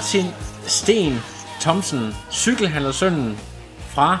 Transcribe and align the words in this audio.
Martin 0.00 0.26
Sten 0.66 1.12
Thomsen, 1.60 2.14
cykelhandlersønnen 2.30 3.38
fra, 3.78 4.18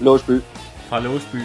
Låsby. 0.00 0.40
fra 0.88 1.00
Låsby. 1.00 1.36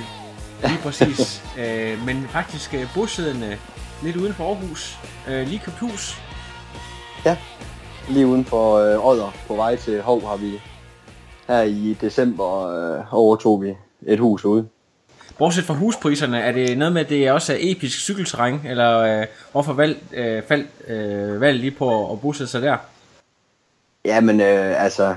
Lige 0.64 0.80
præcis. 0.84 1.44
øh, 1.62 2.06
men 2.06 2.28
faktisk 2.30 2.74
øh, 2.74 2.88
bosiddende 2.96 3.58
lidt 4.04 4.16
uden 4.16 4.34
for 4.34 4.48
Aarhus. 4.48 4.98
Øh, 5.30 5.48
lige 5.48 5.62
købt 5.66 5.80
hus. 5.80 6.22
Ja, 7.26 7.38
lige 8.10 8.28
uden 8.28 8.46
for 8.46 8.78
øh, 8.78 9.06
Odder 9.06 9.32
på 9.48 9.56
vej 9.56 9.76
til 9.76 10.02
Hov 10.02 10.28
har 10.28 10.38
vi 10.38 10.62
her 11.48 11.62
i 11.62 11.98
december 12.02 12.68
øh, 12.68 13.14
overtog 13.14 13.62
vi 13.62 13.74
et 14.08 14.20
hus 14.20 14.46
ude. 14.46 14.68
Bortset 15.38 15.64
fra 15.64 15.74
huspriserne, 15.74 16.40
er 16.40 16.52
det 16.52 16.78
noget 16.78 16.94
med, 16.94 17.02
at 17.02 17.10
det 17.10 17.32
også 17.32 17.54
er 17.54 17.58
episk 17.60 18.00
cykelterræn, 18.00 18.62
eller 18.66 19.00
øh, 19.00 19.26
hvorfor 19.52 19.74
valg, 19.74 19.98
øh, 20.14 20.44
faldt 20.44 20.68
øh, 20.88 21.42
valg 21.42 21.60
lige 21.60 21.72
på 21.72 22.12
at 22.12 22.22
bosætte 22.22 22.52
sig 22.52 22.62
der? 22.62 22.78
Ja, 24.06 24.22
men 24.22 24.42
øh, 24.42 24.84
altså, 24.84 25.16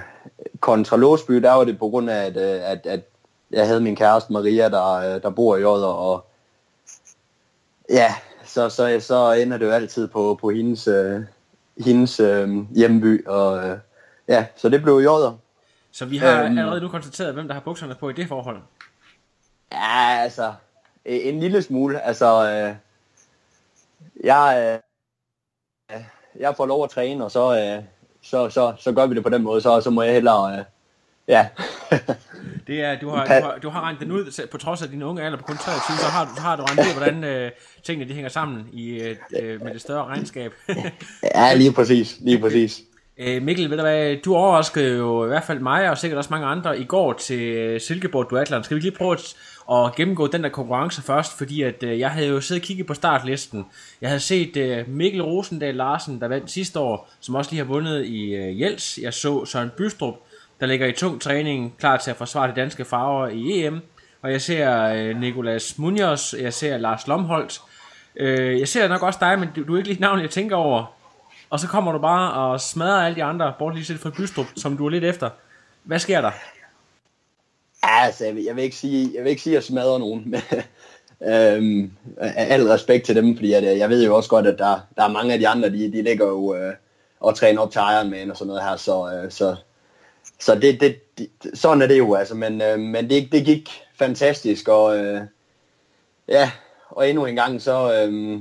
kontra 0.60 0.96
Låsby, 0.96 1.34
der 1.34 1.52
var 1.52 1.64
det 1.64 1.78
på 1.78 1.88
grund 1.88 2.10
af, 2.10 2.24
at, 2.26 2.36
øh, 2.36 2.70
at, 2.70 2.86
at 2.86 3.00
jeg 3.50 3.66
havde 3.66 3.80
min 3.80 3.96
kæreste 3.96 4.32
Maria, 4.32 4.68
der, 4.68 4.92
øh, 4.92 5.22
der 5.22 5.30
bor 5.30 5.56
i 5.56 5.64
Odder, 5.64 5.86
og 5.88 6.26
ja, 7.90 8.14
så, 8.44 8.68
så, 8.68 9.00
så 9.00 9.32
ender 9.32 9.58
det 9.58 9.66
jo 9.66 9.70
altid 9.70 10.08
på, 10.08 10.38
på 10.40 10.50
hendes, 10.50 10.88
øh, 10.88 11.20
hendes 11.78 12.20
øh, 12.20 12.74
hjemby, 12.76 13.26
og 13.26 13.68
øh, 13.68 13.78
ja, 14.28 14.46
så 14.56 14.68
det 14.68 14.82
blev 14.82 15.00
i 15.02 15.06
Odder. 15.06 15.32
Så 15.92 16.04
vi 16.04 16.16
har 16.18 16.44
Øhm. 16.44 16.58
allerede 16.58 16.80
nu 16.80 16.88
konstateret, 16.88 17.34
hvem 17.34 17.46
der 17.46 17.54
har 17.54 17.60
bukserne 17.60 17.94
på 17.94 18.08
i 18.08 18.12
det 18.12 18.28
forhold. 18.28 18.60
Ja, 19.72 20.18
altså, 20.22 20.54
en 21.04 21.40
lille 21.40 21.62
smule. 21.62 22.00
Altså, 22.00 22.50
øh, 22.50 22.74
jeg, 24.24 24.80
øh, 25.92 26.00
jeg 26.38 26.56
får 26.56 26.66
lov 26.66 26.84
at 26.84 26.90
træne, 26.90 27.24
og 27.24 27.30
så, 27.30 27.56
øh, 27.58 27.84
så, 28.22 28.50
så, 28.50 28.72
så 28.78 28.92
gør 28.92 29.06
vi 29.06 29.14
det 29.14 29.22
på 29.22 29.28
den 29.28 29.42
måde. 29.42 29.60
Så, 29.60 29.80
så 29.80 29.90
må 29.90 30.02
jeg 30.02 30.12
hellere, 30.12 30.58
øh, 30.58 30.64
ja. 31.28 31.48
Det 32.66 32.80
er, 32.80 32.98
du 33.00 33.08
har, 33.08 33.24
du 33.24 33.32
har, 33.32 33.58
du 33.62 33.68
har 33.68 33.80
regnet 33.80 34.00
den 34.00 34.12
ud, 34.12 34.46
på 34.50 34.58
trods 34.58 34.82
af 34.82 34.88
din 34.88 35.02
unge 35.02 35.22
alder 35.22 35.38
på 35.38 35.44
kun 35.44 35.56
23, 35.56 35.96
så 35.96 36.06
har 36.06 36.24
du, 36.24 36.30
så 36.36 36.40
har 36.40 36.56
du 36.56 36.62
regnet 36.62 36.82
ud, 36.82 36.96
hvordan 36.98 37.24
øh, 37.24 37.50
tingene 37.84 38.08
de 38.08 38.14
hænger 38.14 38.30
sammen 38.30 38.66
i, 38.72 38.90
øh, 38.90 39.16
øh, 39.42 39.64
med 39.64 39.72
det 39.72 39.80
større 39.80 40.04
regnskab. 40.04 40.52
ja, 41.34 41.54
lige 41.54 41.72
præcis, 41.72 42.16
lige 42.20 42.38
præcis. 42.38 42.80
øh, 43.18 43.42
Mikkel, 43.42 43.70
ved 43.70 43.76
du 43.76 43.82
hvad, 43.82 44.16
du 44.16 44.34
overraskede 44.36 44.96
jo 44.96 45.24
i 45.24 45.28
hvert 45.28 45.44
fald 45.44 45.58
mig, 45.58 45.90
og 45.90 45.98
sikkert 45.98 46.18
også 46.18 46.30
mange 46.30 46.46
andre, 46.46 46.78
i 46.78 46.84
går 46.84 47.12
til 47.12 47.40
øh, 47.40 47.80
Silkeborg 47.80 48.30
Duathlon. 48.30 48.64
Skal 48.64 48.74
vi 48.76 48.80
lige 48.80 48.96
prøve 48.96 49.12
at, 49.12 49.34
og 49.66 49.94
gennemgå 49.94 50.26
den 50.26 50.44
der 50.44 50.48
konkurrence 50.48 51.02
først, 51.02 51.38
fordi 51.38 51.62
at 51.62 51.82
øh, 51.82 51.98
jeg 51.98 52.10
havde 52.10 52.28
jo 52.28 52.40
siddet 52.40 52.62
og 52.62 52.66
kigget 52.66 52.86
på 52.86 52.94
startlisten. 52.94 53.66
Jeg 54.00 54.08
havde 54.08 54.20
set 54.20 54.56
øh, 54.56 54.88
Mikkel 54.88 55.22
Rosendal 55.22 55.74
Larsen, 55.74 56.20
der 56.20 56.28
vandt 56.28 56.50
sidste 56.50 56.80
år, 56.80 57.10
som 57.20 57.34
også 57.34 57.50
lige 57.50 57.58
har 57.58 57.66
vundet 57.72 58.04
i 58.06 58.34
øh, 58.34 58.60
Jels. 58.60 58.98
Jeg 59.02 59.14
så 59.14 59.44
Søren 59.44 59.70
Bystrup, 59.76 60.14
der 60.60 60.66
ligger 60.66 60.86
i 60.86 60.92
tung 60.92 61.20
træning, 61.20 61.74
klar 61.78 61.96
til 61.96 62.10
at 62.10 62.16
forsvare 62.16 62.48
de 62.50 62.54
danske 62.56 62.84
farver 62.84 63.28
i 63.28 63.64
EM. 63.64 63.80
Og 64.22 64.32
jeg 64.32 64.40
ser 64.40 64.82
øh, 64.84 65.20
Nikolas 65.20 65.78
Munoz, 65.78 66.34
jeg 66.34 66.52
ser 66.52 66.78
Lars 66.78 67.06
Lomholdt. 67.06 67.60
Øh, 68.16 68.60
jeg 68.60 68.68
ser 68.68 68.88
nok 68.88 69.02
også 69.02 69.18
dig, 69.22 69.38
men 69.38 69.48
du, 69.56 69.66
du 69.66 69.74
er 69.74 69.76
ikke 69.76 69.88
lige 69.88 70.00
navn, 70.00 70.20
jeg 70.20 70.30
tænker 70.30 70.56
over. 70.56 70.94
Og 71.50 71.60
så 71.60 71.68
kommer 71.68 71.92
du 71.92 71.98
bare 71.98 72.32
og 72.32 72.60
smadrer 72.60 73.06
alle 73.06 73.16
de 73.16 73.24
andre, 73.24 73.54
bort 73.58 73.74
lige 73.74 73.84
set 73.84 74.00
fra 74.00 74.10
Bystrup, 74.10 74.46
som 74.56 74.76
du 74.76 74.86
er 74.86 74.90
lidt 74.90 75.04
efter. 75.04 75.30
Hvad 75.82 75.98
sker 75.98 76.20
der? 76.20 76.30
Altså, 77.82 78.24
jeg 78.24 78.34
vil, 78.34 78.44
jeg 78.44 78.56
vil 78.56 78.64
ikke 78.64 78.76
sige, 78.76 79.10
jeg 79.14 79.24
vil 79.24 79.30
ikke 79.30 79.42
sige, 79.42 79.52
at 79.52 79.54
jeg 79.54 79.62
smadrer 79.62 79.98
nogen. 79.98 80.24
Men, 80.30 80.42
øhm, 81.32 81.92
al 82.18 82.62
respekt 82.62 83.06
til 83.06 83.16
dem, 83.16 83.36
fordi 83.36 83.52
at, 83.52 83.64
øh, 83.64 83.78
jeg 83.78 83.88
ved 83.88 84.04
jo 84.04 84.16
også 84.16 84.30
godt, 84.30 84.46
at 84.46 84.58
der, 84.58 84.80
der 84.96 85.02
er 85.02 85.08
mange 85.08 85.32
af 85.32 85.38
de 85.38 85.48
andre, 85.48 85.70
de, 85.70 85.92
de 85.92 86.02
ligger 86.02 86.26
jo 86.26 86.54
øh, 86.54 86.74
og 87.20 87.36
træner 87.36 87.60
op 87.62 87.70
til 87.70 87.78
Ironman 87.78 88.30
og 88.30 88.36
sådan 88.36 88.46
noget 88.46 88.62
her, 88.62 88.76
så, 88.76 89.12
øh, 89.14 89.30
så, 89.30 89.56
så 90.40 90.54
det, 90.54 90.80
det, 90.80 91.18
det, 91.18 91.30
sådan 91.54 91.82
er 91.82 91.86
det 91.86 91.98
jo, 91.98 92.14
altså, 92.14 92.34
men, 92.34 92.62
øh, 92.62 92.78
men 92.78 93.10
det, 93.10 93.32
det 93.32 93.44
gik 93.44 93.70
fantastisk, 93.98 94.68
og 94.68 94.98
øh, 94.98 95.20
ja, 96.28 96.50
og 96.90 97.08
endnu 97.08 97.26
en 97.26 97.36
gang, 97.36 97.62
så, 97.62 97.94
øh, 97.94 98.40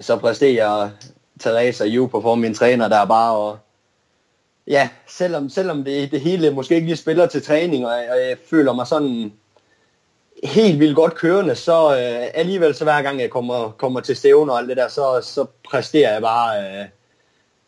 så 0.00 0.16
præsterer 0.16 0.90
Teresa 1.40 1.84
Ju 1.84 2.06
på 2.06 2.20
form 2.20 2.38
min 2.38 2.54
træner, 2.54 2.88
der 2.88 2.96
er 2.96 3.06
bare 3.06 3.36
og, 3.36 3.58
ja, 4.66 4.88
selvom, 5.06 5.48
selvom 5.48 5.84
det, 5.84 6.10
det 6.10 6.20
hele 6.20 6.50
måske 6.50 6.74
ikke 6.74 6.86
lige 6.86 6.96
spiller 6.96 7.26
til 7.26 7.42
træning, 7.42 7.86
og, 7.86 7.92
jeg- 7.92 8.10
og 8.10 8.16
jeg 8.28 8.36
føler 8.50 8.72
mig 8.72 8.86
sådan 8.86 9.32
helt 10.44 10.80
vildt 10.80 10.96
godt 10.96 11.14
kørende, 11.14 11.54
så 11.54 11.90
øh, 11.90 12.26
alligevel 12.34 12.74
så 12.74 12.84
hver 12.84 13.02
gang 13.02 13.20
jeg 13.20 13.30
kommer, 13.30 13.70
kommer 13.70 14.00
til 14.00 14.16
stævne 14.16 14.52
og 14.52 14.58
alt 14.58 14.68
det 14.68 14.76
der, 14.76 14.88
så, 14.88 15.20
så 15.22 15.46
præsterer 15.70 16.12
jeg 16.12 16.22
bare 16.22 16.60
øh, 16.60 16.86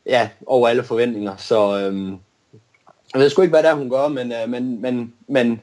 ja, 0.06 0.28
over 0.46 0.68
alle 0.68 0.82
forventninger. 0.84 1.36
Så 1.36 1.78
øh, 1.78 2.10
jeg 3.14 3.20
ved 3.22 3.30
sgu 3.30 3.42
ikke, 3.42 3.52
hvad 3.52 3.62
det 3.62 3.70
er, 3.70 3.74
hun 3.74 3.90
gør, 3.90 4.08
men, 4.08 4.32
øh, 4.32 4.48
men, 4.48 4.80
men, 4.80 5.14
men 5.28 5.60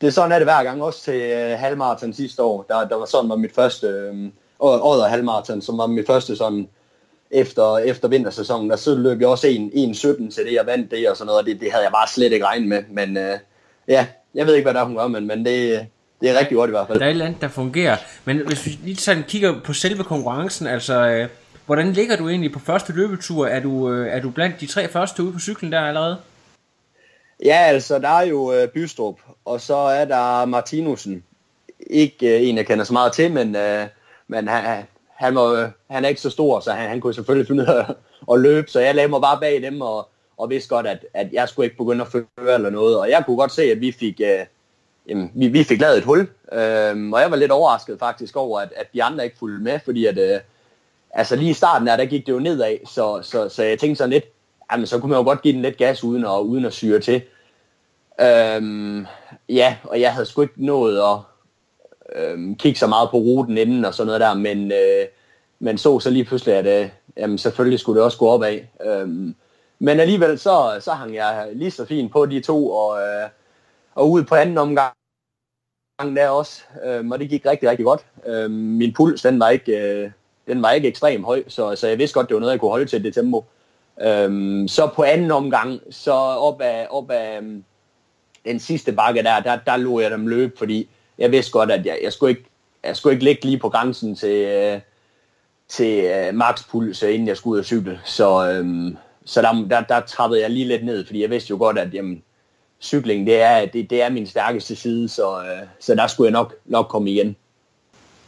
det 0.00 0.06
er 0.06 0.10
sådan 0.10 0.32
er 0.32 0.38
det 0.38 0.46
hver 0.46 0.64
gang, 0.64 0.82
også 0.82 1.02
til 1.02 1.20
øh, 1.20 1.58
halvmarathon 1.58 2.12
sidste 2.12 2.42
år. 2.42 2.62
Der, 2.68 2.88
der 2.88 2.96
var 2.96 3.04
sådan 3.04 3.30
var 3.30 3.36
mit 3.36 3.54
første, 3.54 3.86
øh, 3.86 4.28
året 4.60 5.10
halvmarathon, 5.10 5.62
som 5.62 5.78
var 5.78 5.86
mit 5.86 6.06
første 6.06 6.36
sådan 6.36 6.68
efter, 7.32 7.78
efter 7.78 8.08
vintersæsonen, 8.08 8.70
der 8.70 8.76
så 8.76 8.94
løb 8.94 9.20
jeg 9.20 9.28
også 9.28 9.46
1.17 9.46 10.34
til 10.34 10.44
det, 10.46 10.52
jeg 10.52 10.66
vandt 10.66 10.90
det 10.90 11.10
og 11.10 11.16
sådan 11.16 11.26
noget, 11.26 11.40
og 11.40 11.46
det, 11.46 11.60
det 11.60 11.72
havde 11.72 11.84
jeg 11.84 11.92
bare 11.92 12.08
slet 12.08 12.32
ikke 12.32 12.46
regnet 12.46 12.68
med, 12.68 12.82
men 12.90 13.16
øh, 13.16 13.38
ja, 13.88 14.06
jeg 14.34 14.46
ved 14.46 14.54
ikke, 14.54 14.64
hvad 14.64 14.74
der 14.74 14.80
er, 14.80 14.84
hun 14.84 14.96
gør, 14.96 15.06
men, 15.06 15.26
men 15.26 15.44
det, 15.44 15.86
det 16.20 16.30
er 16.30 16.38
rigtig 16.38 16.56
godt 16.56 16.70
i 16.70 16.72
hvert 16.72 16.86
fald. 16.86 16.98
Der 16.98 17.04
er 17.04 17.08
et 17.08 17.12
eller 17.12 17.26
andet, 17.26 17.40
der 17.40 17.48
fungerer. 17.48 17.96
Men 18.24 18.46
hvis 18.46 18.66
vi 18.66 18.78
lige 18.84 18.96
sådan 18.96 19.22
kigger 19.28 19.60
på 19.64 19.72
selve 19.72 20.04
konkurrencen, 20.04 20.66
altså, 20.66 21.06
øh, 21.06 21.28
hvordan 21.66 21.92
ligger 21.92 22.16
du 22.16 22.28
egentlig 22.28 22.52
på 22.52 22.58
første 22.58 22.92
løbetur? 22.92 23.46
Er 23.46 23.60
du, 23.60 23.92
øh, 23.92 24.12
er 24.12 24.20
du 24.20 24.30
blandt 24.30 24.60
de 24.60 24.66
tre 24.66 24.88
første 24.88 25.22
ude 25.22 25.32
på 25.32 25.38
cyklen 25.38 25.72
der 25.72 25.80
allerede? 25.80 26.16
Ja, 27.44 27.56
altså, 27.56 27.98
der 27.98 28.08
er 28.08 28.22
jo 28.22 28.52
øh, 28.52 28.68
Bystrup, 28.68 29.20
og 29.44 29.60
så 29.60 29.76
er 29.76 30.04
der 30.04 30.44
Martinussen. 30.44 31.24
Ikke 31.90 32.36
øh, 32.36 32.48
en, 32.48 32.56
jeg 32.56 32.66
kender 32.66 32.84
så 32.84 32.92
meget 32.92 33.12
til, 33.12 33.32
men, 33.32 33.56
øh, 33.56 33.86
men 34.28 34.48
han, 34.48 34.84
han, 35.22 35.34
var, 35.34 35.70
han 35.90 36.04
er 36.04 36.08
ikke 36.08 36.20
så 36.20 36.30
stor, 36.30 36.60
så 36.60 36.72
han, 36.72 36.88
han 36.88 37.00
kunne 37.00 37.14
selvfølgelig 37.14 37.46
finde 37.46 37.62
ud 37.62 37.68
af 37.68 37.78
at, 37.78 37.96
at 38.32 38.40
løbe, 38.40 38.70
så 38.70 38.80
jeg 38.80 38.94
lagde 38.94 39.08
mig 39.08 39.20
bare 39.20 39.40
bag 39.40 39.62
dem, 39.62 39.80
og, 39.80 40.08
og 40.36 40.50
vidste 40.50 40.68
godt, 40.68 40.86
at, 40.86 41.06
at 41.14 41.32
jeg 41.32 41.48
skulle 41.48 41.66
ikke 41.66 41.76
begynde 41.76 42.04
at 42.04 42.08
føre 42.08 42.54
eller 42.54 42.70
noget, 42.70 42.98
og 42.98 43.10
jeg 43.10 43.22
kunne 43.26 43.36
godt 43.36 43.52
se, 43.52 43.62
at 43.62 43.80
vi 43.80 43.92
fik, 43.92 44.20
øh, 44.20 44.46
jamen, 45.08 45.30
vi, 45.34 45.48
vi 45.48 45.64
fik 45.64 45.80
lavet 45.80 45.98
et 45.98 46.04
hul, 46.04 46.20
øh, 46.52 47.10
og 47.12 47.20
jeg 47.20 47.30
var 47.30 47.36
lidt 47.36 47.52
overrasket 47.52 47.98
faktisk 47.98 48.36
over, 48.36 48.60
at, 48.60 48.72
at 48.76 48.86
de 48.94 49.02
andre 49.02 49.24
ikke 49.24 49.38
fulgte 49.38 49.64
med, 49.64 49.78
fordi 49.84 50.06
at, 50.06 50.18
øh, 50.18 50.40
altså 51.10 51.36
lige 51.36 51.50
i 51.50 51.54
starten 51.54 51.86
der, 51.86 51.96
der 51.96 52.04
gik 52.04 52.26
det 52.26 52.32
jo 52.32 52.38
nedad, 52.38 52.76
så, 52.86 53.22
så, 53.22 53.48
så 53.48 53.62
jeg 53.62 53.78
tænkte 53.78 53.98
sådan 53.98 54.10
lidt, 54.10 54.24
jamen 54.72 54.86
så 54.86 54.98
kunne 54.98 55.10
man 55.10 55.18
jo 55.18 55.24
godt 55.24 55.42
give 55.42 55.54
den 55.54 55.62
lidt 55.62 55.76
gas 55.76 56.04
uden 56.04 56.24
at, 56.24 56.40
uden 56.40 56.64
at 56.64 56.72
syre 56.72 57.00
til. 57.00 57.22
Øhm, 58.20 59.06
ja, 59.48 59.76
og 59.84 60.00
jeg 60.00 60.12
havde 60.12 60.26
sgu 60.26 60.42
ikke 60.42 60.66
nået 60.66 60.98
at 60.98 61.18
øh, 62.16 62.56
kigge 62.56 62.78
så 62.78 62.86
meget 62.86 63.10
på 63.10 63.16
ruten 63.16 63.58
inden 63.58 63.84
og 63.84 63.94
sådan 63.94 64.06
noget 64.06 64.20
der, 64.20 64.34
men, 64.34 64.72
øh, 64.72 65.06
men 65.58 65.78
så 65.78 66.00
så 66.00 66.10
lige 66.10 66.24
pludselig, 66.24 66.54
at 66.54 66.82
øh, 66.82 66.88
jamen, 67.16 67.38
selvfølgelig 67.38 67.80
skulle 67.80 67.96
det 67.96 68.04
også 68.04 68.18
gå 68.18 68.28
opad. 68.28 68.58
Øh, 68.86 69.08
men 69.78 70.00
alligevel 70.00 70.38
så, 70.38 70.78
så 70.80 70.92
hang 70.92 71.14
jeg 71.14 71.48
lige 71.52 71.70
så 71.70 71.84
fint 71.84 72.12
på 72.12 72.26
de 72.26 72.40
to, 72.40 72.70
og, 72.70 73.00
øh, 73.00 73.28
og 73.94 74.10
ud 74.10 74.24
på 74.24 74.34
anden 74.34 74.58
omgang 74.58 74.92
der 75.98 76.28
også, 76.28 76.62
øh, 76.84 77.08
og 77.08 77.18
det 77.18 77.28
gik 77.28 77.46
rigtig, 77.46 77.70
rigtig 77.70 77.84
godt. 77.84 78.06
Øh, 78.26 78.50
min 78.50 78.92
puls, 78.92 79.22
den 79.22 79.40
var 79.40 79.48
ikke, 79.48 79.78
øh, 79.78 80.10
den 80.46 80.62
var 80.62 80.70
ikke 80.70 80.88
ekstremt 80.88 81.24
høj, 81.24 81.42
så, 81.48 81.76
så 81.76 81.88
jeg 81.88 81.98
vidste 81.98 82.14
godt, 82.14 82.28
det 82.28 82.34
var 82.34 82.40
noget, 82.40 82.52
jeg 82.52 82.60
kunne 82.60 82.70
holde 82.70 82.86
til 82.86 83.04
det 83.04 83.14
tempo. 83.14 83.44
Øhm, 84.02 84.68
så 84.68 84.90
på 84.94 85.02
anden 85.02 85.30
omgang, 85.30 85.80
så 85.90 86.12
op 86.12 86.60
ad, 86.60 86.86
op 86.90 87.10
ad 87.10 87.36
øhm, 87.36 87.64
den 88.44 88.60
sidste 88.60 88.92
bakke 88.92 89.22
der, 89.22 89.40
der, 89.40 89.58
der 89.66 89.76
lå 89.76 90.00
jeg 90.00 90.10
dem 90.10 90.26
løbe, 90.26 90.58
fordi 90.58 90.88
jeg 91.18 91.30
vidste 91.32 91.52
godt, 91.52 91.70
at 91.70 91.86
jeg, 91.86 91.98
jeg, 92.02 92.12
skulle, 92.12 92.30
ikke, 92.30 92.44
jeg 92.84 92.96
skulle 92.96 93.12
ikke 93.12 93.24
ligge 93.24 93.44
lige 93.44 93.58
på 93.58 93.68
grænsen 93.68 94.16
til, 94.16 94.46
øh, 94.46 94.80
til 95.68 96.04
øh, 96.04 96.34
makspuls, 96.34 97.02
øh, 97.02 97.14
inden 97.14 97.28
jeg 97.28 97.36
skulle 97.36 97.52
ud 97.52 97.58
og 97.58 97.64
cykle. 97.64 98.00
Så, 98.04 98.50
øh, 98.50 98.94
så 99.24 99.42
der, 99.42 99.66
der, 99.70 99.80
der 99.80 100.00
trappede 100.00 100.40
jeg 100.40 100.50
lige 100.50 100.68
lidt 100.68 100.84
ned, 100.84 101.06
fordi 101.06 101.22
jeg 101.22 101.30
vidste 101.30 101.50
jo 101.50 101.56
godt, 101.56 101.78
at 101.78 101.94
jamen, 101.94 102.22
cykling, 102.80 103.26
det 103.26 103.42
er, 103.42 103.66
det, 103.66 103.90
det 103.90 104.02
er 104.02 104.10
min 104.10 104.26
stærkeste 104.26 104.76
side, 104.76 105.08
så, 105.08 105.38
øh, 105.38 105.66
så 105.80 105.94
der 105.94 106.06
skulle 106.06 106.26
jeg 106.26 106.32
nok, 106.32 106.54
nok 106.64 106.88
komme 106.88 107.10
igen. 107.10 107.36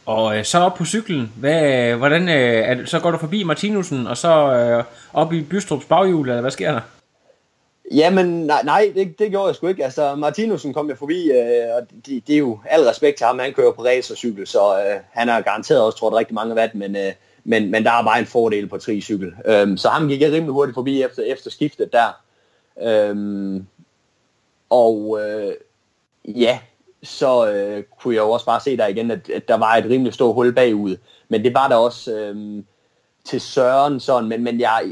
Og 0.05 0.37
øh, 0.37 0.45
så 0.45 0.59
op 0.59 0.75
på 0.75 0.85
cyklen, 0.85 1.31
hvad, 1.35 1.93
hvordan, 1.95 2.29
øh, 2.29 2.35
er, 2.35 2.85
så 2.85 2.99
går 2.99 3.11
du 3.11 3.17
forbi 3.17 3.43
Martinussen, 3.43 4.07
og 4.07 4.17
så 4.17 4.53
øh, 4.53 4.83
op 5.13 5.33
i 5.33 5.41
Bystrup's 5.53 5.87
baghjul, 5.87 6.29
eller 6.29 6.41
hvad 6.41 6.51
sker 6.51 6.71
der? 6.71 6.81
Jamen, 7.91 8.25
nej, 8.25 8.63
nej 8.63 8.91
det, 8.95 9.19
det 9.19 9.29
gjorde 9.29 9.47
jeg 9.47 9.55
sgu 9.55 9.67
ikke. 9.67 9.83
Altså, 9.83 10.15
Martinussen 10.15 10.73
kom 10.73 10.89
jeg 10.89 10.97
forbi, 10.97 11.31
øh, 11.31 11.75
og 11.75 11.87
det, 12.05 12.27
det 12.27 12.33
er 12.33 12.39
jo 12.39 12.59
al 12.65 12.83
respekt 12.83 13.17
til 13.17 13.25
ham, 13.25 13.39
han 13.39 13.53
kører 13.53 13.71
på 13.71 13.83
racercykel, 13.83 14.47
så 14.47 14.79
øh, 14.79 14.99
han 15.11 15.27
har 15.27 15.41
garanteret 15.41 15.81
også 15.81 15.97
trådt 15.97 16.13
rigtig 16.13 16.33
mange 16.33 16.55
watt, 16.55 16.75
men, 16.75 16.95
øh, 16.95 17.13
men, 17.43 17.71
men 17.71 17.83
der 17.83 17.91
er 17.91 18.03
bare 18.03 18.19
en 18.19 18.25
fordel 18.25 18.67
på 18.67 18.77
tricykel. 18.77 19.33
Øh, 19.45 19.77
så 19.77 19.89
ham 19.89 20.07
gik 20.07 20.21
jeg 20.21 20.31
rimelig 20.31 20.53
hurtigt 20.53 20.75
forbi 20.75 21.01
efter, 21.01 21.23
efter 21.23 21.49
skiftet 21.51 21.89
der. 21.93 22.21
Øh, 22.81 23.61
og 24.69 25.19
øh, 25.21 25.53
ja, 26.25 26.59
så 27.03 27.51
øh, 27.51 27.83
kunne 27.99 28.15
jeg 28.15 28.21
jo 28.21 28.31
også 28.31 28.45
bare 28.45 28.61
se 28.61 28.77
der 28.77 28.87
igen, 28.87 29.11
at, 29.11 29.29
at 29.29 29.47
der 29.47 29.57
var 29.57 29.75
et 29.75 29.85
rimelig 29.85 30.13
stort 30.13 30.35
hul 30.35 30.53
bagud. 30.53 30.97
Men 31.29 31.43
det 31.43 31.53
var 31.53 31.67
der 31.67 31.75
også 31.75 32.15
øh, 32.15 32.63
til 33.25 33.41
Søren 33.41 33.99
sådan, 33.99 34.29
men, 34.29 34.43
men 34.43 34.59
jeg, 34.59 34.83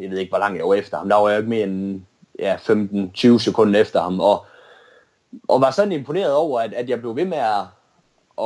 jeg 0.00 0.10
ved 0.10 0.18
ikke, 0.18 0.30
hvor 0.30 0.38
langt 0.38 0.58
jeg 0.58 0.68
var 0.68 0.74
efter 0.74 0.98
ham. 0.98 1.08
Der 1.08 1.16
var 1.16 1.28
jeg 1.28 1.38
ikke 1.38 1.50
mere 1.50 1.64
end 1.64 2.02
ja, 2.38 2.56
15-20 2.56 3.38
sekunder 3.38 3.80
efter 3.80 4.02
ham. 4.02 4.20
Og, 4.20 4.46
og 5.48 5.60
var 5.60 5.70
sådan 5.70 5.92
imponeret 5.92 6.34
over, 6.34 6.60
at, 6.60 6.74
at 6.74 6.88
jeg 6.88 7.00
blev 7.00 7.16
ved 7.16 7.24
med 7.24 7.38
at, 7.38 7.64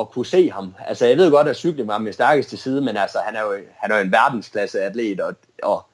at 0.01 0.11
kunne 0.11 0.27
se 0.27 0.51
ham. 0.51 0.75
Altså, 0.87 1.07
jeg 1.07 1.17
ved 1.17 1.31
godt, 1.31 1.49
at 1.49 1.57
cykling 1.57 1.89
var 1.89 1.99
min 1.99 2.13
stærkeste 2.13 2.57
side, 2.57 2.81
men 2.81 2.97
altså, 2.97 3.19
han 3.19 3.37
er 3.37 3.43
jo, 3.43 3.55
han 3.77 3.91
er 3.91 3.97
jo 3.97 4.03
en 4.03 4.13
verdensklasse 4.13 4.81
atlet, 4.81 5.21
og, 5.21 5.35
og 5.63 5.87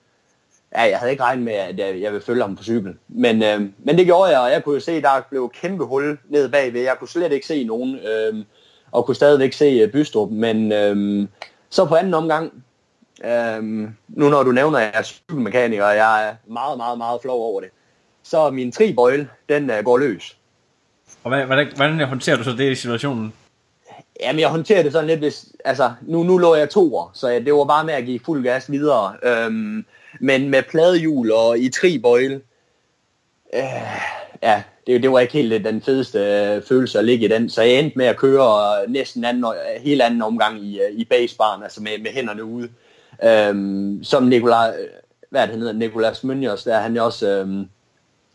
ja, 0.75 0.83
jeg 0.83 0.99
havde 0.99 1.13
ikke 1.13 1.23
regnet 1.23 1.45
med, 1.45 1.53
at 1.53 1.79
jeg, 1.79 2.01
jeg 2.01 2.13
ville 2.13 2.25
følge 2.25 2.43
ham 2.43 2.57
på 2.57 2.63
cyklen. 2.63 2.99
Men, 3.09 3.43
øh, 3.43 3.61
men 3.79 3.99
det 3.99 4.07
gjorde 4.07 4.31
jeg, 4.31 4.41
og 4.41 4.51
jeg 4.51 4.65
kunne 4.65 4.75
jo 4.75 4.81
se, 4.81 4.93
at 4.93 5.03
der 5.03 5.21
blev 5.31 5.51
kæmpe 5.55 5.85
hul 5.85 6.19
ned 6.29 6.49
bagved. 6.49 6.83
Jeg 6.83 6.97
kunne 6.99 7.09
slet 7.09 7.33
ikke 7.33 7.47
se 7.47 7.65
nogen, 7.65 7.99
øh, 7.99 8.45
og 8.93 9.07
kunne 9.07 9.15
stadigvæk 9.15 9.53
se 9.53 9.85
uh, 9.85 9.91
Bystrup. 9.91 10.31
Men 10.31 10.73
øh, 10.73 11.29
så 11.71 11.85
på 11.85 11.95
anden 11.95 12.15
omgang, 12.15 12.65
øh, 13.25 13.63
nu 14.09 14.29
når 14.29 14.43
du 14.43 14.53
nævner, 14.53 14.79
at 14.79 14.85
jeg 14.85 14.93
er 14.95 15.03
cykelmekaniker, 15.03 15.85
og 15.85 15.97
jeg 15.97 16.29
er 16.29 16.35
meget, 16.47 16.77
meget, 16.77 16.99
meget 16.99 17.23
flov 17.23 17.41
over 17.43 17.61
det, 17.61 17.71
så 18.25 18.51
min 18.51 18.73
tribøjle, 18.73 19.29
den 19.49 19.71
uh, 19.71 19.77
går 19.85 19.99
løs. 19.99 20.37
Og 21.25 21.47
hvordan, 21.47 21.73
hvordan 21.77 22.09
håndterer 22.09 22.37
du 22.37 22.45
så 22.45 22.51
det 22.51 22.73
i 22.73 22.75
situationen? 22.75 23.33
Jamen, 24.21 24.41
jeg 24.41 24.49
håndterer 24.49 24.83
det 24.83 24.93
sådan 24.93 25.07
lidt, 25.07 25.21
hvis, 25.21 25.47
altså, 25.65 25.93
nu, 26.03 26.23
nu 26.23 26.39
lå 26.39 26.55
jeg 26.55 26.71
to 26.71 26.97
år, 26.97 27.11
så 27.15 27.29
det 27.29 27.55
var 27.55 27.65
bare 27.65 27.85
med 27.85 27.95
at 27.95 28.05
give 28.05 28.21
fuld 28.25 28.43
gas 28.43 28.71
videre. 28.71 29.15
Øhm, 29.23 29.85
men 30.21 30.51
med 30.51 30.63
pladehjul 30.63 31.33
og 31.33 31.59
i 31.59 31.69
tribøjle, 31.69 32.41
øh, 33.55 33.63
ja, 34.43 34.63
det, 34.87 35.03
det 35.03 35.13
var 35.13 35.21
ikke 35.21 35.33
helt 35.33 35.65
den 35.65 35.83
fedeste 35.83 36.19
øh, 36.19 36.63
følelse 36.63 36.99
at 36.99 37.05
ligge 37.05 37.25
i 37.25 37.29
den, 37.29 37.51
så 37.51 37.63
jeg 37.63 37.79
endte 37.79 37.99
med 37.99 38.07
at 38.07 38.17
køre 38.17 38.89
næsten 38.89 39.25
anden, 39.25 39.45
hele 39.81 40.05
anden 40.05 40.23
omgang 40.23 40.61
i, 40.61 40.81
øh, 40.81 40.91
i 40.93 41.05
basebaren, 41.05 41.63
altså 41.63 41.83
med, 41.83 41.99
med 42.03 42.11
hænderne 42.11 42.45
ude. 42.45 42.69
Øhm, 43.25 44.05
som 44.05 44.23
Nikolaj, 44.23 44.75
hvad 45.31 45.43
det, 45.43 45.51
han 45.51 45.59
hedder, 45.59 45.73
Nikolas 45.73 46.25
Mønjers, 46.25 46.65
der 46.65 46.79
han 46.79 46.97
også, 46.97 47.29
øhm, 47.29 47.69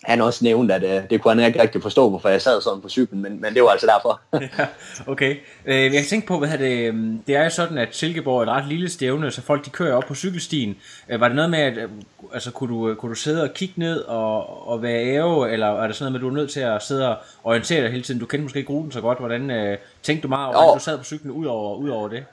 han 0.04 0.22
også 0.22 0.44
nævnte, 0.44 0.74
at 0.74 0.84
øh, 0.84 1.10
det 1.10 1.22
kunne 1.22 1.36
han 1.36 1.48
ikke 1.48 1.62
rigtig 1.62 1.82
forstå, 1.82 2.10
hvorfor 2.10 2.30
jeg 2.30 2.42
sad 2.42 2.62
sådan 2.62 2.82
på 2.82 2.90
cyklen, 2.90 3.22
men, 3.22 3.42
men 3.42 3.54
det 3.54 3.64
var 3.64 3.70
altså 3.70 3.88
derfor. 3.88 4.22
ja, 4.60 4.66
okay. 5.08 5.36
Øh, 5.66 5.84
jeg 5.84 5.92
kan 5.92 6.06
tænke 6.06 6.28
på, 6.28 6.40
hvad 6.40 6.58
det, 6.58 6.88
øhm, 6.88 7.24
det 7.28 7.36
er 7.36 7.44
jo 7.44 7.50
sådan, 7.50 7.78
at 7.78 7.96
Silkeborg 7.96 8.40
er 8.40 8.44
et 8.44 8.50
ret 8.50 8.68
lille 8.68 8.90
stævne, 8.90 9.32
så 9.32 9.42
folk 9.42 9.66
de 9.66 9.70
kører 9.70 9.96
op 9.96 10.04
på 10.04 10.16
cykelstien. 10.16 10.78
Øh, 11.10 11.20
var 11.20 11.28
det 11.28 11.36
noget 11.36 11.52
med, 11.52 11.60
at 11.60 11.78
øh, 11.78 11.90
altså, 12.34 12.52
kunne, 12.52 12.74
du, 12.74 12.96
kunne 12.96 13.10
du 13.10 13.16
sidde 13.16 13.44
og 13.44 13.54
kigge 13.54 13.74
ned 13.78 14.02
og, 14.02 14.68
og 14.68 14.82
være 14.82 15.04
æve, 15.04 15.52
eller 15.52 15.68
er 15.68 15.88
det 15.88 15.96
sådan 15.96 16.12
noget 16.12 16.22
med, 16.22 16.30
at 16.30 16.34
du 16.34 16.40
er 16.40 16.42
nødt 16.42 16.52
til 16.52 16.60
at 16.60 16.84
sidde 16.84 17.10
og 17.10 17.18
orientere 17.44 17.82
dig 17.82 17.92
hele 17.92 18.04
tiden? 18.04 18.20
Du 18.20 18.26
kender 18.26 18.44
måske 18.44 18.60
ikke 18.60 18.74
ruten 18.74 18.92
så 18.92 19.02
godt. 19.02 19.20
Hvordan 19.20 19.52
øh, 19.52 19.78
tænkte 20.04 20.24
du 20.24 20.28
meget 20.28 20.48
over, 20.48 20.56
hvordan 20.56 20.74
du 20.74 20.84
sad 20.84 20.98
på 20.98 21.04
cyklen 21.04 21.32
ud 21.32 21.46
over, 21.46 21.76
ud 21.76 21.90
over 21.90 22.08
det? 22.08 22.26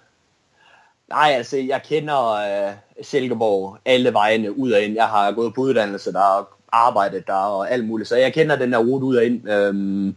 Nej, 1.09 1.33
altså, 1.37 1.57
jeg 1.57 1.83
kender 1.89 2.33
øh, 2.33 2.73
Silkeborg 3.03 3.79
alle 3.85 4.13
vejene 4.13 4.59
ud 4.59 4.73
og 4.73 4.83
ind. 4.83 4.95
Jeg 4.95 5.07
har 5.07 5.33
gået 5.33 5.55
på 5.55 5.61
uddannelse 5.61 6.13
der, 6.13 6.56
arbejdet 6.77 7.27
der 7.27 7.33
og 7.33 7.71
alt 7.71 7.85
muligt. 7.85 8.09
Så 8.09 8.17
jeg 8.17 8.33
kender 8.33 8.57
den 8.57 8.73
der 8.73 8.79
rute 8.79 9.07
ud 9.07 9.17
og 9.17 9.25
ind. 9.25 9.51
Øhm, 9.51 10.17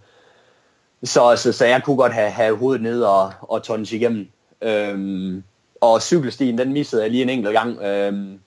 så, 1.04 1.36
så, 1.36 1.52
så 1.52 1.66
jeg 1.66 1.84
kunne 1.84 1.98
godt 1.98 2.14
have, 2.14 2.30
have 2.30 2.58
hovedet 2.58 2.82
ned 2.82 3.02
og, 3.02 3.34
og 3.42 3.64
tons 3.64 3.92
igennem. 3.92 4.28
Øhm, 4.62 5.44
og 5.82 6.02
cykelstien, 6.02 6.58
den 6.58 6.74
missede 6.74 7.02
jeg 7.02 7.12
lige 7.12 7.24
en 7.24 7.30
enkelt 7.30 7.54
gang. 7.54 7.82
Øhm, 7.82 8.40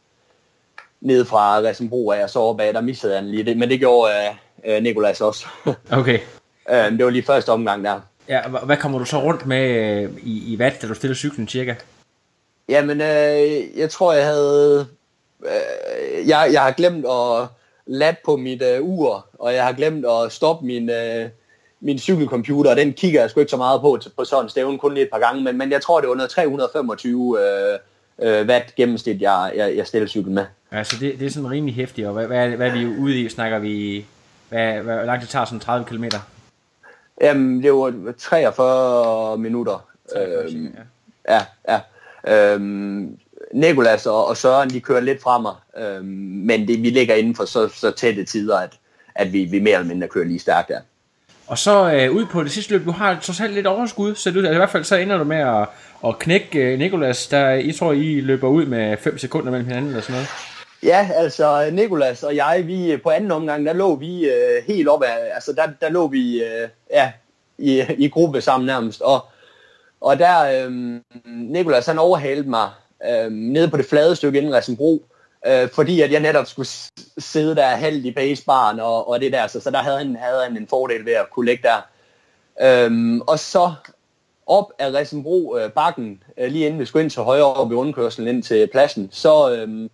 ned 1.00 1.25
fra 1.25 1.59
Ressenbro 1.59 2.11
af 2.11 2.23
og 2.23 2.31
så 2.31 2.38
op 2.38 2.61
af, 2.61 2.73
der 2.73 2.81
missede 2.81 3.14
jeg 3.14 3.23
lige 3.23 3.44
det. 3.44 3.56
Men 3.56 3.69
det 3.69 3.79
gjorde 3.79 4.12
øh, 4.64 4.82
Nikolas 4.82 5.20
også. 5.20 5.47
okay. 5.91 6.19
øhm, 6.70 6.97
det 6.97 7.05
var 7.05 7.11
lige 7.11 7.23
første 7.23 7.53
omgang 7.53 7.85
der. 7.85 8.00
Ja, 8.29 8.49
hvad 8.49 8.76
kommer 8.76 8.99
du 8.99 9.05
så 9.05 9.23
rundt 9.23 9.47
med 9.47 9.69
øh, 9.69 10.11
i, 10.23 10.53
i 10.53 10.56
watt, 10.56 10.82
da 10.82 10.87
du 10.87 10.94
stiller 10.94 11.14
cyklen 11.14 11.49
cirka? 11.49 11.75
Jamen, 12.69 13.00
øh, 13.00 13.79
jeg 13.79 13.91
tror, 13.91 14.12
jeg 14.12 14.26
havde... 14.26 14.87
Øh, 15.44 16.29
jeg, 16.29 16.50
jeg 16.53 16.62
har 16.62 16.70
glemt 16.70 17.06
at 17.06 17.49
lat 17.93 18.17
på 18.25 18.37
mit 18.37 18.62
øh, 18.62 18.83
ur, 18.83 19.27
og 19.39 19.55
jeg 19.55 19.65
har 19.65 19.73
glemt 19.73 20.06
at 20.06 20.33
stoppe 20.33 20.67
min, 20.67 20.91
øh, 20.91 21.29
min 21.81 21.99
cykelcomputer, 21.99 22.71
og 22.71 22.77
den 22.77 22.93
kigger 22.93 23.21
jeg 23.21 23.31
sgu 23.31 23.40
ikke 23.40 23.50
så 23.50 23.57
meget 23.57 23.81
på 23.81 23.99
på 24.16 24.25
sådan 24.25 24.45
en 24.45 24.49
stævne, 24.49 24.78
kun 24.78 24.95
lige 24.95 25.05
et 25.05 25.11
par 25.12 25.19
gange, 25.19 25.43
men, 25.43 25.59
men 25.59 25.73
jeg 25.73 25.83
tror, 25.83 26.00
det 26.00 26.09
var 26.09 26.14
noget 26.14 26.31
325 26.31 27.38
øh, 27.40 27.78
øh, 28.23 28.47
watt 28.49 28.75
gennemsnit, 28.75 29.23
jeg, 29.23 29.52
jeg, 29.57 29.76
jeg 29.76 29.87
stiller 29.87 30.09
cykel 30.09 30.33
med. 30.33 30.45
Altså, 30.71 30.97
det, 31.00 31.19
det 31.19 31.26
er 31.26 31.31
sådan 31.31 31.50
rimelig 31.50 31.75
hæftigt, 31.75 32.07
og 32.07 32.12
hvad, 32.12 32.26
hvad, 32.26 32.49
hvad 32.49 32.69
er 32.69 32.73
vi 32.73 32.87
ude 32.87 33.21
i? 33.21 33.28
Snakker 33.28 33.59
vi... 33.59 34.05
Hvad, 34.49 34.73
hvad, 34.73 34.95
hvor 34.95 35.05
langt 35.05 35.23
det 35.23 35.28
tager 35.28 35.45
sådan 35.45 35.61
30 35.61 35.87
km? 35.87 36.05
Jamen, 37.21 37.62
det 37.62 37.73
var 37.73 38.12
43 38.19 39.38
minutter. 39.38 39.87
43, 40.12 40.45
øhm, 40.45 40.76
ja. 41.28 41.40
ja, 41.69 41.81
ja. 42.26 42.55
Øhm, 42.55 43.19
Nikolas 43.52 44.06
og, 44.06 44.26
og 44.26 44.37
Søren, 44.37 44.71
de 44.71 44.80
kører 44.80 45.00
lidt 45.00 45.23
frem 45.23 45.42
mig, 45.42 45.54
øhm, 45.78 46.04
men 46.47 46.68
det, 46.68 46.82
vi 46.82 46.90
ligger 46.90 47.14
inden 47.14 47.37
for 47.37 47.44
så, 47.44 47.68
så 47.68 47.90
tætte 47.90 48.25
tider, 48.25 48.59
at, 48.59 48.78
at 49.14 49.32
vi, 49.32 49.44
vi 49.44 49.61
mere 49.61 49.75
eller 49.75 49.88
mindre 49.88 50.09
kører 50.09 50.25
lige 50.25 50.38
stærkt 50.38 50.68
der. 50.68 50.80
Og 51.47 51.59
så 51.59 51.92
øh, 51.92 52.12
ud 52.12 52.26
på 52.26 52.42
det 52.42 52.52
sidste 52.52 52.73
løb, 52.73 52.85
du 52.85 52.90
har 52.90 53.18
trods 53.23 53.40
alt 53.40 53.54
lidt 53.54 53.66
overskud, 53.66 54.14
så 54.14 54.30
du, 54.30 54.38
altså, 54.38 54.52
i 54.52 54.56
hvert 54.56 54.71
fald 54.71 54.85
så 54.85 54.97
ender 54.97 55.18
du 55.18 55.25
med 55.25 55.37
at, 55.37 55.68
at 56.06 56.18
knække 56.18 56.59
øh, 56.59 56.78
Nikolas, 56.78 57.26
der 57.26 57.52
I 57.52 57.73
tror, 57.73 57.92
I 57.92 58.21
løber 58.21 58.49
ud 58.49 58.66
med 58.66 58.97
5 58.97 59.18
sekunder 59.18 59.50
mellem 59.50 59.66
hinanden 59.66 59.90
eller 59.90 60.02
sådan 60.02 60.14
noget. 60.14 60.28
Ja, 60.82 61.09
altså 61.14 61.71
Nikolas 61.73 62.23
og 62.23 62.37
jeg, 62.37 62.62
vi 62.66 62.97
på 63.02 63.11
anden 63.11 63.30
omgang, 63.30 63.66
der 63.66 63.73
lå 63.73 63.97
vi 63.97 64.25
øh, 64.25 64.64
helt 64.66 64.88
op 64.88 65.02
af, 65.02 65.16
altså 65.35 65.52
der, 65.52 65.62
der 65.80 65.90
lå 65.90 66.09
vi 66.09 66.42
øh, 66.42 66.68
ja, 66.90 67.12
i, 67.59 67.85
i 67.99 68.09
gruppe 68.09 68.40
sammen 68.40 68.66
nærmest, 68.66 69.00
og, 69.00 69.25
og 70.00 70.18
der, 70.18 70.66
øh, 70.66 71.00
Nikolas 71.26 71.87
han 71.87 71.99
overhalede 71.99 72.50
mig 72.50 72.71
øh, 73.11 73.32
nede 73.32 73.71
på 73.71 73.76
det 73.76 73.87
flade 73.87 74.16
stykke 74.16 74.38
inden 74.38 74.54
Rassenbro, 74.54 75.04
øh, 75.47 75.68
fordi 75.68 76.00
at 76.00 76.12
jeg 76.12 76.21
netop 76.21 76.47
skulle 76.47 76.68
sidde 77.18 77.56
der 77.56 77.66
halvt 77.66 78.06
i 78.06 78.12
basebaren 78.12 78.80
og, 78.80 79.09
og 79.09 79.21
det 79.21 79.32
der, 79.32 79.47
så, 79.47 79.61
så 79.61 79.71
der 79.71 79.78
havde 79.78 79.99
han, 79.99 80.16
havde 80.16 80.42
han 80.44 80.56
en 80.56 80.68
fordel 80.68 81.04
ved 81.04 81.12
at 81.12 81.30
kunne 81.30 81.47
ligge 81.47 81.68
der. 81.68 81.80
Øhm, 82.62 83.21
og 83.21 83.38
så 83.38 83.73
op 84.47 84.73
af 84.78 84.92
Ressenbro 84.92 85.59
øh, 85.59 85.71
bakken, 85.71 86.23
øh, 86.38 86.52
lige 86.52 86.66
inden 86.66 86.80
vi 86.80 86.85
skulle 86.85 87.02
ind 87.02 87.11
til 87.11 87.23
højre 87.23 87.54
op 87.54 87.73
i 87.73 87.75
rundkørselen 87.75 88.35
ind 88.35 88.42
til 88.42 88.68
pladsen, 88.73 89.09
så, 89.12 89.54
øh, 89.54 89.88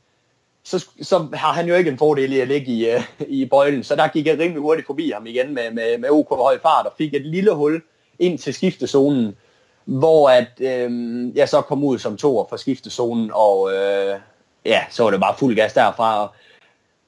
så, 0.64 0.86
så 1.02 1.28
har 1.34 1.52
han 1.52 1.68
jo 1.68 1.74
ikke 1.74 1.90
en 1.90 1.98
fordel 1.98 2.32
i 2.32 2.40
at 2.40 2.48
ligge 2.48 2.72
i, 2.72 2.90
øh, 2.90 3.02
i 3.28 3.44
bøjlen, 3.44 3.84
så 3.84 3.96
der 3.96 4.08
gik 4.08 4.26
jeg 4.26 4.38
rimelig 4.38 4.62
hurtigt 4.62 4.86
forbi 4.86 5.10
ham 5.10 5.26
igen 5.26 5.54
med, 5.54 5.70
med, 5.70 5.98
med 5.98 6.10
OK 6.10 6.28
høj 6.28 6.58
fart 6.62 6.86
og 6.86 6.92
fik 6.98 7.14
et 7.14 7.26
lille 7.26 7.54
hul 7.54 7.82
ind 8.18 8.38
til 8.38 8.54
skiftezonen, 8.54 9.36
hvor 9.88 10.30
at 10.30 10.48
øh, 10.60 10.90
jeg 11.36 11.48
så 11.48 11.60
kom 11.60 11.84
ud 11.84 11.98
som 11.98 12.16
toer 12.16 12.44
fra 12.50 12.58
skiftezonen, 12.58 13.30
og 13.34 13.72
øh, 13.72 14.20
ja, 14.64 14.84
så 14.90 15.02
var 15.02 15.10
det 15.10 15.20
bare 15.20 15.34
fuld 15.38 15.56
gas 15.56 15.72
derfra, 15.72 16.22
og 16.22 16.28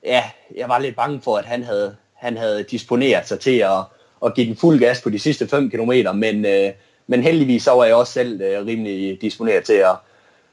ja, 0.05 0.23
jeg 0.57 0.69
var 0.69 0.79
lidt 0.79 0.97
bange 0.97 1.21
for, 1.21 1.37
at 1.37 1.45
han 1.45 1.63
havde, 1.63 1.97
han 2.15 2.37
havde 2.37 2.63
disponeret 2.63 3.29
sig 3.29 3.41
til 3.41 3.59
at, 3.59 3.79
at 4.25 4.35
give 4.35 4.47
den 4.47 4.57
fuld 4.57 4.79
gas 4.79 5.03
på 5.03 5.11
de 5.11 5.19
sidste 5.19 5.49
5 5.49 5.71
km, 5.71 5.93
men, 6.15 6.45
øh, 6.45 6.73
men 7.07 7.23
heldigvis 7.23 7.63
så 7.63 7.71
var 7.71 7.85
jeg 7.85 7.95
også 7.95 8.13
selv 8.13 8.41
øh, 8.41 8.67
rimelig 8.67 9.21
disponeret 9.21 9.65
til 9.65 9.73
at, 9.73 9.97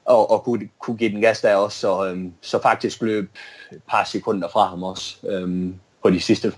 og, 0.06 0.32
og 0.32 0.44
kunne, 0.44 0.70
kunne 0.80 0.98
give 0.98 1.12
den 1.12 1.22
gas 1.22 1.42
der 1.42 1.56
også, 1.56 1.80
så, 1.80 2.06
øhm, 2.06 2.34
så 2.42 2.62
faktisk 2.62 3.02
løb 3.02 3.32
et 3.72 3.82
par 3.90 4.04
sekunder 4.04 4.50
fra 4.50 4.68
ham 4.68 4.84
også 4.84 5.16
øhm, 5.28 5.76
på 6.04 6.10
de 6.10 6.20
sidste 6.20 6.54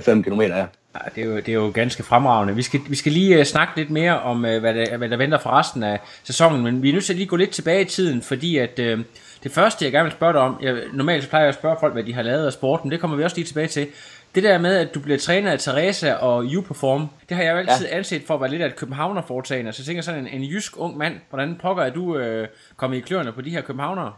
5 0.00 0.18
øh, 0.18 0.24
km. 0.24 0.40
Ja. 0.40 0.66
Det, 1.14 1.22
er 1.22 1.26
jo, 1.26 1.36
det 1.36 1.48
er 1.48 1.52
jo 1.52 1.70
ganske 1.74 2.02
fremragende. 2.02 2.54
Vi 2.54 2.62
skal, 2.62 2.80
vi 2.88 2.96
skal 2.96 3.12
lige 3.12 3.38
uh, 3.38 3.44
snakke 3.44 3.72
lidt 3.76 3.90
mere 3.90 4.20
om, 4.20 4.44
uh, 4.44 4.58
hvad, 4.58 4.74
der, 4.74 4.96
hvad 4.96 5.08
der 5.08 5.16
venter 5.16 5.38
for 5.38 5.50
resten 5.50 5.82
af 5.82 6.00
sæsonen, 6.24 6.64
men 6.64 6.82
vi 6.82 6.88
er 6.88 6.92
nødt 6.92 7.04
til 7.04 7.12
at 7.12 7.16
lige 7.16 7.28
gå 7.28 7.36
lidt 7.36 7.50
tilbage 7.50 7.80
i 7.80 7.84
tiden, 7.84 8.22
fordi 8.22 8.56
at 8.56 8.78
uh, 8.78 9.00
det 9.42 9.52
første, 9.52 9.84
jeg 9.84 9.92
gerne 9.92 10.04
vil 10.04 10.12
spørge 10.12 10.32
dig 10.32 10.40
om, 10.40 10.58
jeg, 10.62 10.76
normalt 10.92 11.22
så 11.22 11.28
plejer 11.28 11.44
jeg 11.44 11.48
at 11.48 11.54
spørge 11.54 11.76
folk, 11.80 11.92
hvad 11.92 12.04
de 12.04 12.14
har 12.14 12.22
lavet 12.22 12.46
af 12.46 12.52
sport, 12.52 12.84
men 12.84 12.92
det 12.92 13.00
kommer 13.00 13.16
vi 13.16 13.24
også 13.24 13.36
lige 13.36 13.46
tilbage 13.46 13.68
til. 13.68 13.86
Det 14.34 14.44
der 14.44 14.58
med, 14.58 14.76
at 14.76 14.94
du 14.94 15.00
bliver 15.00 15.18
træner 15.18 15.52
af 15.52 15.58
Teresa 15.58 16.12
og 16.14 16.44
U-Perform, 16.44 17.08
det 17.28 17.36
har 17.36 17.44
jeg 17.44 17.52
jo 17.52 17.58
altid 17.58 17.86
ja. 17.86 17.96
anset 17.96 18.22
for 18.26 18.34
at 18.34 18.40
være 18.40 18.50
lidt 18.50 18.62
af 18.62 18.66
et 18.66 18.76
københavner 18.76 19.22
foretagende. 19.22 19.72
Så 19.72 19.82
jeg 19.82 19.86
tænker 19.86 20.02
sådan 20.02 20.20
en, 20.20 20.28
en 20.28 20.42
jysk 20.42 20.80
ung 20.80 20.96
mand, 20.96 21.14
hvordan 21.30 21.58
pokker 21.62 21.82
er 21.82 21.90
du 21.90 22.18
øh, 22.18 22.48
kommet 22.76 22.96
i 22.96 23.00
kløerne 23.00 23.32
på 23.32 23.40
de 23.40 23.50
her 23.50 23.60
københavnere? 23.60 24.12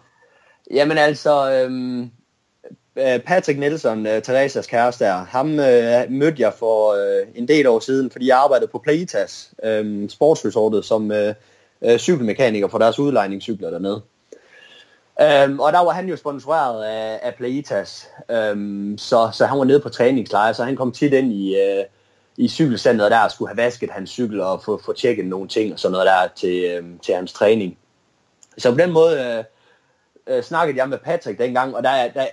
Jamen 0.70 0.98
altså, 0.98 1.52
øhm, 1.52 2.10
Øh, 2.98 3.20
Patrick 3.20 3.58
Nielsen, 3.58 4.06
øh, 4.06 4.22
Teresas 4.22 4.66
kæreste 4.66 5.04
der, 5.04 5.12
ham 5.14 5.60
øh, 5.60 6.10
mødte 6.10 6.42
jeg 6.42 6.52
for 6.58 6.92
øh, 6.92 7.26
en 7.34 7.48
del 7.48 7.66
år 7.66 7.80
siden, 7.80 8.10
fordi 8.10 8.28
jeg 8.28 8.38
arbejdede 8.38 8.70
på 8.70 8.78
Playitas, 8.78 9.50
øh, 9.64 10.10
sportsresortet, 10.10 10.84
som 10.84 11.12
øh, 11.12 11.34
øh, 11.82 11.98
cykelmekaniker 11.98 12.68
for 12.68 12.78
deres 12.78 12.98
udlejningscykler 12.98 13.70
dernede. 13.70 14.02
Um, 15.46 15.60
og 15.60 15.72
der 15.72 15.84
var 15.84 15.90
han 15.90 16.08
jo 16.08 16.16
sponsoreret 16.16 16.84
af, 16.84 17.20
af 17.22 17.34
Playitas, 17.34 18.08
um, 18.52 18.94
så, 18.98 19.30
så 19.32 19.46
han 19.46 19.58
var 19.58 19.64
nede 19.64 19.80
på 19.80 19.88
træningslejr, 19.88 20.52
så 20.52 20.64
han 20.64 20.76
kom 20.76 20.92
tit 20.92 21.12
ind 21.12 21.32
i, 21.32 21.54
uh, 21.54 21.84
i 22.36 22.48
cykelcenteret 22.48 23.10
der 23.10 23.18
og 23.18 23.30
skulle 23.30 23.48
have 23.48 23.56
vasket 23.56 23.90
hans 23.90 24.10
cykel 24.10 24.40
og 24.40 24.62
få, 24.62 24.80
få 24.84 24.92
tjekket 24.92 25.26
nogle 25.26 25.48
ting 25.48 25.72
og 25.72 25.78
sådan 25.78 25.92
noget 25.92 26.06
der 26.06 26.28
til, 26.36 26.78
um, 26.78 26.98
til 26.98 27.14
hans 27.14 27.32
træning. 27.32 27.78
Så 28.58 28.70
på 28.70 28.78
den 28.78 28.92
måde 28.92 29.38
uh, 29.38 29.44
øh, 30.28 30.42
snakkede 30.42 30.78
jeg 30.78 30.88
med 30.88 30.98
Patrick 30.98 31.38
dengang, 31.38 31.76
og 31.76 31.82
der, 31.82 32.08
der 32.08 32.26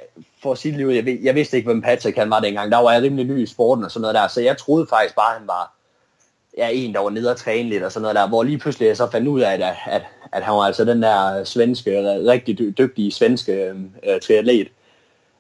for 0.44 0.52
at 0.52 0.58
sige 0.58 0.78
det 0.78 0.96
jeg, 0.96 1.20
jeg 1.24 1.36
vidste 1.36 1.58
ikke, 1.58 1.68
hvem 1.68 1.82
Patrick 1.82 2.18
han 2.18 2.30
var 2.30 2.40
dengang. 2.40 2.72
Der 2.72 2.78
var 2.78 2.92
jeg 2.92 3.02
rimelig 3.02 3.26
ny 3.26 3.44
i 3.44 3.46
sporten 3.46 3.86
og 3.86 3.92
sådan 3.92 4.02
noget 4.02 4.16
der, 4.16 4.28
så 4.28 4.42
jeg 4.42 4.58
troede 4.58 4.88
faktisk 4.90 5.16
bare, 5.16 5.34
at 5.34 5.40
han 5.40 5.48
var 5.48 5.76
ja, 6.58 6.70
en, 6.74 6.94
der 6.94 7.00
var 7.00 7.10
nede 7.10 7.32
og 7.32 7.38
træne 7.38 7.70
lidt 7.70 7.84
og 7.84 7.92
sådan 7.92 8.02
noget 8.02 8.16
der, 8.16 8.28
hvor 8.28 8.44
lige 8.44 8.58
pludselig 8.58 8.88
jeg 8.88 8.98
så 8.98 9.12
fandt 9.12 9.28
ud 9.28 9.42
af, 9.42 9.54
at, 9.54 9.62
at, 9.86 10.02
at 10.32 10.44
han 10.44 10.54
var 10.54 10.62
altså 10.62 10.86
den 10.86 11.04
der 11.04 11.44
svenske, 11.44 12.02
rigtig 12.28 12.78
dygtige 12.78 13.12
svenske 13.12 13.74
øh, 14.04 14.22
triatlet. 14.22 14.68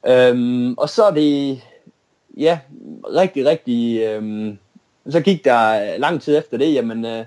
Øhm, 0.07 0.73
og 0.73 0.89
så 0.89 1.03
er 1.03 1.11
det, 1.11 1.61
ja, 2.37 2.59
rigtig, 3.15 3.45
rigtig, 3.45 4.01
øhm, 4.01 4.57
så 5.09 5.21
gik 5.21 5.45
der 5.45 5.97
lang 5.97 6.21
tid 6.21 6.37
efter 6.37 6.57
det, 6.57 6.73
jamen, 6.73 7.05
øh, 7.05 7.25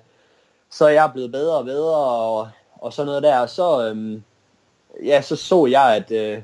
så 0.71 0.85
er 0.85 0.89
jeg 0.89 1.11
blevet 1.13 1.33
bedre 1.33 1.57
og 1.57 1.65
bedre, 1.65 1.97
og, 1.97 2.49
og 2.73 2.93
sådan 2.93 3.07
noget 3.07 3.23
der, 3.23 3.39
og 3.39 3.51
så, 3.51 3.89
øhm, 3.89 4.23
ja, 5.05 5.23
så 5.23 5.37
så 5.37 5.67
jeg, 5.67 5.97
at, 5.97 6.11
øh, 6.11 6.39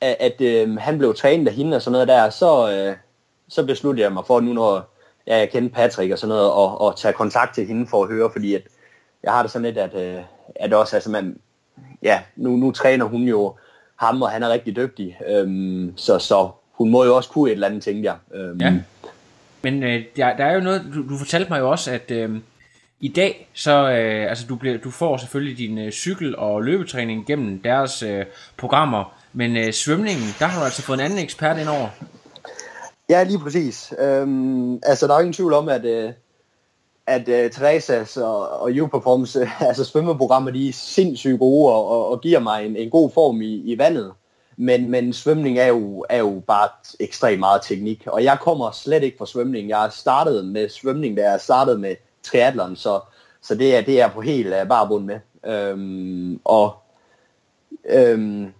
at, 0.00 0.40
øh, 0.40 0.76
han 0.76 0.98
blev 0.98 1.14
trænet 1.14 1.48
af 1.48 1.54
hende 1.54 1.76
og 1.76 1.82
sådan 1.82 1.92
noget 1.92 2.08
der, 2.08 2.30
så, 2.30 2.70
øh, 2.72 2.96
så 3.48 3.66
besluttede 3.66 4.04
jeg 4.04 4.12
mig 4.12 4.24
for 4.26 4.40
nu, 4.40 4.52
når 4.52 4.94
ja, 5.26 5.38
jeg 5.38 5.50
kendte 5.50 5.74
Patrick 5.74 6.12
og 6.12 6.18
sådan 6.18 6.28
noget, 6.28 6.50
og, 6.50 6.80
og 6.80 6.96
tage 6.96 7.12
kontakt 7.14 7.54
til 7.54 7.66
hende 7.66 7.86
for 7.86 8.02
at 8.02 8.10
høre, 8.10 8.30
fordi 8.32 8.54
at 8.54 8.62
jeg 9.22 9.32
har 9.32 9.42
det 9.42 9.50
sådan 9.50 9.66
lidt, 9.66 9.78
at, 9.78 9.94
øh, 9.94 10.22
at 10.56 10.72
også, 10.72 10.96
altså 10.96 11.10
man, 11.10 11.38
ja, 12.02 12.20
nu, 12.36 12.56
nu 12.56 12.70
træner 12.70 13.04
hun 13.04 13.22
jo 13.22 13.54
ham, 13.96 14.22
og 14.22 14.30
han 14.30 14.42
er 14.42 14.48
rigtig 14.48 14.76
dygtig, 14.76 15.18
øhm, 15.28 15.92
så, 15.96 16.18
så 16.18 16.50
hun 16.72 16.90
må 16.90 17.04
jo 17.04 17.16
også 17.16 17.30
kunne 17.30 17.50
et 17.50 17.52
eller 17.54 17.66
andet, 17.66 17.82
tænkte 17.82 18.04
jeg. 18.04 18.16
Øhm. 18.34 18.60
Ja. 18.60 18.74
Men 19.62 19.82
øh, 19.82 20.04
der, 20.16 20.36
der 20.36 20.44
er 20.44 20.54
jo 20.54 20.60
noget, 20.60 20.84
du, 20.94 21.08
du 21.08 21.18
fortalte 21.18 21.50
mig 21.50 21.60
jo 21.60 21.70
også, 21.70 21.90
at 21.90 22.10
øh, 22.10 22.36
i 23.00 23.08
dag, 23.08 23.48
så 23.54 23.90
øh, 23.90 24.30
altså 24.30 24.46
du, 24.46 24.56
bliver, 24.56 24.78
du 24.78 24.90
får 24.90 25.16
selvfølgelig 25.16 25.58
din 25.58 25.78
øh, 25.78 25.92
cykel- 25.92 26.36
og 26.36 26.62
løbetræning 26.62 27.26
gennem 27.26 27.62
deres 27.62 28.02
øh, 28.02 28.24
programmer, 28.56 29.14
men 29.32 29.56
øh, 29.56 29.72
svømningen, 29.72 30.24
der 30.38 30.46
har 30.46 30.60
du 30.60 30.64
altså 30.64 30.82
fået 30.82 30.98
en 30.98 31.04
anden 31.04 31.18
ekspert 31.18 31.58
ind 31.58 31.68
over. 31.68 31.88
Ja, 33.08 33.22
lige 33.22 33.38
præcis. 33.38 33.92
Øhm, 33.98 34.74
altså, 34.74 35.06
der 35.06 35.14
er 35.14 35.20
ingen 35.20 35.32
tvivl 35.32 35.52
om, 35.52 35.68
at, 35.68 35.84
øh, 35.84 36.12
at 37.06 37.28
øh, 37.28 37.50
Teresas 37.50 38.16
og, 38.16 38.48
og 38.48 38.70
U-Performance, 38.70 39.40
øh, 39.40 39.62
altså 39.68 39.84
svømmeprogrammer, 39.84 40.50
de 40.50 40.68
er 40.68 40.72
sindssygt 40.72 41.38
gode 41.38 41.74
og, 41.74 41.88
og, 41.88 42.08
og 42.10 42.20
giver 42.20 42.38
mig 42.38 42.66
en, 42.66 42.76
en 42.76 42.90
god 42.90 43.10
form 43.10 43.42
i, 43.42 43.54
i 43.54 43.78
vandet. 43.78 44.12
Men, 44.56 44.90
men 44.90 45.12
svømning 45.12 45.58
er 45.58 45.66
jo, 45.66 46.04
er 46.08 46.18
jo 46.18 46.42
bare 46.46 46.68
ekstremt 47.00 47.38
meget 47.38 47.62
teknik, 47.62 48.06
og 48.06 48.24
jeg 48.24 48.38
kommer 48.40 48.70
slet 48.70 49.02
ikke 49.02 49.18
fra 49.18 49.26
svømning. 49.26 49.68
Jeg 49.68 49.88
startede 49.92 50.42
med 50.42 50.68
svømning, 50.68 51.16
da 51.16 51.30
jeg 51.30 51.40
startede 51.40 51.78
med 51.78 51.94
triathlon, 52.22 52.76
så, 52.76 53.00
så 53.42 53.54
det, 53.54 53.76
er, 53.76 53.80
det 53.80 54.00
er 54.00 54.08
på 54.08 54.20
helt 54.20 54.54
øh, 54.54 54.62
uh, 54.62 54.68
barbund 54.68 55.04
med. 55.04 55.20
Øhm, 55.46 56.40
og 56.44 56.74
øhm, 57.84 58.52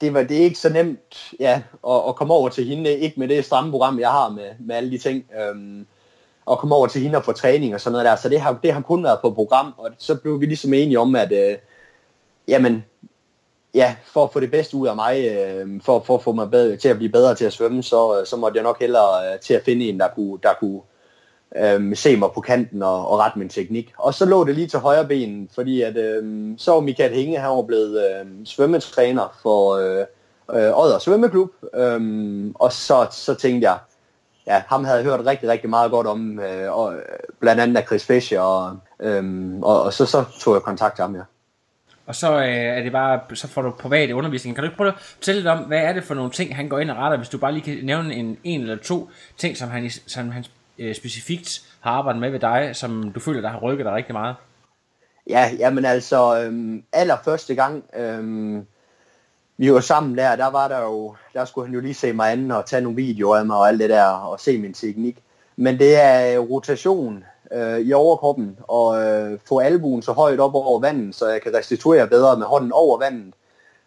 det, 0.00 0.14
var, 0.14 0.22
det 0.22 0.38
er 0.38 0.44
ikke 0.44 0.58
så 0.58 0.68
nemt 0.68 1.32
ja, 1.40 1.62
at, 1.88 2.02
at 2.08 2.16
komme 2.16 2.34
over 2.34 2.48
til 2.48 2.64
hende, 2.64 2.90
ikke 2.90 3.20
med 3.20 3.28
det 3.28 3.44
stramme 3.44 3.70
program, 3.70 4.00
jeg 4.00 4.10
har 4.10 4.28
med, 4.28 4.50
med 4.60 4.76
alle 4.76 4.90
de 4.90 4.98
ting, 4.98 5.24
øhm, 5.40 5.86
at 6.50 6.58
komme 6.58 6.74
over 6.74 6.86
til 6.86 7.02
hende 7.02 7.18
og 7.18 7.24
få 7.24 7.32
træning 7.32 7.74
og 7.74 7.80
sådan 7.80 7.92
noget 7.92 8.06
der. 8.06 8.16
Så 8.16 8.28
det 8.28 8.40
har, 8.40 8.58
det 8.62 8.72
har 8.72 8.80
kun 8.80 9.04
været 9.04 9.18
på 9.20 9.30
program, 9.30 9.74
og 9.76 9.90
så 9.98 10.14
blev 10.14 10.40
vi 10.40 10.46
ligesom 10.46 10.72
enige 10.72 10.98
om, 10.98 11.16
at 11.16 11.32
øh, 11.32 11.58
jamen, 12.48 12.84
ja, 13.74 13.96
for 14.04 14.24
at 14.24 14.32
få 14.32 14.40
det 14.40 14.50
bedste 14.50 14.76
ud 14.76 14.86
af 14.86 14.96
mig, 14.96 15.26
øh, 15.26 15.80
for, 15.82 16.00
for 16.00 16.14
at 16.14 16.22
få 16.22 16.32
mig 16.32 16.50
bedre, 16.50 16.76
til 16.76 16.88
at 16.88 16.96
blive 16.96 17.12
bedre 17.12 17.34
til 17.34 17.44
at 17.44 17.52
svømme, 17.52 17.82
så, 17.82 18.24
så 18.24 18.36
måtte 18.36 18.56
jeg 18.56 18.62
nok 18.62 18.80
hellere 18.80 19.32
øh, 19.32 19.40
til 19.40 19.54
at 19.54 19.62
finde 19.64 19.88
en, 19.88 20.00
der 20.00 20.08
kunne, 20.08 20.38
der 20.42 20.54
kunne 20.60 20.80
øh, 21.56 21.96
se 21.96 22.16
mig 22.16 22.28
på 22.34 22.40
kanten 22.40 22.82
og, 22.82 23.08
og 23.08 23.18
rette 23.18 23.38
min 23.38 23.48
teknik. 23.48 23.92
Og 23.98 24.14
så 24.14 24.24
lå 24.24 24.44
det 24.44 24.54
lige 24.54 24.66
til 24.66 24.78
højre 24.78 25.06
ben, 25.06 25.48
fordi 25.54 25.82
at, 25.82 25.96
øhm, 25.96 26.58
så 26.58 26.72
var 26.72 26.80
Michael 26.80 27.14
Hinge, 27.14 27.38
han 27.38 27.50
var 27.50 27.62
blevet 27.62 28.20
øhm, 28.20 28.46
svømmetræner 28.46 29.38
for 29.42 29.74
øh, 29.74 30.06
øh, 30.50 30.78
Odder 30.78 30.98
Svømmeklub, 30.98 31.50
øhm, 31.74 32.52
og 32.54 32.72
så, 32.72 33.06
så 33.10 33.34
tænkte 33.34 33.68
jeg, 33.68 33.78
ja, 34.46 34.62
ham 34.68 34.84
havde 34.84 34.98
jeg 34.98 35.04
hørt 35.04 35.26
rigtig, 35.26 35.48
rigtig 35.48 35.70
meget 35.70 35.90
godt 35.90 36.06
om, 36.06 36.40
øh, 36.40 36.78
og, 36.78 36.94
øh, 36.94 37.02
blandt 37.40 37.62
andet 37.62 37.76
af 37.76 37.86
Chris 37.86 38.04
Fischer, 38.04 38.40
og, 38.40 38.76
øhm, 39.00 39.62
og, 39.62 39.82
og 39.82 39.92
så, 39.92 40.06
så 40.06 40.24
tog 40.40 40.54
jeg 40.54 40.62
kontakt 40.62 40.94
til 40.94 41.02
ham, 41.02 41.14
ja. 41.16 41.22
Og 42.06 42.14
så 42.14 42.32
øh, 42.32 42.48
er 42.48 42.82
det 42.82 42.92
bare, 42.92 43.20
så 43.34 43.48
får 43.48 43.62
du 43.62 43.70
privat 43.70 44.10
undervisning. 44.10 44.56
Kan 44.56 44.62
du 44.62 44.66
ikke 44.66 44.76
prøve 44.76 44.88
at 44.88 44.98
fortælle 44.98 45.40
lidt 45.40 45.48
om, 45.48 45.58
hvad 45.58 45.78
er 45.78 45.92
det 45.92 46.04
for 46.04 46.14
nogle 46.14 46.30
ting, 46.30 46.56
han 46.56 46.68
går 46.68 46.78
ind 46.78 46.90
og 46.90 46.96
retter, 46.96 47.16
hvis 47.16 47.28
du 47.28 47.38
bare 47.38 47.52
lige 47.52 47.62
kan 47.62 47.84
nævne 47.84 48.14
en, 48.14 48.38
en 48.44 48.60
eller 48.60 48.76
to 48.76 49.08
ting, 49.36 49.56
som 49.56 49.68
han, 49.68 49.90
som 49.90 50.30
han 50.30 50.44
øh, 50.78 50.94
specifikt 50.94 51.62
har 51.80 51.90
arbejdet 51.90 52.20
med 52.20 52.30
ved 52.30 52.40
dig, 52.40 52.70
som 52.72 53.12
du 53.12 53.20
føler, 53.20 53.40
der 53.40 53.48
har 53.48 53.58
rykket 53.58 53.84
dig 53.86 53.94
rigtig 53.94 54.12
meget? 54.12 54.36
Ja, 55.26 55.50
jamen 55.58 55.84
altså, 55.84 56.42
øhm, 56.42 56.84
allerførste 56.92 57.54
gang, 57.54 57.84
øhm, 57.96 58.66
vi 59.56 59.72
var 59.72 59.80
sammen 59.80 60.18
der, 60.18 60.36
der 60.36 60.50
var 60.50 60.68
der 60.68 60.80
jo, 60.80 61.14
der 61.34 61.44
skulle 61.44 61.66
han 61.66 61.74
jo 61.74 61.80
lige 61.80 61.94
se 61.94 62.12
mig 62.12 62.32
anden 62.32 62.50
og 62.50 62.66
tage 62.66 62.82
nogle 62.82 62.96
videoer 62.96 63.36
af 63.36 63.46
mig 63.46 63.56
og 63.56 63.68
alt 63.68 63.80
det 63.80 63.90
der, 63.90 64.04
og 64.04 64.40
se 64.40 64.58
min 64.58 64.74
teknik. 64.74 65.22
Men 65.56 65.78
det 65.78 66.02
er 66.02 66.40
øh, 66.40 66.50
rotation 66.50 67.24
øh, 67.52 67.78
i 67.78 67.92
overkroppen, 67.92 68.58
og 68.68 69.02
øh, 69.02 69.38
få 69.48 69.58
albuen 69.58 70.02
så 70.02 70.12
højt 70.12 70.40
op 70.40 70.54
over 70.54 70.80
vandet, 70.80 71.14
så 71.14 71.28
jeg 71.28 71.42
kan 71.42 71.54
restituere 71.54 72.08
bedre 72.08 72.38
med 72.38 72.46
hånden 72.46 72.72
over 72.72 72.98
vandet. 72.98 73.34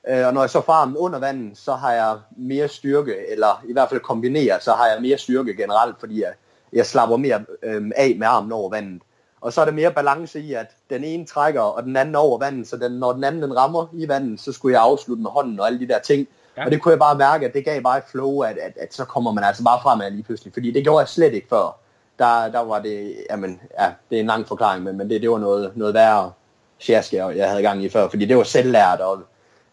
Øh, 0.09 0.27
og 0.27 0.33
når 0.33 0.41
jeg 0.41 0.49
så 0.49 0.61
får 0.61 0.93
under 0.97 1.19
vandet, 1.19 1.57
så 1.57 1.73
har 1.73 1.93
jeg 1.93 2.17
mere 2.37 2.67
styrke, 2.67 3.15
eller 3.31 3.63
i 3.69 3.73
hvert 3.73 3.89
fald 3.89 4.01
kombineret, 4.01 4.63
så 4.63 4.71
har 4.71 4.87
jeg 4.87 5.01
mere 5.01 5.17
styrke 5.17 5.53
generelt, 5.53 5.99
fordi 5.99 6.21
jeg 6.21 6.33
jeg 6.77 6.85
slapper 6.85 7.17
mere 7.17 7.43
øh, 7.63 7.91
af 7.95 8.15
med 8.19 8.27
armen 8.27 8.51
over 8.51 8.69
vandet. 8.69 9.01
Og 9.41 9.53
så 9.53 9.61
er 9.61 9.65
der 9.65 9.71
mere 9.71 9.91
balance 9.91 10.39
i, 10.39 10.53
at 10.53 10.71
den 10.89 11.03
ene 11.03 11.25
trækker, 11.25 11.61
og 11.61 11.83
den 11.83 11.95
anden 11.95 12.15
over 12.15 12.39
vandet, 12.39 12.67
så 12.67 12.77
den, 12.77 12.91
når 12.91 13.13
den 13.13 13.23
anden 13.23 13.41
den 13.41 13.57
rammer 13.57 13.87
i 13.93 14.07
vandet, 14.07 14.39
så 14.39 14.51
skulle 14.51 14.73
jeg 14.73 14.81
afslutte 14.81 15.23
med 15.23 15.31
hånden 15.31 15.59
og 15.59 15.67
alle 15.67 15.79
de 15.79 15.87
der 15.87 15.99
ting. 15.99 16.27
Ja. 16.57 16.65
Og 16.65 16.71
det 16.71 16.81
kunne 16.81 16.91
jeg 16.91 16.99
bare 16.99 17.17
mærke, 17.17 17.45
at 17.45 17.53
det 17.53 17.65
gav 17.65 17.81
bare 17.81 17.97
et 17.97 18.03
flow, 18.11 18.41
at, 18.41 18.57
at, 18.57 18.77
at 18.77 18.93
så 18.93 19.05
kommer 19.05 19.31
man 19.31 19.43
altså 19.43 19.63
bare 19.63 19.79
fremad 19.81 20.11
lige 20.11 20.23
pludselig, 20.23 20.53
fordi 20.53 20.71
det 20.71 20.83
gjorde 20.83 20.99
jeg 20.99 21.07
slet 21.07 21.33
ikke 21.33 21.47
før. 21.49 21.79
Der, 22.19 22.51
der 22.51 22.59
var 22.59 22.81
det, 22.81 23.15
jamen, 23.29 23.61
ja, 23.79 23.91
det 24.09 24.15
er 24.15 24.19
en 24.19 24.27
lang 24.27 24.47
forklaring, 24.47 24.83
men, 24.83 24.97
men 24.97 25.09
det, 25.09 25.21
det 25.21 25.29
var 25.29 25.37
noget, 25.37 25.71
noget 25.75 25.93
værre 25.93 26.31
sjaske, 26.79 27.25
jeg 27.25 27.49
havde 27.49 27.61
gang 27.61 27.83
i 27.83 27.89
før, 27.89 28.09
fordi 28.09 28.25
det 28.25 28.37
var 28.37 28.43
selvlært, 28.43 28.99
og 28.99 29.19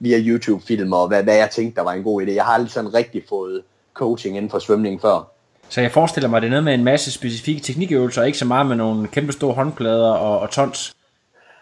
via 0.01 0.19
YouTube-film, 0.19 0.93
og 0.93 1.09
hvad, 1.09 1.23
hvad 1.23 1.37
jeg 1.37 1.51
tænkte, 1.51 1.77
der 1.77 1.83
var 1.83 1.93
en 1.93 2.03
god 2.03 2.23
idé. 2.23 2.31
Jeg 2.31 2.45
har 2.45 2.53
aldrig 2.53 2.71
sådan 2.71 2.95
rigtig 2.95 3.25
fået 3.29 3.63
coaching 3.95 4.37
inden 4.37 4.51
for 4.51 4.59
svømning 4.59 5.01
før. 5.01 5.34
Så 5.75 5.81
jeg 5.81 5.93
forestiller 5.93 6.29
mig, 6.29 6.37
at 6.37 6.43
det 6.43 6.47
er 6.47 6.51
noget 6.51 6.65
med 6.65 6.75
en 6.75 6.85
masse 6.85 7.13
specifikke 7.13 7.61
teknikøvelser, 7.61 8.21
og 8.21 8.27
ikke 8.27 8.39
så 8.39 8.45
meget 8.45 8.67
med 8.67 8.77
nogle 8.77 9.09
kæmpe 9.09 9.33
store 9.33 9.55
håndplader 9.55 10.11
og, 10.11 10.41
og 10.41 10.51
tons. 10.51 10.97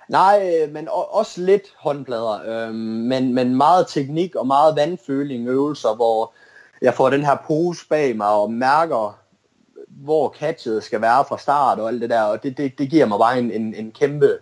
Nej, 0.08 0.62
øh, 0.62 0.72
men 0.72 0.88
også 0.90 1.40
lidt 1.40 1.62
håndplader, 1.78 2.40
øh, 2.46 2.74
men, 2.74 3.34
men 3.34 3.56
meget 3.56 3.86
teknik 3.88 4.34
og 4.34 4.46
meget 4.46 4.76
vandføling 4.76 5.48
øvelser, 5.48 5.94
hvor 5.94 6.32
jeg 6.82 6.94
får 6.94 7.10
den 7.10 7.24
her 7.24 7.36
pose 7.46 7.88
bag 7.88 8.16
mig 8.16 8.28
og 8.28 8.52
mærker, 8.52 9.18
hvor 9.88 10.34
catchet 10.38 10.84
skal 10.84 11.00
være 11.00 11.24
fra 11.28 11.38
start 11.38 11.78
og 11.78 11.88
alt 11.88 12.02
det 12.02 12.10
der, 12.10 12.22
og 12.22 12.42
det, 12.42 12.56
det, 12.56 12.78
det 12.78 12.90
giver 12.90 13.06
mig 13.06 13.18
bare 13.18 13.38
en, 13.38 13.50
en, 13.50 13.74
en 13.74 13.92
kæmpe 13.92 14.38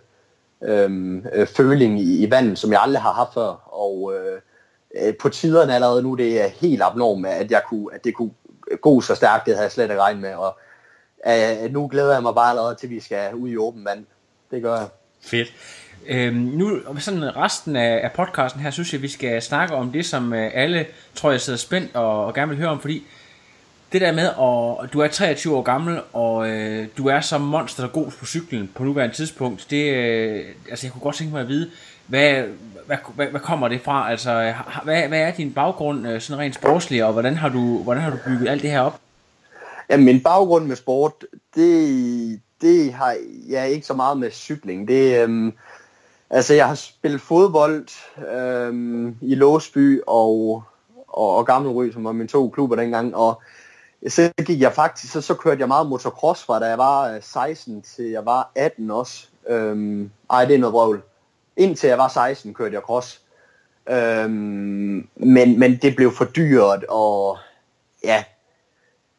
øhm, 0.63 1.25
øh, 1.33 1.47
føling 1.47 1.99
i, 1.99 2.25
i 2.25 2.31
vandet, 2.31 2.57
som 2.57 2.71
jeg 2.71 2.81
aldrig 2.81 3.01
har 3.01 3.13
haft 3.13 3.33
før, 3.33 3.69
og 3.83 4.13
øh, 4.15 4.41
øh 5.05 5.13
på 5.21 5.29
tiderne 5.29 5.75
allerede 5.75 6.03
nu, 6.03 6.15
det 6.15 6.41
er 6.41 6.47
helt 6.47 6.81
abnormt, 6.81 7.27
at, 7.27 7.51
jeg 7.51 7.61
kunne, 7.69 7.87
at 7.93 8.03
det 8.03 8.15
kunne 8.15 8.31
god 8.81 9.01
så 9.01 9.15
stærkt, 9.15 9.45
det 9.45 9.53
havde 9.53 9.63
jeg 9.63 9.71
slet 9.71 9.83
ikke 9.83 10.01
regnet 10.01 10.21
med, 10.21 10.33
og 10.33 10.57
øh, 11.27 11.71
nu 11.71 11.87
glæder 11.87 12.13
jeg 12.13 12.21
mig 12.21 12.35
bare 12.35 12.49
allerede 12.49 12.75
til, 12.75 12.87
at 12.87 12.91
vi 12.91 12.99
skal 12.99 13.33
ud 13.35 13.49
i 13.49 13.57
åben 13.57 13.85
vand. 13.85 14.05
Det 14.51 14.61
gør 14.61 14.77
jeg. 14.77 14.87
Fedt. 15.21 15.53
Øhm, 16.07 16.35
nu 16.35 16.79
sådan 16.99 17.35
resten 17.35 17.75
af, 17.75 17.99
af 18.03 18.11
podcasten 18.11 18.61
her, 18.61 18.71
synes 18.71 18.93
jeg, 18.93 19.01
vi 19.01 19.07
skal 19.07 19.41
snakke 19.41 19.75
om 19.75 19.91
det, 19.91 20.05
som 20.05 20.33
øh, 20.33 20.51
alle, 20.53 20.85
tror 21.15 21.31
jeg, 21.31 21.41
sidder 21.41 21.59
spændt 21.59 21.95
og, 21.95 22.25
og 22.25 22.33
gerne 22.33 22.49
vil 22.49 22.57
høre 22.57 22.69
om, 22.69 22.79
fordi 22.79 23.03
det 23.91 24.01
der 24.01 24.11
med, 24.11 24.27
at 24.83 24.93
du 24.93 24.99
er 24.99 25.07
23 25.07 25.55
år 25.55 25.61
gammel, 25.61 26.01
og 26.13 26.49
øh, 26.49 26.87
du 26.97 27.07
er 27.07 27.21
så 27.21 27.37
monster 27.37 27.87
god 27.87 28.11
på 28.19 28.25
cyklen 28.25 28.71
på 28.75 28.83
nuværende 28.83 29.15
tidspunkt, 29.15 29.67
det, 29.69 29.93
øh, 29.93 30.45
altså 30.69 30.87
jeg 30.87 30.91
kunne 30.91 31.01
godt 31.01 31.15
tænke 31.15 31.33
mig 31.33 31.41
at 31.41 31.47
vide, 31.47 31.69
hvad, 32.07 32.43
hvad, 32.85 32.97
hvad, 33.15 33.27
hvad 33.27 33.39
kommer 33.39 33.67
det 33.67 33.81
fra? 33.81 34.11
Altså, 34.11 34.53
hvad, 34.83 35.07
hvad 35.07 35.19
er 35.19 35.31
din 35.31 35.53
baggrund 35.53 36.07
øh, 36.07 36.21
sådan 36.21 36.39
rent 36.39 36.55
sportslig, 36.55 37.03
og 37.05 37.13
hvordan 37.13 37.35
har, 37.35 37.49
du, 37.49 37.83
hvordan 37.83 38.03
har 38.03 38.09
du 38.09 38.17
bygget 38.25 38.49
alt 38.49 38.61
det 38.61 38.71
her 38.71 38.81
op? 38.81 38.99
Ja, 39.89 39.97
min 39.97 40.23
baggrund 40.23 40.65
med 40.65 40.75
sport, 40.75 41.13
det, 41.55 42.41
det 42.61 42.93
har 42.93 43.15
jeg 43.49 43.69
ikke 43.69 43.87
så 43.87 43.93
meget 43.93 44.17
med 44.17 44.31
cykling. 44.31 44.87
Det, 44.87 45.23
øhm, 45.23 45.53
altså, 46.29 46.53
jeg 46.53 46.67
har 46.67 46.75
spillet 46.75 47.21
fodbold 47.21 47.87
øhm, 48.35 49.15
i 49.21 49.35
Låsby 49.35 50.01
og, 50.07 50.63
og, 51.07 51.35
og 51.35 51.45
Gammelry, 51.45 51.91
som 51.91 52.03
var 52.03 52.11
mine 52.11 52.27
to 52.27 52.49
klubber 52.49 52.75
dengang, 52.75 53.15
og 53.15 53.41
så 54.09 54.31
gik 54.45 54.61
jeg 54.61 54.73
faktisk, 54.73 55.13
så, 55.13 55.21
så 55.21 55.33
kørte 55.33 55.59
jeg 55.59 55.67
meget 55.67 55.87
motocross 55.87 56.43
fra 56.43 56.59
da 56.59 56.65
jeg 56.65 56.77
var 56.77 57.19
16 57.21 57.77
øh, 57.77 57.83
til 57.83 58.05
jeg 58.05 58.25
var 58.25 58.51
18 58.55 58.91
også. 58.91 59.27
Øhm, 59.47 60.11
ej, 60.29 60.45
det 60.45 60.55
er 60.55 60.59
noget 60.59 60.73
brøvl. 60.73 61.01
Indtil 61.57 61.87
jeg 61.87 61.97
var 61.97 62.07
16 62.07 62.53
kørte 62.53 62.73
jeg 62.73 62.81
cross. 62.81 63.21
Øhm, 63.89 65.09
men, 65.15 65.59
men 65.59 65.77
det 65.81 65.95
blev 65.95 66.11
for 66.11 66.25
dyrt, 66.25 66.83
og 66.89 67.37
ja, 68.03 68.23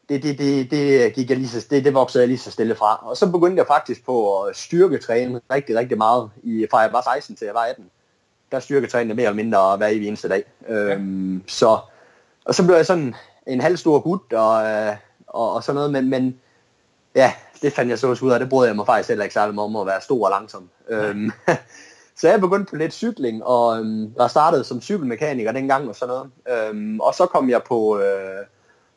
det, 0.09 0.23
det, 0.23 0.37
det, 0.39 0.71
det, 0.71 1.13
gik 1.13 1.29
jeg 1.29 1.37
lige 1.37 1.49
så, 1.49 1.67
det, 1.69 1.85
det 1.85 1.93
voksede 1.93 2.21
jeg 2.21 2.27
lige 2.27 2.37
så 2.37 2.51
stille 2.51 2.75
fra. 2.75 3.09
Og 3.09 3.17
så 3.17 3.31
begyndte 3.31 3.59
jeg 3.59 3.67
faktisk 3.67 4.05
på 4.05 4.41
at 4.41 4.55
styrketræne 4.55 5.41
rigtig, 5.51 5.75
rigtig 5.75 5.97
meget, 5.97 6.29
i, 6.43 6.67
fra 6.71 6.79
jeg 6.79 6.93
var 6.93 7.13
16 7.15 7.35
til 7.35 7.45
jeg 7.45 7.53
var 7.53 7.61
18. 7.61 7.85
Der 8.51 8.59
styrketrænede 8.59 9.15
mere 9.15 9.25
eller 9.25 9.43
mindre 9.43 9.77
hver 9.77 9.87
eneste 9.87 10.29
dag. 10.29 10.43
Øhm, 10.67 11.43
så, 11.47 11.79
og 12.45 12.55
så 12.55 12.65
blev 12.65 12.75
jeg 12.75 12.85
sådan 12.85 13.15
en 13.47 13.61
halv 13.61 13.77
stor 13.77 13.99
gut 13.99 14.33
og, 14.33 14.65
øh, 14.65 14.95
og, 15.27 15.53
og 15.53 15.63
sådan 15.63 15.75
noget, 15.75 15.91
men, 15.91 16.09
men 16.09 16.39
ja, 17.15 17.33
det 17.61 17.73
fandt 17.73 17.89
jeg 17.89 17.99
så 17.99 18.07
også 18.07 18.25
ud 18.25 18.31
af, 18.31 18.39
det 18.39 18.49
brød 18.49 18.67
jeg 18.67 18.75
mig 18.75 18.85
faktisk 18.85 19.09
heller 19.09 19.23
ikke 19.23 19.33
særlig 19.33 19.59
om 19.59 19.75
at 19.75 19.87
være 19.87 20.01
stor 20.01 20.25
og 20.25 20.31
langsom. 20.31 20.69
Øhm, 20.89 21.31
så 22.19 22.29
jeg 22.29 22.41
begyndte 22.41 22.69
på 22.69 22.75
lidt 22.75 22.93
cykling, 22.93 23.43
og 23.43 23.79
øhm, 23.79 24.13
jeg 24.19 24.29
startede 24.29 24.63
som 24.63 24.81
cykelmekaniker 24.81 25.51
dengang 25.51 25.89
og 25.89 25.95
sådan 25.95 26.15
noget. 26.15 26.29
Øhm, 26.49 26.99
og 26.99 27.13
så 27.15 27.25
kom 27.25 27.49
jeg 27.49 27.61
på, 27.63 27.99
øh, 27.99 28.45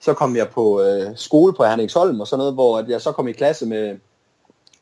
så 0.00 0.14
kom 0.14 0.36
jeg 0.36 0.48
på 0.48 0.82
øh, 0.82 1.16
skole 1.16 1.54
på 1.54 1.64
Herningsholm 1.64 2.20
og 2.20 2.26
sådan 2.26 2.38
noget, 2.38 2.54
hvor 2.54 2.84
jeg 2.88 3.00
så 3.00 3.12
kom 3.12 3.28
i 3.28 3.32
klasse 3.32 3.66
med, 3.66 3.98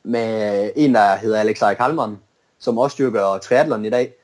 med 0.02 0.71
en, 0.76 0.94
der 0.94 1.16
hedder 1.16 1.40
Alex 1.40 1.61
Halman, 1.61 2.18
som 2.59 2.78
også 2.78 2.94
styrker 2.94 3.38
triathlon 3.38 3.85
i 3.85 3.90
dag 3.90 4.14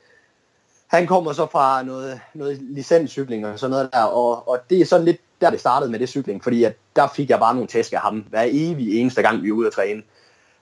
han 0.91 1.07
kommer 1.07 1.33
så 1.33 1.45
fra 1.45 1.83
noget, 1.83 2.19
noget 2.33 2.61
licenscykling 2.61 3.45
og 3.45 3.59
sådan 3.59 3.71
noget 3.71 3.89
der, 3.93 4.03
og, 4.03 4.47
og 4.47 4.59
det 4.69 4.81
er 4.81 4.85
sådan 4.85 5.05
lidt 5.05 5.21
der, 5.41 5.49
det 5.49 5.59
startede 5.59 5.91
med 5.91 5.99
det 5.99 6.09
cykling, 6.09 6.43
fordi 6.43 6.63
at 6.63 6.77
der 6.95 7.07
fik 7.15 7.29
jeg 7.29 7.39
bare 7.39 7.53
nogle 7.53 7.67
tæsk 7.67 7.93
af 7.93 7.99
ham 7.99 8.25
hver 8.29 8.45
evig 8.51 8.99
eneste 8.99 9.21
gang, 9.21 9.43
vi 9.43 9.47
er 9.47 9.53
ude 9.53 9.67
at 9.67 9.73
træne. 9.73 10.01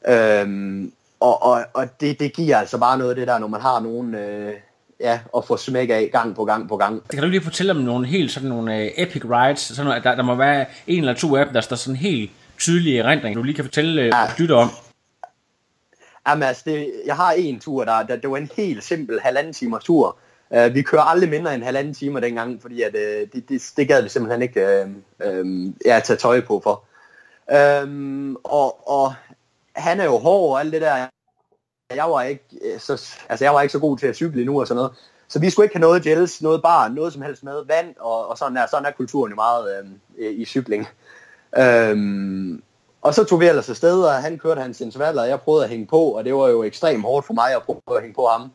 Øhm, 0.08 0.92
og 1.20 1.44
og, 1.44 1.62
og 1.74 2.02
det, 2.02 2.20
det 2.20 2.34
giver 2.34 2.58
altså 2.58 2.78
bare 2.78 2.98
noget 2.98 3.10
af 3.10 3.16
det 3.16 3.28
der, 3.28 3.38
når 3.38 3.48
man 3.48 3.62
har 3.62 3.80
nogen, 3.80 4.16
øh, 4.16 4.54
ja, 5.00 5.20
at 5.38 5.46
få 5.46 5.58
smæk 5.58 5.90
af 5.90 6.10
gang 6.12 6.36
på 6.36 6.46
gang 6.46 6.70
på 6.70 6.78
gang. 6.78 7.08
Kan 7.10 7.24
du 7.24 7.30
lige 7.30 7.42
fortælle 7.42 7.72
om 7.72 7.78
nogle 7.78 8.08
helt 8.08 8.32
sådan 8.32 8.50
nogle 8.50 8.72
uh, 8.72 9.04
epic 9.04 9.22
rides, 9.26 9.60
sådan 9.60 9.86
noget, 9.86 10.04
der, 10.04 10.16
der 10.16 10.24
må 10.24 10.36
være 10.36 10.66
en 10.88 11.00
eller 11.00 11.14
to 11.14 11.36
af 11.36 11.46
dem, 11.46 11.54
der 11.54 11.62
står 11.62 11.76
sådan 11.76 11.96
helt 11.96 12.32
tydelige 12.58 13.00
erindring, 13.00 13.36
du 13.36 13.44
lige 13.44 13.56
kan 13.56 13.66
fortælle 13.66 14.02
uh, 14.02 14.08
ja. 14.08 14.28
lytter 14.38 14.56
om? 14.56 14.70
Jamen 16.28 16.44
altså, 16.44 16.64
det, 16.66 16.92
jeg 17.06 17.16
har 17.16 17.32
en 17.32 17.60
tur, 17.60 17.86
der, 17.86 18.04
der, 18.04 18.16
det 18.16 18.30
var 18.30 18.38
en 18.38 18.50
helt 18.58 18.84
simpel 18.84 19.20
halvanden 19.22 19.54
timers 19.54 19.84
tur. 19.84 20.18
Uh, 20.50 20.74
vi 20.74 20.82
kører 20.82 21.02
aldrig 21.02 21.30
mindre 21.30 21.56
end 21.56 21.64
halvanden 21.64 21.94
time 21.94 22.22
dengang, 22.22 22.62
fordi 22.62 22.82
at, 22.82 22.96
uh, 22.96 23.02
det, 23.34 23.50
det, 23.50 23.72
det 23.78 23.88
gad 23.88 24.02
vi 24.02 24.10
simpelthen 24.10 24.42
ikke 24.42 24.86
uh, 25.22 25.28
uh, 25.28 25.74
ja, 25.86 26.00
tage 26.00 26.18
tøj 26.18 26.42
på 26.42 26.60
for. 26.64 26.84
Uh, 27.52 28.36
og, 28.44 28.90
og 28.90 29.14
han 29.76 30.00
er 30.00 30.06
jo 30.06 30.18
hård 30.18 30.52
og 30.52 30.60
alt 30.60 30.74
det 30.74 30.82
der. 30.82 31.08
Jeg 31.96 32.10
var 32.10 32.22
ikke 32.22 32.44
så, 32.80 33.16
altså 33.30 33.46
jeg 33.46 33.54
var 33.54 33.62
ikke 33.62 33.72
så 33.72 33.80
god 33.80 33.98
til 33.98 34.08
at 34.08 34.16
cykle 34.16 34.42
endnu 34.42 34.60
og 34.60 34.68
sådan 34.68 34.76
noget. 34.76 34.92
Så 35.28 35.40
vi 35.40 35.50
skulle 35.50 35.66
ikke 35.66 35.76
have 35.76 35.82
noget 35.82 36.04
gels, 36.04 36.42
noget 36.42 36.62
bar, 36.62 36.88
noget 36.88 37.14
som 37.14 37.22
helst 37.22 37.44
med, 37.44 37.66
vand 37.68 37.96
og, 38.00 38.28
og 38.28 38.38
sådan 38.38 38.56
der. 38.56 38.68
Sådan 38.68 38.86
er 38.86 38.92
kulturen 38.92 39.30
jo 39.30 39.36
meget 39.36 39.86
øh, 40.18 40.32
i 40.32 40.46
cykling. 40.46 40.88
Øhm, 41.58 42.64
og 43.02 43.14
så 43.14 43.24
tog 43.24 43.40
vi 43.40 43.48
ellers 43.48 43.70
afsted, 43.70 44.04
og 44.04 44.14
han 44.14 44.38
kørte 44.38 44.62
hans 44.62 44.82
intervaller, 44.82 45.22
og 45.22 45.30
jeg 45.30 45.42
prøvede 45.42 45.64
at 45.64 45.70
hænge 45.70 45.88
på, 45.88 46.02
og 46.02 46.26
det 46.26 46.36
var 46.36 46.48
jo 46.48 46.64
ekstremt 46.64 47.04
hårdt 47.04 47.26
for 47.26 47.34
mig 47.34 47.56
at 47.56 47.64
prøve 47.64 47.98
at 47.98 48.02
hænge 48.02 48.16
på 48.16 48.26
ham. 48.26 48.52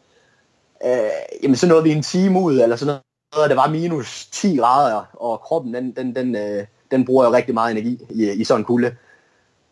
Øh, 0.87 1.41
jamen 1.43 1.57
så 1.57 1.67
nåede 1.67 1.85
vi 1.85 1.93
en 1.93 2.03
time 2.03 2.41
ud, 2.41 2.61
eller 2.61 2.77
sådan 2.77 2.87
noget, 2.87 3.45
og 3.45 3.49
det 3.49 3.57
var 3.57 3.69
minus 3.69 4.27
10 4.33 4.57
grader, 4.57 5.05
og 5.13 5.41
kroppen, 5.41 5.75
den, 5.75 5.93
den, 5.97 6.17
den, 6.17 6.37
øh, 6.37 6.67
den 6.91 7.05
bruger 7.05 7.25
jo 7.25 7.33
rigtig 7.33 7.55
meget 7.55 7.73
energi 7.73 8.01
i, 8.11 8.31
i 8.31 8.45
sådan 8.45 8.61
en 8.61 8.65
kulde. 8.65 8.97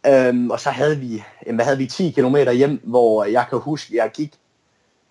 Øhm, 0.07 0.51
og 0.51 0.61
så 0.61 0.71
havde 0.71 0.99
vi, 0.99 1.25
jamen, 1.47 1.61
havde 1.61 1.79
vi 1.79 1.87
10 1.87 2.11
km 2.11 2.37
hjem, 2.37 2.81
hvor 2.85 3.25
jeg 3.25 3.47
kan 3.51 3.59
huske, 3.59 3.97
jeg 3.97 4.11
gik, 4.15 4.35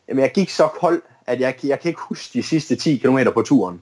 jamen, 0.07 0.21
jeg 0.21 0.31
gik 0.31 0.49
så 0.49 0.67
kold, 0.67 1.01
at 1.27 1.39
jeg, 1.39 1.55
jeg 1.63 1.79
kan 1.79 1.89
ikke 1.89 2.01
huske 2.09 2.33
de 2.33 2.43
sidste 2.43 2.75
10 2.75 2.97
km 2.97 3.17
på 3.33 3.41
turen. 3.41 3.81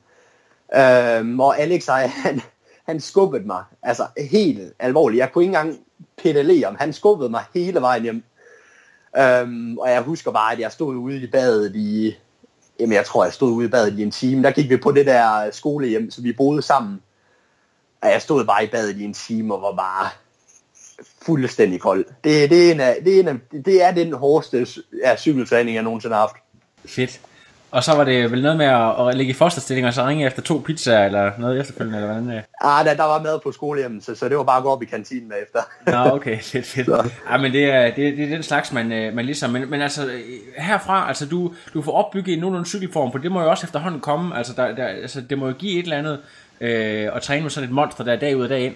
Øhm, 0.76 1.40
og 1.40 1.60
Alex, 1.60 1.86
han, 1.88 2.42
han 2.86 3.00
skubbede 3.00 3.48
mig, 3.48 3.64
altså 3.84 4.08
helt 4.32 4.74
alvorligt. 4.80 5.20
Jeg 5.20 5.32
kunne 5.32 5.44
ikke 5.44 5.58
engang 5.58 5.80
pedalere 6.18 6.72
men 6.72 6.80
Han 6.80 6.94
skubbede 6.94 7.30
mig 7.30 7.44
hele 7.54 7.82
vejen 7.82 8.04
hjem. 8.04 8.24
Øhm, 9.18 9.78
og 9.78 9.90
jeg 9.90 10.02
husker 10.02 10.32
bare, 10.32 10.54
at 10.54 10.60
jeg 10.60 10.72
stod 10.72 10.96
ude 10.96 11.22
i 11.22 11.28
badet 11.28 11.76
i, 11.76 12.16
jamen 12.80 12.94
jeg 12.94 13.06
tror, 13.06 13.24
jeg 13.24 13.34
stod 13.34 13.52
ude 13.52 13.66
i 13.66 13.70
badet 13.70 14.00
i 14.00 14.04
en 14.04 14.12
time. 14.12 14.44
Der 14.44 14.52
gik 14.52 14.70
vi 14.70 14.78
på 14.78 14.92
det 14.92 15.06
der 15.06 15.52
skolehjem, 15.52 16.12
så 16.12 16.22
vi 16.22 16.34
boede 16.34 16.62
sammen. 16.62 17.02
Og 18.02 18.10
jeg 18.10 18.22
stod 18.22 18.46
bare 18.46 18.64
i 18.64 18.68
badet 18.68 18.98
i 18.98 19.04
en 19.04 19.14
time 19.14 19.56
og 19.56 19.62
var 19.62 19.76
bare 19.76 20.10
fuldstændig 21.22 21.82
kold. 21.82 22.06
Det, 22.24 22.50
det, 22.50 22.68
er, 22.68 22.72
en 22.72 22.80
af, 22.80 22.98
det, 23.04 23.16
er, 23.16 23.20
en 23.20 23.28
af, 23.28 23.64
det 23.66 23.84
er 23.84 23.92
den 23.92 24.14
hårdeste 24.14 24.68
ja, 25.04 25.16
cykeltræning, 25.16 25.76
jeg 25.76 25.84
nogensinde 25.84 26.16
har 26.16 26.22
haft. 26.22 26.36
Fedt. 26.86 27.22
Og 27.72 27.84
så 27.84 27.96
var 27.96 28.04
det 28.04 28.32
vel 28.32 28.42
noget 28.42 28.58
med 28.58 28.66
at, 28.66 29.08
at 29.08 29.18
ligge 29.18 29.32
i 29.32 29.34
fosterstilling 29.34 29.88
og 29.88 29.94
så 29.94 30.06
ringe 30.06 30.26
efter 30.26 30.42
to 30.42 30.62
pizzaer 30.66 31.06
eller 31.06 31.32
noget 31.38 31.60
efterfølgende, 31.60 31.98
eller 31.98 32.14
hvordan? 32.14 32.38
Øh? 32.38 32.44
Ah, 32.62 32.86
der, 32.86 32.94
der 32.94 33.04
var 33.04 33.22
mad 33.22 33.40
på 33.44 33.52
skolehjemmet, 33.52 34.04
så, 34.04 34.16
så 34.16 34.30
det 34.30 34.38
var 34.38 34.44
bare 34.44 34.58
at 34.58 34.64
gå 34.64 34.70
op 34.70 34.84
i 34.84 34.86
kantinen 34.86 35.30
bagefter. 35.30 35.60
Nå, 35.88 36.16
okay, 36.16 36.40
fedt, 36.52 36.66
fedt. 36.66 36.86
Så. 36.86 37.10
Ja, 37.32 37.38
men 37.38 37.52
det 37.52 37.66
er, 37.66 37.86
det, 37.86 38.18
det 38.18 38.24
er 38.24 38.30
den 38.30 38.44
slags, 38.44 38.72
man, 38.72 38.92
øh, 38.92 39.14
man 39.14 39.26
ligesom, 39.26 39.50
men, 39.50 39.70
men 39.70 39.82
altså 39.82 40.10
herfra, 40.58 41.08
altså 41.08 41.26
du, 41.26 41.54
du 41.74 41.82
får 41.82 41.92
opbygget 41.92 42.34
en 42.34 42.40
nogenlunde 42.40 42.70
cykelform, 42.70 43.12
for 43.12 43.20
det 43.20 43.32
må 43.32 43.42
jo 43.42 43.50
også 43.50 43.68
efterhånden 43.68 44.02
komme, 44.02 44.38
altså, 44.38 44.54
der, 44.56 44.76
der, 44.76 44.88
altså 44.88 45.22
det 45.22 45.38
må 45.38 45.48
jo 45.48 45.54
give 45.54 45.80
et 45.80 45.84
eller 45.84 45.98
andet 45.98 46.20
øh, 46.62 47.16
at 47.16 47.22
træne 47.22 47.42
med 47.42 47.50
sådan 47.50 47.70
et 47.70 47.76
monster, 47.76 48.04
der 48.04 48.14
er 48.14 48.20
dag 48.20 48.38
ud 48.38 48.44
og 48.44 48.50
dag 48.50 48.62
ind. 48.62 48.76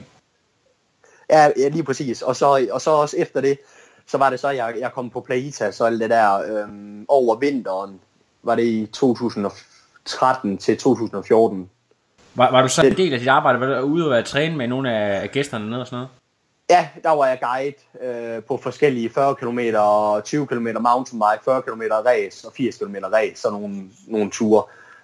Ja, 1.30 1.50
ja, 1.58 1.70
lige 1.70 1.84
præcis. 1.84 2.22
Og 2.22 2.36
så, 2.36 2.68
og 2.72 2.82
så 2.82 2.92
også 2.92 3.18
efter 3.18 3.42
det, 3.42 3.60
så 4.08 4.18
var 4.18 4.30
det 4.30 4.40
så, 4.40 4.50
jeg, 4.50 4.76
jeg 4.80 4.92
kom 4.92 5.10
på 5.10 5.22
Plaita, 5.22 5.72
så 5.72 5.86
alt 5.86 6.02
det 6.02 6.10
der 6.10 6.42
øhm, 6.42 7.06
over 7.08 7.36
vinteren, 7.36 8.00
var 8.44 8.56
det 8.56 8.64
i 8.64 8.86
2013 8.86 10.58
til 10.58 10.78
2014. 10.78 11.70
Var, 12.36 12.52
var 12.52 12.62
du 12.62 12.68
så 12.68 12.86
en 12.86 12.98
del 12.98 13.14
af 13.14 13.20
dit 13.20 13.28
arbejde? 13.28 13.60
Var 13.60 13.66
du 13.66 13.82
ude 13.82 14.18
og 14.18 14.26
træne 14.26 14.58
med 14.58 14.68
nogle 14.68 14.96
af 14.96 15.32
gæsterne 15.32 15.70
nede 15.70 15.82
og 15.82 15.88
sådan 15.88 15.98
noget? 15.98 16.10
Ja, 16.70 16.88
der 17.04 17.10
var 17.10 17.28
jeg 17.28 17.40
guide 17.42 17.76
øh, 18.02 18.44
på 18.44 18.58
forskellige 18.58 19.10
40 19.10 19.36
km, 19.36 19.60
20 20.24 20.48
km 20.48 20.68
mountainbike, 20.80 21.44
40 21.46 21.62
km 21.62 21.82
race 22.06 22.48
og 22.48 22.54
80 22.54 22.78
km 22.78 22.96
race, 23.14 23.42
sådan 23.42 23.60
nogle, 23.60 23.84
nogle 24.08 24.32
ture. 24.32 24.64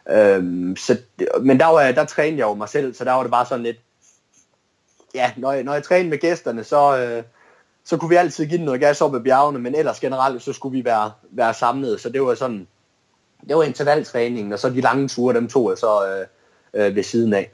Øhm, 0.10 0.76
så, 0.76 0.98
men 1.42 1.60
der, 1.60 1.66
var 1.66 1.82
jeg, 1.82 1.96
der 1.96 2.06
trænede 2.06 2.38
jeg 2.38 2.48
jo 2.48 2.54
mig 2.54 2.70
selv, 2.70 2.94
så 2.94 3.06
der 3.06 3.12
var 3.12 3.22
det 3.22 3.32
bare 3.32 3.46
sådan 3.46 3.64
lidt, 3.64 3.78
ja, 5.16 5.32
når 5.38 5.52
jeg, 5.52 5.64
når 5.64 5.74
jeg 5.74 5.84
trænede 5.84 6.10
med 6.10 6.18
gæsterne, 6.18 6.64
så, 6.64 6.98
øh, 6.98 7.24
så 7.84 7.98
kunne 7.98 8.10
vi 8.10 8.16
altid 8.16 8.46
give 8.46 8.62
noget 8.62 8.80
gas 8.80 9.02
op 9.02 9.16
ad 9.16 9.20
bjergene, 9.20 9.60
men 9.60 9.76
ellers 9.76 10.00
generelt, 10.00 10.44
så 10.44 10.54
skulle 10.54 10.78
vi 10.78 10.86
være, 10.86 11.12
være 11.32 11.54
samlet, 11.54 12.02
så 12.02 12.10
det 12.10 12.22
var 12.22 12.36
sådan, 12.36 12.68
det 13.48 13.56
var 13.56 13.64
intervaltræningen, 13.64 14.54
og 14.54 14.60
så 14.60 14.70
de 14.70 14.82
lange 14.82 15.08
ture, 15.08 15.36
dem 15.36 15.48
tog 15.48 15.70
jeg 15.70 15.78
så 15.78 16.08
øh, 16.08 16.86
øh, 16.86 16.96
ved 16.96 17.04
siden 17.04 17.34
af. 17.34 17.52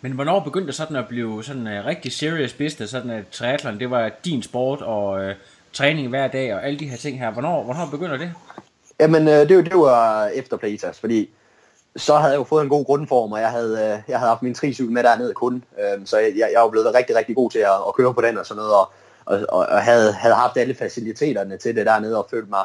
Men 0.00 0.12
hvornår 0.12 0.40
begyndte 0.40 0.66
det 0.66 0.74
sådan 0.74 0.96
at 0.96 1.08
blive 1.08 1.44
sådan 1.44 1.66
en 1.66 1.78
uh, 1.78 1.86
rigtig 1.86 2.12
serious 2.12 2.52
business, 2.52 2.90
sådan 2.90 3.10
at 3.10 3.24
triathlon, 3.32 3.78
det 3.78 3.90
var 3.90 4.10
din 4.24 4.42
sport, 4.42 4.82
og 4.82 5.12
uh, 5.12 5.30
træning 5.72 6.08
hver 6.08 6.28
dag, 6.28 6.54
og 6.54 6.66
alle 6.66 6.78
de 6.78 6.88
her 6.88 6.96
ting 6.96 7.18
her. 7.18 7.30
Hvornår, 7.30 7.62
hvornår 7.64 7.88
begynder 7.90 8.16
det? 8.16 8.32
Jamen, 9.00 9.28
øh, 9.28 9.48
det, 9.48 9.64
det 9.64 9.76
var 9.76 10.26
efter 10.26 10.56
Playtas, 10.56 11.00
fordi 11.00 11.30
så 11.96 12.16
havde 12.16 12.32
jeg 12.32 12.38
jo 12.38 12.44
fået 12.44 12.62
en 12.62 12.68
god 12.68 12.84
grundform, 12.84 13.32
og 13.32 13.40
jeg 13.40 13.50
havde, 13.50 13.72
øh, 13.72 14.02
jeg 14.08 14.18
havde 14.18 14.28
haft 14.28 14.42
min 14.42 14.54
tricykel 14.54 14.92
med 14.92 15.02
dernede 15.02 15.34
kun, 15.34 15.64
øh, 15.78 16.06
så 16.06 16.18
jeg, 16.18 16.48
jeg 16.52 16.62
var 16.62 16.68
blevet 16.68 16.94
rigtig, 16.94 17.16
rigtig 17.16 17.36
god 17.36 17.50
til 17.50 17.58
at, 17.58 17.74
at 17.88 17.94
køre 17.94 18.14
på 18.14 18.20
den 18.20 18.38
og 18.38 18.46
sådan 18.46 18.58
noget, 18.58 18.74
og, 18.74 18.90
og, 19.24 19.66
og 19.68 19.82
havde, 19.82 20.12
havde 20.12 20.34
haft 20.34 20.56
alle 20.56 20.74
faciliteterne 20.74 21.56
til 21.56 21.76
det 21.76 21.86
dernede, 21.86 22.18
og 22.18 22.26
følte 22.30 22.50
mig, 22.50 22.64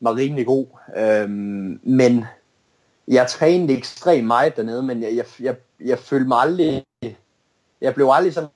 var 0.00 0.16
rimelig 0.16 0.46
god. 0.46 0.66
Øhm, 0.96 1.80
men 1.82 2.24
jeg 3.08 3.26
trænede 3.26 3.78
ekstremt 3.78 4.26
meget 4.26 4.56
dernede, 4.56 4.82
men 4.82 5.02
jeg, 5.02 5.16
jeg, 5.16 5.26
jeg, 5.40 5.56
jeg 5.80 5.98
følte 5.98 6.28
mig 6.28 6.38
aldrig, 6.38 6.84
jeg 7.80 7.94
blev 7.94 8.08
aldrig 8.12 8.34
sådan 8.34 8.50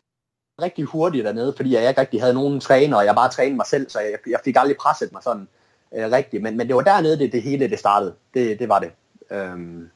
rigtig 0.62 0.84
hurtig 0.84 1.24
dernede, 1.24 1.54
fordi 1.56 1.74
jeg 1.74 1.88
ikke 1.88 2.00
rigtig 2.00 2.20
havde 2.20 2.34
nogen 2.34 2.60
træner, 2.60 2.96
og 2.96 3.04
jeg 3.04 3.14
bare 3.14 3.30
trænede 3.30 3.56
mig 3.56 3.66
selv, 3.66 3.90
så 3.90 4.00
jeg, 4.00 4.18
jeg 4.26 4.40
fik 4.44 4.56
aldrig 4.56 4.76
presset 4.76 5.12
mig 5.12 5.22
sådan 5.22 5.48
øh, 5.94 6.12
rigtigt. 6.12 6.42
Men, 6.42 6.56
men 6.56 6.66
det 6.66 6.76
var 6.76 6.82
dernede, 6.82 7.18
det, 7.18 7.32
det 7.32 7.42
hele 7.42 7.70
det 7.70 7.78
startede. 7.78 8.14
Det, 8.34 8.58
det 8.58 8.68
var 8.68 8.78
det. 8.78 8.92
Øhm, 9.30 9.90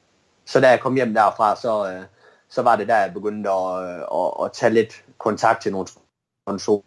så 0.44 0.60
da 0.60 0.68
jeg 0.68 0.80
kom 0.80 0.94
hjem 0.94 1.14
derfra, 1.14 1.56
så, 1.56 1.92
øh, 1.92 2.04
så 2.48 2.62
var 2.62 2.76
det 2.76 2.88
der, 2.88 2.96
jeg 2.96 3.12
begyndte 3.12 3.50
at, 3.50 3.82
øh, 3.82 4.00
at, 4.00 4.44
at 4.44 4.52
tage 4.52 4.72
lidt 4.72 5.04
kontakt 5.18 5.62
til 5.62 5.72
nogle 5.72 5.88
sponsorer 6.48 6.82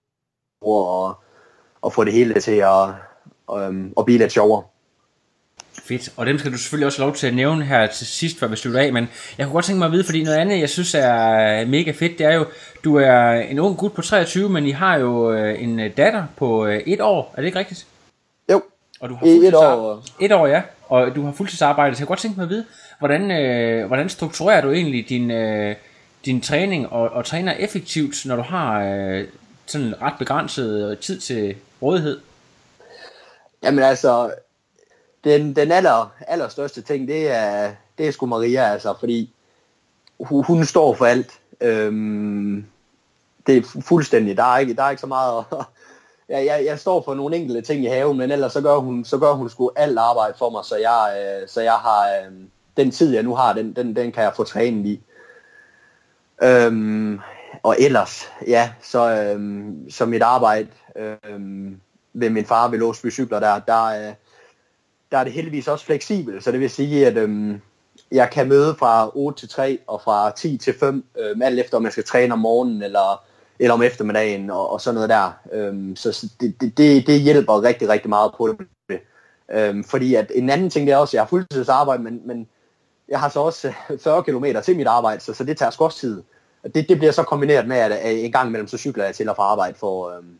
og, 0.61 1.15
og 1.81 1.93
få 1.93 2.03
det 2.03 2.13
hele 2.13 2.41
til 2.41 2.55
at, 2.55 2.89
øhm, 3.57 3.93
at 3.97 4.05
blive 4.05 4.19
lidt 4.19 4.31
sjovere. 4.31 4.63
Fedt, 5.83 6.09
og 6.17 6.25
dem 6.25 6.39
skal 6.39 6.51
du 6.51 6.57
selvfølgelig 6.57 6.85
også 6.85 7.01
lov 7.01 7.15
til 7.15 7.27
at 7.27 7.33
nævne 7.33 7.65
her 7.65 7.87
til 7.87 8.07
sidst, 8.07 8.39
før 8.39 8.47
vi 8.47 8.55
slutter 8.55 8.79
af, 8.79 8.93
men 8.93 9.09
jeg 9.37 9.45
kunne 9.45 9.53
godt 9.53 9.65
tænke 9.65 9.79
mig 9.79 9.85
at 9.85 9.91
vide, 9.91 10.03
fordi 10.03 10.23
noget 10.23 10.37
andet, 10.37 10.59
jeg 10.59 10.69
synes 10.69 10.95
er 10.95 11.65
mega 11.65 11.91
fedt, 11.91 12.17
det 12.17 12.25
er 12.25 12.33
jo, 12.33 12.45
du 12.83 12.95
er 12.95 13.31
en 13.31 13.59
ung 13.59 13.77
gut 13.77 13.93
på 13.93 14.01
23, 14.01 14.49
men 14.49 14.65
I 14.65 14.71
har 14.71 14.97
jo 14.97 15.31
øh, 15.31 15.63
en 15.63 15.91
datter 15.97 16.23
på 16.35 16.65
øh, 16.65 16.77
et 16.85 17.01
år, 17.01 17.33
er 17.37 17.41
det 17.41 17.45
ikke 17.47 17.59
rigtigt? 17.59 17.87
Jo, 18.51 18.61
og 18.99 19.09
du 19.09 19.15
har 19.15 19.25
et 19.25 19.53
år. 19.55 20.03
Et 20.19 20.31
år, 20.31 20.47
ja, 20.47 20.61
og 20.89 21.15
du 21.15 21.25
har 21.25 21.31
fuldtidsarbejde, 21.31 21.95
så 21.95 21.99
jeg 21.99 22.07
kunne 22.07 22.11
godt 22.11 22.19
tænke 22.19 22.37
mig 22.37 22.43
at 22.43 22.49
vide, 22.49 22.65
hvordan, 22.99 23.31
øh, 23.31 23.87
hvordan 23.87 24.09
strukturerer 24.09 24.61
du 24.61 24.71
egentlig 24.71 25.09
din, 25.09 25.31
øh, 25.31 25.75
din 26.25 26.41
træning 26.41 26.89
og, 26.89 27.09
og 27.09 27.25
træner 27.25 27.53
effektivt, 27.53 28.25
når 28.25 28.35
du 28.35 28.41
har 28.41 28.83
øh, 28.83 29.27
sådan 29.65 30.01
ret 30.01 30.13
begrænset 30.19 30.99
tid 30.99 31.19
til 31.19 31.55
rådighed? 31.81 32.19
Jamen 33.63 33.83
altså, 33.83 34.33
den, 35.23 35.55
den 35.55 35.71
aller, 35.71 36.13
allerstørste 36.27 36.81
ting, 36.81 37.07
det 37.07 37.31
er, 37.31 37.71
det 37.97 38.07
er 38.07 38.11
sgu 38.11 38.25
Maria, 38.25 38.71
altså, 38.71 38.93
fordi 38.99 39.33
hun, 40.19 40.43
hun 40.43 40.65
står 40.65 40.93
for 40.93 41.05
alt. 41.05 41.39
Øhm, 41.61 42.65
det 43.47 43.57
er 43.57 43.81
fuldstændig, 43.81 44.37
der 44.37 44.43
er 44.43 44.57
ikke, 44.57 44.73
der 44.73 44.83
er 44.83 44.89
ikke 44.89 45.01
så 45.01 45.07
meget 45.07 45.45
at, 45.51 45.57
jeg, 46.29 46.45
jeg, 46.45 46.65
jeg 46.65 46.79
står 46.79 47.01
for 47.01 47.13
nogle 47.13 47.35
enkelte 47.35 47.61
ting 47.61 47.83
i 47.83 47.87
haven, 47.87 48.17
men 48.17 48.31
ellers 48.31 48.53
så 48.53 48.61
gør 48.61 48.77
hun, 48.77 49.05
så 49.05 49.17
gør 49.17 49.31
hun 49.31 49.49
sgu 49.49 49.71
alt 49.75 49.97
arbejde 49.97 50.33
for 50.37 50.49
mig, 50.49 50.65
så 50.65 50.75
jeg, 50.75 51.37
øh, 51.41 51.47
så 51.47 51.61
jeg 51.61 51.73
har, 51.73 52.07
øh, 52.07 52.33
den 52.77 52.91
tid 52.91 53.13
jeg 53.13 53.23
nu 53.23 53.35
har, 53.35 53.53
den, 53.53 53.75
den, 53.75 53.95
den 53.95 54.11
kan 54.11 54.23
jeg 54.23 54.33
få 54.35 54.43
trænet 54.43 54.85
i. 54.85 55.01
Øhm, 56.43 57.19
og 57.63 57.75
ellers, 57.79 58.31
ja, 58.47 58.71
så, 58.81 59.11
øhm, 59.11 59.89
så 59.89 60.05
mit 60.05 60.21
arbejde 60.21 60.67
øhm, 60.95 61.81
ved 62.13 62.29
min 62.29 62.45
far 62.45 62.67
ved 62.67 62.79
Låsby 62.79 63.11
Cykler, 63.11 63.39
der, 63.39 63.59
der, 63.59 63.85
øh, 63.85 64.13
der 65.11 65.17
er 65.17 65.23
det 65.23 65.33
heldigvis 65.33 65.67
også 65.67 65.85
fleksibelt, 65.85 66.43
så 66.43 66.51
det 66.51 66.59
vil 66.59 66.69
sige, 66.69 67.07
at 67.07 67.17
øhm, 67.17 67.61
jeg 68.11 68.29
kan 68.29 68.49
møde 68.49 68.75
fra 68.75 69.11
8 69.17 69.39
til 69.39 69.49
3 69.49 69.79
og 69.87 70.01
fra 70.01 70.31
10 70.31 70.57
til 70.57 70.73
5, 70.79 71.05
øhm, 71.19 71.41
alt 71.41 71.59
efter 71.59 71.77
om 71.77 71.83
jeg 71.83 71.91
skal 71.91 72.03
træne 72.03 72.33
om 72.33 72.39
morgenen 72.39 72.83
eller, 72.83 73.23
eller 73.59 73.73
om 73.73 73.83
eftermiddagen 73.83 74.49
og, 74.49 74.71
og 74.71 74.81
sådan 74.81 74.95
noget 74.95 75.09
der. 75.09 75.31
Øhm, 75.53 75.95
så 75.95 76.29
det, 76.41 76.61
det, 76.61 76.77
det, 76.77 77.07
det 77.07 77.21
hjælper 77.21 77.63
rigtig, 77.63 77.89
rigtig 77.89 78.09
meget 78.09 78.31
på 78.37 78.47
det. 78.47 78.99
Øhm, 79.51 79.83
fordi 79.83 80.15
at 80.15 80.31
en 80.35 80.49
anden 80.49 80.69
ting 80.69 80.87
det 80.87 80.93
er 80.93 80.97
også, 80.97 81.11
at 81.11 81.13
jeg 81.13 81.21
har 81.21 81.27
fuldtidsarbejde, 81.27 82.03
men, 82.03 82.21
men 82.25 82.47
jeg 83.09 83.19
har 83.19 83.29
så 83.29 83.39
også 83.39 83.67
øh, 83.89 83.99
40 83.99 84.23
km 84.23 84.45
til 84.63 84.77
mit 84.77 84.87
arbejde, 84.87 85.21
så, 85.21 85.33
så 85.33 85.43
det 85.43 85.57
tager 85.57 85.75
også 85.79 85.99
tid. 85.99 86.23
Det, 86.75 86.89
det 86.89 86.97
bliver 86.97 87.11
så 87.11 87.23
kombineret 87.23 87.67
med, 87.67 87.77
at 87.77 87.99
en 88.03 88.31
gang 88.31 88.47
imellem 88.47 88.67
så 88.67 88.77
cykler 88.77 89.05
jeg 89.05 89.15
til 89.15 89.29
og 89.29 89.35
fra 89.35 89.43
arbejde 89.43 89.77
for, 89.77 90.17
øhm, 90.17 90.39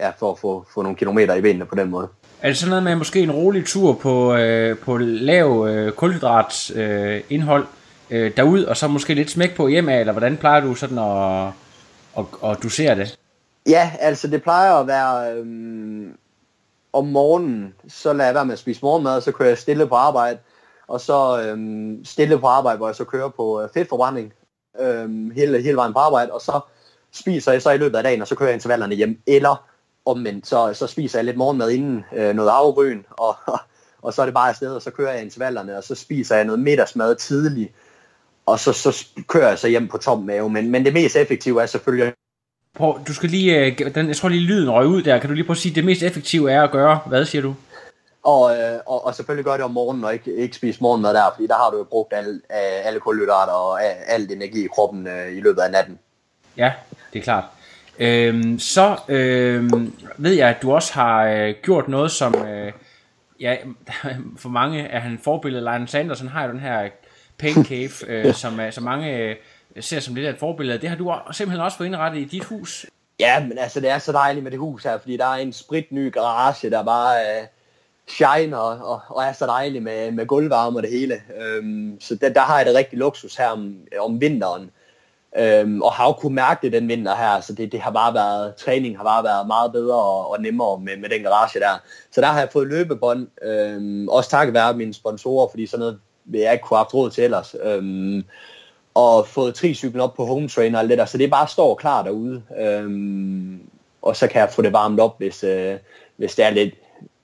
ja, 0.00 0.10
for 0.18 0.32
at 0.32 0.38
få, 0.38 0.66
få 0.74 0.82
nogle 0.82 0.96
kilometer 0.96 1.34
i 1.34 1.40
benene 1.40 1.66
på 1.66 1.74
den 1.74 1.90
måde. 1.90 2.08
Er 2.42 2.48
det 2.48 2.58
sådan 2.58 2.70
noget 2.70 2.84
med 2.84 2.96
måske 2.96 3.20
en 3.20 3.32
rolig 3.32 3.66
tur 3.66 3.92
på, 3.92 4.34
øh, 4.34 4.78
på 4.78 4.96
lav 4.98 5.66
øh, 5.68 5.92
kulhydratsindhold 5.92 7.14
øh, 7.14 7.22
indhold, 7.28 7.66
øh, 8.10 8.36
derud, 8.36 8.64
og 8.64 8.76
så 8.76 8.88
måske 8.88 9.14
lidt 9.14 9.30
smæk 9.30 9.56
på 9.56 9.68
hjemme 9.68 10.00
eller 10.00 10.12
hvordan 10.12 10.36
plejer 10.36 10.60
du 10.60 10.74
sådan 10.74 10.98
at, 10.98 11.46
at, 12.18 12.50
at 12.50 12.62
dosere 12.62 12.94
det? 12.94 13.18
Ja, 13.66 13.92
altså 14.00 14.28
det 14.28 14.42
plejer 14.42 14.74
at 14.74 14.86
være 14.86 15.32
øhm, 15.34 16.16
om 16.92 17.06
morgenen, 17.06 17.74
så 17.88 18.12
lader 18.12 18.24
jeg 18.28 18.34
være 18.34 18.44
med 18.44 18.52
at 18.52 18.58
spise 18.58 18.80
morgenmad, 18.82 19.16
og 19.16 19.22
så 19.22 19.32
kører 19.32 19.48
jeg 19.48 19.58
stille 19.58 19.86
på 19.86 19.94
arbejde, 19.94 20.38
og 20.88 21.00
så 21.00 21.42
øhm, 21.42 22.04
stille 22.04 22.38
på 22.38 22.46
arbejde, 22.46 22.76
hvor 22.76 22.88
jeg 22.88 22.94
så 22.96 23.04
kører 23.04 23.28
på 23.28 23.62
øh, 23.62 23.68
fedtforbrænding 23.74 24.32
øhm, 24.80 25.30
hele, 25.30 25.62
hele 25.62 25.76
vejen 25.76 25.92
på 25.92 25.98
arbejde, 25.98 26.32
og 26.32 26.40
så 26.40 26.60
spiser 27.12 27.52
jeg 27.52 27.62
så 27.62 27.70
i 27.70 27.76
løbet 27.76 27.96
af 27.96 28.02
dagen, 28.02 28.22
og 28.22 28.28
så 28.28 28.34
kører 28.34 28.48
jeg 28.48 28.54
intervallerne 28.54 28.94
hjem, 28.94 29.20
eller 29.26 29.69
omvendt, 30.06 30.46
så, 30.46 30.74
så 30.74 30.86
spiser 30.86 31.18
jeg 31.18 31.24
lidt 31.24 31.36
morgenmad 31.36 31.70
inden 31.70 32.04
øh, 32.16 32.34
noget 32.34 32.50
afrøn, 32.50 33.04
og, 33.26 33.36
og 34.02 34.12
så 34.12 34.22
er 34.22 34.26
det 34.26 34.34
bare 34.34 34.48
afsted, 34.48 34.74
og 34.74 34.82
så 34.82 34.90
kører 34.90 35.12
jeg 35.12 35.22
intervallerne, 35.22 35.76
og 35.76 35.84
så 35.84 35.94
spiser 35.94 36.36
jeg 36.36 36.44
noget 36.44 36.60
middagsmad 36.60 37.16
tidligt, 37.16 37.72
og 38.46 38.58
så, 38.58 38.72
så 38.72 39.06
kører 39.28 39.48
jeg 39.48 39.58
så 39.58 39.68
hjem 39.68 39.88
på 39.88 39.98
tom 39.98 40.22
mave, 40.22 40.50
men, 40.50 40.70
men 40.70 40.84
det 40.84 40.92
mest 40.92 41.16
effektive 41.16 41.62
er 41.62 41.66
selvfølgelig... 41.66 42.12
Prøv, 42.76 43.00
du 43.08 43.14
skal 43.14 43.30
lige, 43.30 43.66
øh, 43.66 43.94
den, 43.94 44.08
jeg 44.08 44.16
tror 44.16 44.28
lige 44.28 44.40
lyden 44.40 44.70
røg 44.70 44.86
ud 44.86 45.02
der, 45.02 45.18
kan 45.18 45.28
du 45.28 45.34
lige 45.34 45.44
prøve 45.44 45.54
at 45.54 45.58
sige, 45.58 45.74
det 45.74 45.84
mest 45.84 46.02
effektive 46.02 46.52
er 46.52 46.62
at 46.62 46.70
gøre, 46.70 47.00
hvad 47.06 47.24
siger 47.24 47.42
du? 47.42 47.54
Og, 48.22 48.56
øh, 48.56 48.80
og, 48.86 49.04
og 49.04 49.14
selvfølgelig 49.14 49.44
gør 49.44 49.52
det 49.52 49.62
om 49.62 49.70
morgenen, 49.70 50.04
og 50.04 50.12
ikke, 50.12 50.34
ikke 50.34 50.56
spise 50.56 50.82
morgenmad 50.82 51.14
der, 51.14 51.30
fordi 51.34 51.46
der 51.46 51.54
har 51.54 51.70
du 51.70 51.76
jo 51.76 51.84
brugt 51.84 52.12
al, 52.12 52.40
alle 52.84 53.00
kulhydrater 53.00 53.52
og 53.52 53.84
al 54.06 54.32
energi 54.32 54.64
i 54.64 54.68
kroppen 54.68 55.06
øh, 55.06 55.36
i 55.36 55.40
løbet 55.40 55.62
af 55.62 55.70
natten. 55.70 55.98
Ja, 56.56 56.72
det 57.12 57.18
er 57.18 57.22
klart. 57.22 57.44
Øhm, 58.00 58.58
så 58.58 58.96
øhm, 59.08 59.94
ved 60.16 60.32
jeg, 60.32 60.48
at 60.48 60.62
du 60.62 60.72
også 60.72 60.92
har 60.92 61.24
øh, 61.24 61.54
gjort 61.62 61.88
noget, 61.88 62.10
som 62.10 62.34
øh, 62.34 62.72
ja, 63.40 63.56
for 64.42 64.48
mange 64.48 64.82
er 64.82 65.00
han 65.00 65.18
forbillede. 65.24 65.64
Lionel 65.64 65.88
Sanderson 65.88 66.28
har 66.28 66.44
jo 66.44 66.52
den 66.52 66.60
her 66.60 66.88
pain 67.38 67.64
cave, 67.70 67.90
øh, 68.08 68.34
som, 68.34 68.60
som 68.70 68.84
mange 68.84 69.16
øh, 69.16 69.36
ser 69.80 70.00
som 70.00 70.14
lidt 70.14 70.26
af 70.26 70.30
et 70.30 70.38
forbillede. 70.38 70.78
Det 70.78 70.88
har 70.88 70.96
du 70.96 71.14
simpelthen 71.32 71.64
også 71.64 71.76
fået 71.76 71.86
indrettet 71.86 72.20
i 72.20 72.24
dit 72.24 72.44
hus. 72.44 72.86
Ja, 73.20 73.40
men 73.40 73.58
altså 73.58 73.80
det 73.80 73.90
er 73.90 73.98
så 73.98 74.12
dejligt 74.12 74.42
med 74.42 74.50
det 74.50 74.58
hus 74.58 74.84
her, 74.84 74.98
fordi 74.98 75.16
der 75.16 75.26
er 75.26 75.36
en 75.36 75.52
spritny 75.52 76.12
garage, 76.12 76.70
der 76.70 76.84
bare 76.84 77.16
øh, 77.16 77.46
shiner 78.08 78.56
og, 78.56 78.90
og, 78.92 79.00
og 79.08 79.24
er 79.24 79.32
så 79.32 79.46
dejlig 79.46 79.82
med, 79.82 80.10
med 80.10 80.26
gulvvarme 80.26 80.78
og 80.78 80.82
det 80.82 80.90
hele. 80.90 81.22
Øhm, 81.40 82.00
så 82.00 82.14
der, 82.14 82.28
der 82.28 82.40
har 82.40 82.56
jeg 82.56 82.66
det 82.66 82.74
rigtig 82.74 82.98
luksus 82.98 83.36
her 83.36 83.48
om, 83.48 83.76
om 84.00 84.20
vinteren. 84.20 84.70
Øhm, 85.36 85.82
og 85.82 85.92
har 85.92 86.06
jo 86.06 86.12
kunnet 86.12 86.34
mærke 86.34 86.62
det 86.62 86.72
den 86.72 86.88
vinter 86.88 87.16
her, 87.16 87.40
så 87.40 87.52
det, 87.52 87.72
det 87.72 87.80
har 87.80 87.90
bare 87.90 88.14
været, 88.14 88.54
træning 88.54 88.96
har 88.96 89.04
bare 89.04 89.24
været 89.24 89.46
meget 89.46 89.72
bedre 89.72 89.96
og, 89.96 90.30
og 90.30 90.42
nemmere 90.42 90.80
med, 90.80 90.96
med 90.96 91.08
den 91.08 91.22
garage 91.22 91.60
der. 91.60 91.82
Så 92.10 92.20
der 92.20 92.26
har 92.26 92.38
jeg 92.38 92.48
fået 92.52 92.68
løbebånd, 92.68 93.28
øhm, 93.42 94.08
også 94.08 94.30
takket 94.30 94.54
være 94.54 94.74
mine 94.74 94.94
sponsorer, 94.94 95.48
fordi 95.48 95.66
sådan 95.66 95.80
noget 95.80 95.98
vil 96.24 96.40
jeg 96.40 96.52
ikke 96.52 96.62
kunne 96.62 96.76
have 96.76 96.84
haft 96.84 96.94
råd 96.94 97.10
til 97.10 97.24
ellers. 97.24 97.56
Øhm, 97.62 98.24
og 98.94 99.26
fået 99.26 99.54
tricyklen 99.54 100.00
op 100.00 100.14
på 100.14 100.26
home 100.26 100.48
trainer 100.48 100.78
og 100.78 100.84
lidt 100.84 101.08
så 101.08 101.18
det 101.18 101.30
bare 101.30 101.48
står 101.48 101.74
klar 101.74 102.02
derude. 102.02 102.42
Øhm, 102.58 103.60
og 104.02 104.16
så 104.16 104.26
kan 104.26 104.40
jeg 104.40 104.50
få 104.50 104.62
det 104.62 104.72
varmt 104.72 105.00
op, 105.00 105.18
hvis, 105.18 105.44
øh, 105.44 105.76
hvis 106.16 106.34
det 106.34 106.44
er 106.44 106.50
lidt, 106.50 106.74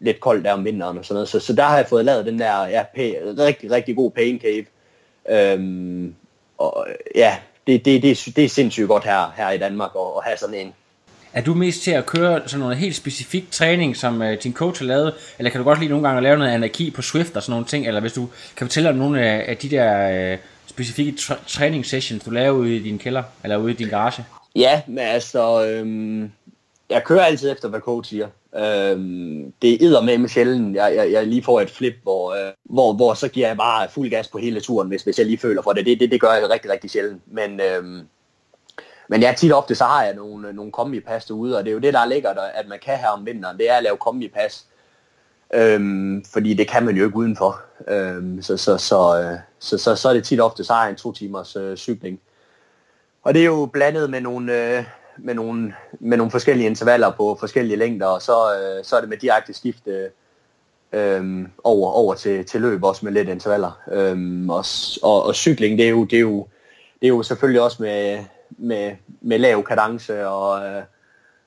lidt 0.01 0.21
koldt 0.21 0.45
der 0.45 0.53
om 0.53 0.65
vinteren 0.65 0.99
og 0.99 1.05
sådan 1.05 1.15
noget. 1.15 1.29
Så, 1.29 1.41
så 1.41 1.53
der 1.53 1.63
har 1.63 1.77
jeg 1.77 1.87
fået 1.87 2.05
lavet 2.05 2.27
den 2.27 2.39
der 2.39 2.67
ja, 2.67 2.83
pæ- 2.83 3.39
rigtig, 3.39 3.71
rigtig 3.71 3.97
god 3.97 4.11
pain 4.11 4.41
cave. 4.41 4.67
Øhm, 5.29 6.15
og 6.59 6.87
ja, 7.15 7.37
det, 7.67 7.85
det, 7.85 8.03
det, 8.03 8.37
det 8.37 8.45
er 8.45 8.49
sindssygt 8.49 8.89
godt 8.89 9.05
her, 9.05 9.33
her 9.37 9.51
i 9.51 9.59
Danmark 9.59 9.91
at, 9.97 10.07
at 10.17 10.25
have 10.25 10.37
sådan 10.37 10.55
en. 10.55 10.73
Er 11.33 11.43
du 11.43 11.55
mest 11.55 11.83
til 11.83 11.91
at 11.91 12.07
køre 12.07 12.41
sådan 12.47 12.61
noget 12.61 12.77
helt 12.77 12.97
specifik 12.97 13.51
træning, 13.51 13.97
som 13.97 14.21
uh, 14.21 14.33
din 14.43 14.53
coach 14.53 14.81
har 14.81 14.87
lavet, 14.87 15.15
eller 15.39 15.51
kan 15.51 15.59
du 15.59 15.65
godt 15.65 15.79
lide 15.79 15.91
nogle 15.91 16.09
gange 16.09 16.17
at 16.17 16.23
lave 16.23 16.39
noget 16.39 16.51
anarki 16.51 16.91
på 16.91 17.03
Swift 17.03 17.37
og 17.37 17.43
sådan 17.43 17.51
nogle 17.51 17.67
ting, 17.67 17.87
eller 17.87 18.01
hvis 18.01 18.13
du 18.13 18.29
kan 18.57 18.67
fortælle 18.67 18.89
om 18.89 18.97
nogle 18.97 19.23
af, 19.23 19.45
af 19.49 19.57
de 19.57 19.71
der 19.71 20.33
uh, 20.33 20.39
specifikke 20.67 21.13
tra- 21.21 21.45
træningssessions, 21.47 22.25
du 22.25 22.31
laver 22.31 22.51
ude 22.51 22.77
i 22.77 22.83
din 22.83 22.99
kælder, 22.99 23.23
eller 23.43 23.57
ude 23.57 23.73
i 23.73 23.77
din 23.77 23.89
garage? 23.89 24.25
Ja, 24.57 24.81
men 24.87 24.99
altså, 24.99 25.67
øhm, 25.67 26.33
jeg 26.91 27.05
kører 27.05 27.25
altid 27.25 27.53
efter, 27.53 27.69
hvad 27.69 27.81
coach 27.81 28.11
siger. 28.11 28.29
Øhm, 28.57 29.53
det 29.63 29.83
er 29.83 30.01
med 30.01 30.19
med 30.19 30.29
sjældent, 30.29 30.77
jeg, 30.77 30.97
jeg, 30.97 31.13
jeg 31.13 31.27
lige 31.27 31.43
får 31.43 31.61
et 31.61 31.71
flip, 31.71 31.95
hvor, 32.03 32.33
øh, 32.33 32.53
hvor, 32.65 32.93
hvor 32.93 33.15
så 33.15 33.29
giver 33.29 33.47
jeg 33.47 33.57
bare 33.57 33.89
fuld 33.91 34.11
gas 34.11 34.29
på 34.29 34.39
hele 34.39 34.61
turen, 34.61 34.89
hvis, 34.89 35.03
hvis 35.03 35.19
jeg 35.19 35.27
lige 35.27 35.39
føler 35.39 35.63
for 35.63 35.73
det. 35.73 35.87
Det, 35.87 36.01
det, 36.01 36.11
det 36.11 36.21
gør 36.21 36.33
jeg 36.33 36.51
rigtig, 36.51 36.71
rigtig 36.71 36.91
sjældent. 36.91 37.23
Men, 37.27 37.61
øhm, 37.61 38.01
men 39.09 39.23
ja, 39.23 39.35
tit 39.37 39.53
ofte 39.53 39.75
så 39.75 39.85
har 39.85 40.05
jeg 40.05 40.15
nogle, 40.15 40.49
øh, 40.49 40.55
nogle 40.55 40.73
kombipas 40.73 41.25
derude, 41.25 41.59
og 41.59 41.65
det 41.65 41.71
er 41.71 41.75
jo 41.75 41.81
det, 41.81 41.95
der 41.95 42.01
er 42.01 42.07
lækkert, 42.07 42.39
at 42.55 42.69
man 42.69 42.79
kan 42.85 42.99
her 42.99 43.09
om 43.09 43.27
vinteren, 43.27 43.59
det 43.59 43.71
er 43.71 43.75
at 43.75 43.83
lave 43.83 43.97
kombipas. 43.97 44.67
Øhm, 45.55 46.25
fordi 46.33 46.55
det 46.55 46.69
kan 46.69 46.85
man 46.85 46.97
jo 46.97 47.05
ikke 47.05 47.17
udenfor. 47.17 47.61
Øhm, 47.89 48.43
så, 48.43 48.57
så, 48.57 48.79
så, 48.79 49.21
øh, 49.21 49.39
så, 49.59 49.79
så, 49.79 49.97
så 49.97 50.09
er 50.09 50.13
det 50.13 50.25
tit 50.25 50.41
ofte, 50.41 50.65
så 50.65 50.73
har 50.73 50.83
jeg 50.83 50.91
en 50.91 50.97
to 50.97 51.13
timers 51.13 51.57
øh, 51.57 51.77
cykling. 51.77 52.21
Og 53.23 53.35
det 53.35 53.41
er 53.41 53.47
jo 53.47 53.67
blandet 53.67 54.11
med 54.11 54.21
nogle, 54.21 54.77
øh, 54.79 54.85
med 55.19 55.35
nogle, 55.35 55.75
med 56.01 56.17
nogle 56.17 56.31
forskellige 56.31 56.67
intervaller 56.67 57.11
på 57.11 57.37
forskellige 57.41 57.77
længder, 57.77 58.07
og 58.07 58.23
så, 58.23 58.33
øh, 58.33 58.85
så 58.85 58.97
er 58.97 59.01
det 59.01 59.09
med 59.09 59.17
direkte 59.17 59.53
skifte 59.53 59.91
øh, 59.91 60.11
øh, 60.93 61.49
over, 61.65 61.91
over 61.91 62.15
til, 62.15 62.45
til 62.45 62.61
løb, 62.61 62.83
også 62.83 63.05
med 63.05 63.13
lidt 63.13 63.29
intervaller. 63.29 63.81
Øh, 63.93 64.49
og, 64.49 64.65
og, 65.03 65.27
og 65.27 65.35
cykling, 65.35 65.79
det 65.79 65.87
er 65.87 65.91
jo, 65.91 66.05
det 66.05 66.17
er 66.17 66.21
jo, 66.21 66.47
det 67.01 67.07
er 67.07 67.09
jo 67.09 67.23
selvfølgelig 67.23 67.61
også 67.61 67.83
med, 67.83 68.25
med, 68.51 68.97
med 69.21 69.39
lav 69.39 69.65
kadence 69.65 70.27
og, 70.27 70.67
øh, 70.67 70.83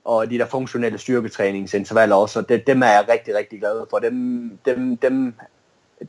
og 0.06 0.30
de 0.30 0.38
der 0.38 0.46
funktionelle 0.46 0.98
styrketræningsintervaller 0.98 2.16
også, 2.16 2.40
og 2.40 2.50
det, 2.50 2.68
dem 2.68 2.84
er 2.84 2.88
jeg 2.88 3.06
rigtig, 3.10 3.36
rigtig 3.36 3.60
glad 3.60 3.86
for. 3.90 4.00
Dem, 4.00 4.52
dem, 4.66 4.98
dem, 4.98 5.34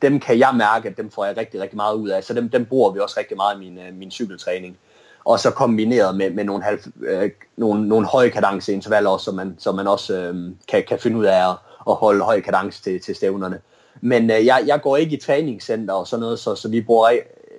dem 0.02 0.20
kan 0.20 0.38
jeg 0.38 0.54
mærke, 0.56 0.88
at 0.88 0.96
dem 0.96 1.10
får 1.10 1.24
jeg 1.24 1.36
rigtig, 1.36 1.60
rigtig 1.60 1.76
meget 1.76 1.94
ud 1.94 2.08
af, 2.08 2.24
så 2.24 2.34
dem, 2.34 2.48
dem 2.48 2.66
bruger 2.66 2.90
vi 2.90 2.98
også 2.98 3.14
rigtig 3.18 3.36
meget 3.36 3.56
i 3.56 3.58
min, 3.58 3.78
øh, 3.78 3.94
min 3.94 4.10
cykeltræning 4.10 4.76
og 5.24 5.40
så 5.40 5.50
kombineret 5.50 6.16
med, 6.16 6.30
med 6.30 6.44
nogle, 6.44 6.64
halv, 6.64 6.78
øh, 7.02 7.30
nogle, 7.56 7.88
nogle 7.88 8.06
høje 8.06 8.28
kadence 8.28 8.72
intervaller 8.72 9.10
også, 9.10 9.24
så 9.24 9.32
man, 9.32 9.54
så 9.58 9.72
man 9.72 9.86
også 9.86 10.16
øh, 10.18 10.52
kan, 10.68 10.84
kan 10.88 10.98
finde 10.98 11.18
ud 11.18 11.24
af 11.24 11.50
at, 11.50 11.56
at 11.88 11.94
holde 11.94 12.24
høj 12.24 12.40
kadence 12.40 12.82
til, 12.82 13.00
til 13.00 13.14
stævnerne. 13.14 13.60
Men 14.00 14.30
øh, 14.30 14.46
jeg, 14.46 14.62
jeg 14.66 14.80
går 14.82 14.96
ikke 14.96 15.16
i 15.16 15.20
træningscenter 15.20 15.94
og 15.94 16.06
sådan 16.06 16.20
noget, 16.20 16.38
så, 16.38 16.54
så 16.54 16.68
vi, 16.68 16.80
bruger, 16.80 17.10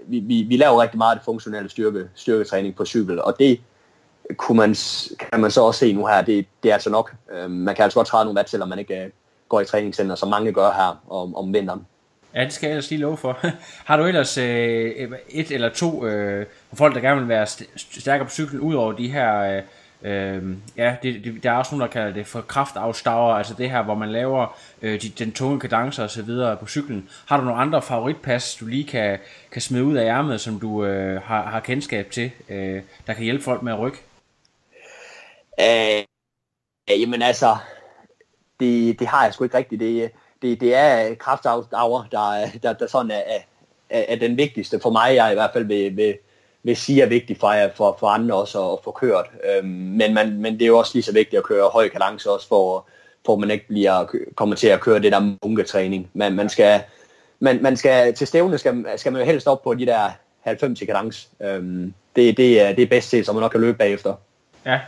vi, 0.07 0.19
vi, 0.19 0.41
vi 0.41 0.57
laver 0.57 0.81
rigtig 0.81 0.97
meget 0.97 1.11
af 1.11 1.17
det 1.17 1.25
funktionelle 1.25 1.69
styrke, 1.69 2.09
styrketræning 2.15 2.75
på 2.75 2.85
cykel, 2.85 3.21
og 3.21 3.35
det 3.39 3.59
kunne 4.37 4.57
man, 4.57 4.75
kan 5.19 5.41
man 5.41 5.51
så 5.51 5.61
også 5.61 5.79
se 5.79 5.93
nu 5.93 6.05
her, 6.05 6.21
det, 6.21 6.45
det 6.63 6.69
er 6.69 6.73
altså 6.73 6.89
nok. 6.89 7.13
Øh, 7.33 7.51
man 7.51 7.75
kan 7.75 7.83
altså 7.83 7.99
godt 7.99 8.07
træde 8.07 8.25
nogle 8.25 8.37
watt, 8.37 8.49
selvom 8.49 8.69
man 8.69 8.79
ikke 8.79 9.03
øh, 9.03 9.09
går 9.49 9.61
i 9.61 9.65
træningscenter, 9.65 10.15
som 10.15 10.29
mange 10.29 10.51
gør 10.51 10.71
her 10.71 11.01
om, 11.09 11.35
om 11.35 11.53
vinteren. 11.53 11.85
Ja, 12.35 12.43
det 12.43 12.53
skal 12.53 12.67
jeg 12.67 12.71
ellers 12.71 12.89
lige 12.89 13.01
love 13.01 13.17
for. 13.17 13.39
Har 13.89 13.97
du 13.97 14.03
ellers 14.03 14.37
øh, 14.37 15.11
et 15.29 15.51
eller 15.51 15.69
to 15.69 16.05
øh, 16.05 16.45
folk, 16.73 16.95
der 16.95 17.01
gerne 17.01 17.19
vil 17.19 17.29
være 17.29 17.47
stærkere 17.75 18.25
på 18.25 18.31
cyklen, 18.31 18.61
ud 18.61 18.73
over 18.73 18.91
de 18.91 19.11
her... 19.11 19.41
Øh, 19.41 19.63
øh 20.03 20.57
ja, 20.77 20.95
det, 21.03 21.23
det, 21.23 21.43
der 21.43 21.51
er 21.51 21.55
også 21.55 21.75
nogen, 21.75 21.81
der 21.81 21.87
kalder 21.87 22.13
det 22.13 22.27
for 22.27 22.41
kraftafstager, 22.41 23.33
altså 23.33 23.53
det 23.53 23.69
her, 23.69 23.83
hvor 23.83 23.95
man 23.95 24.11
laver 24.11 24.57
øh, 24.81 25.01
de, 25.01 25.09
den 25.09 25.31
tunge 25.31 25.59
kadence 25.59 26.03
og 26.03 26.09
så 26.09 26.21
videre 26.21 26.57
på 26.57 26.67
cyklen. 26.67 27.09
Har 27.25 27.37
du 27.37 27.43
nogle 27.43 27.61
andre 27.61 27.81
favoritpas, 27.81 28.55
du 28.55 28.65
lige 28.65 28.83
kan, 28.83 29.19
kan 29.51 29.61
smide 29.61 29.83
ud 29.83 29.95
af 29.95 30.05
ærmet, 30.05 30.41
som 30.41 30.59
du 30.59 30.85
øh, 30.85 31.21
har, 31.21 31.43
har 31.43 31.59
kendskab 31.59 32.11
til, 32.11 32.31
øh, 32.49 32.81
der 33.07 33.13
kan 33.13 33.23
hjælpe 33.23 33.43
folk 33.43 33.61
med 33.61 33.73
at 33.73 33.79
rykke? 33.79 33.97
Øh, 35.59 36.03
jamen 37.01 37.21
altså, 37.21 37.57
det, 38.59 38.99
det 38.99 39.07
har 39.07 39.23
jeg 39.23 39.33
sgu 39.33 39.43
ikke 39.43 39.57
rigtigt. 39.57 39.79
Det, 39.79 40.11
det, 40.41 40.61
det 40.61 40.75
er 40.75 41.15
kraftafstager, 41.15 42.07
der, 42.11 42.47
der, 42.63 42.73
der 42.73 42.87
sådan 42.87 43.11
er, 43.11 43.23
er, 43.89 44.05
er 44.07 44.15
den 44.15 44.37
vigtigste 44.37 44.79
for 44.79 44.89
mig, 44.89 45.15
jeg 45.15 45.31
i 45.31 45.35
hvert 45.35 45.49
fald 45.53 45.65
vil, 45.65 45.97
vil, 45.97 46.17
vil 46.63 46.77
sige 46.77 47.01
er 47.01 47.05
vigtigt 47.05 47.39
for, 47.39 47.55
for, 47.75 47.97
for 47.99 48.07
andre 48.07 48.35
også 48.35 48.71
at 48.71 48.79
få 48.83 48.91
kørt. 48.91 49.25
Øhm, 49.49 49.67
men, 49.67 50.13
man, 50.13 50.37
men 50.37 50.53
det 50.53 50.61
er 50.61 50.67
jo 50.67 50.77
også 50.77 50.91
lige 50.93 51.03
så 51.03 51.13
vigtigt 51.13 51.37
at 51.37 51.43
køre 51.43 51.69
høj 51.69 51.89
kadence 51.89 52.29
også, 52.31 52.47
for, 52.47 52.87
for 53.25 53.35
man 53.35 53.51
ikke 53.51 53.67
bliver, 53.67 54.05
kommer 54.35 54.55
til 54.55 54.67
at 54.67 54.81
køre 54.81 54.99
det 54.99 55.11
der 55.11 55.35
munketræning. 55.43 56.09
Man, 56.13 56.33
man 56.33 56.49
skal, 56.49 56.81
man, 57.39 57.61
man 57.61 57.77
skal, 57.77 58.13
til 58.13 58.27
stævne 58.27 58.57
skal, 58.57 58.85
skal 58.97 59.11
man 59.11 59.21
jo 59.21 59.25
helst 59.25 59.47
op 59.47 59.63
på 59.63 59.73
de 59.73 59.85
der 59.85 60.09
90 60.41 60.81
i 60.81 60.85
kadence. 60.85 61.27
Øhm, 61.43 61.93
det, 62.15 62.37
det, 62.37 62.61
er, 62.61 62.73
det 62.73 62.81
er 62.83 62.87
bedst 62.87 63.09
til, 63.09 63.25
så 63.25 63.33
man 63.33 63.41
nok 63.41 63.51
kan 63.51 63.61
løbe 63.61 63.77
bagefter. 63.77 64.13
Ja, 64.65 64.79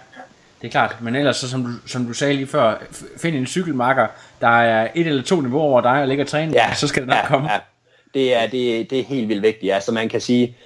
det 0.62 0.68
er 0.68 0.72
klart. 0.72 0.98
Men 1.02 1.16
ellers, 1.16 1.38
så, 1.38 1.50
som, 1.50 1.64
du, 1.64 1.88
som 1.88 2.06
du 2.06 2.14
sagde 2.14 2.34
lige 2.34 2.48
før, 2.48 2.84
find 3.18 3.36
en 3.36 3.48
cykelmarker, 3.48 4.08
der 4.42 4.62
er 4.62 4.88
et 4.96 5.08
eller 5.08 5.24
to 5.24 5.42
niveauer 5.42 5.64
over 5.64 5.82
dig 5.82 6.02
og 6.02 6.08
ligger 6.08 6.26
træne, 6.26 6.54
ja, 6.54 6.74
så 6.76 6.88
skal 6.88 7.02
det 7.02 7.10
nok 7.10 7.18
ja, 7.18 7.28
komme. 7.28 7.52
Ja. 7.52 7.60
Det 8.14 8.36
er, 8.36 8.48
det, 8.48 8.90
det 8.90 9.00
er 9.00 9.04
helt 9.04 9.30
vildt 9.30 9.42
vigtigt. 9.44 9.74
Altså 9.74 9.92
man 9.92 10.10
kan 10.10 10.22
sige, 10.22 10.58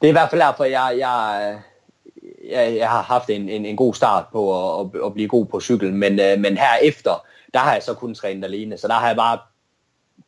det 0.00 0.06
er 0.06 0.08
i 0.08 0.12
hvert 0.12 0.30
fald 0.30 0.40
derfor, 0.40 0.64
jeg, 0.64 0.94
jeg, 0.98 1.58
jeg, 2.50 2.76
jeg 2.76 2.88
har 2.88 3.02
haft 3.02 3.30
en, 3.30 3.48
en, 3.48 3.66
en 3.66 3.76
god 3.76 3.94
start 3.94 4.24
på 4.32 4.40
at, 4.80 4.86
at, 4.94 5.06
at 5.06 5.14
blive 5.14 5.28
god 5.28 5.46
på 5.46 5.60
cykel, 5.60 5.92
men, 5.92 6.20
øh, 6.20 6.38
men 6.38 6.58
herefter, 6.58 7.24
der 7.54 7.60
har 7.60 7.72
jeg 7.72 7.82
så 7.82 7.94
kun 7.94 8.14
trænet 8.14 8.44
alene, 8.44 8.78
så 8.78 8.88
der 8.88 8.94
har 8.94 9.06
jeg 9.06 9.16
bare 9.16 9.38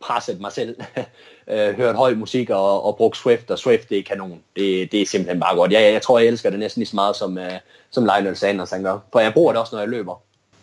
presset 0.00 0.40
mig 0.40 0.52
selv, 0.52 0.76
øh, 1.50 1.76
hørt 1.76 1.96
høj 1.96 2.14
musik 2.14 2.50
og, 2.50 2.85
og 2.85 2.96
brugt 2.96 3.16
Swift, 3.16 3.50
og 3.50 3.58
Swift 3.58 3.88
det 3.88 3.98
er 3.98 4.02
kanon. 4.02 4.40
Det, 4.56 4.92
det 4.92 5.02
er 5.02 5.06
simpelthen 5.06 5.40
bare 5.40 5.56
godt. 5.56 5.72
Jeg, 5.72 5.92
jeg 5.92 6.02
tror, 6.02 6.18
jeg 6.18 6.28
elsker 6.28 6.50
det 6.50 6.58
næsten 6.58 6.80
lige 6.80 6.88
så 6.88 6.96
meget, 6.96 7.16
som, 7.16 7.37
uh, 7.37 7.42
som 7.90 8.04
Lionel 8.04 8.37
Sanders 8.37 8.70
han 8.70 8.82
gør. 8.82 8.98
For 9.12 9.20
jeg 9.20 9.32
bruger 9.32 9.52
det 9.52 9.61
også, 9.61 9.74
når 9.74 9.80
jeg 9.80 9.88
løber. 9.88 10.22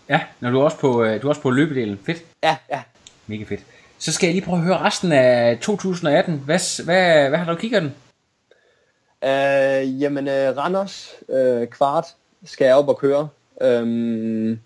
Ja, 0.10 0.22
når 0.40 0.50
du 0.50 0.60
er 0.60 0.64
også 0.64 0.78
på, 0.78 0.88
du 0.88 1.28
er 1.28 1.30
også 1.30 1.42
på 1.42 1.50
løbedelen. 1.50 2.00
Fedt. 2.06 2.18
Ja, 2.44 2.58
ja. 2.72 2.82
Mega 3.28 3.44
fedt. 3.44 3.62
Så 3.98 4.12
skal 4.12 4.28
jeg 4.28 4.34
lige 4.34 4.46
prøve 4.46 4.58
at 4.58 4.64
høre 4.64 4.78
resten 4.78 5.12
af 5.12 5.58
2018. 5.62 6.42
Hvad, 6.46 6.84
hvad, 6.84 7.30
hvad 7.30 7.40
har 7.40 7.52
du 7.54 7.60
kigget 7.60 7.82
den? 7.82 7.96
Uh, 9.24 10.02
jamen, 10.02 10.28
uh, 10.28 10.58
Randers 10.58 11.16
uh, 11.28 11.68
kvart 11.68 12.06
skal 12.46 12.66
jeg 12.66 12.76
op 12.76 12.90
og 12.90 12.98
køre. 12.98 13.30
Um, 13.82 14.60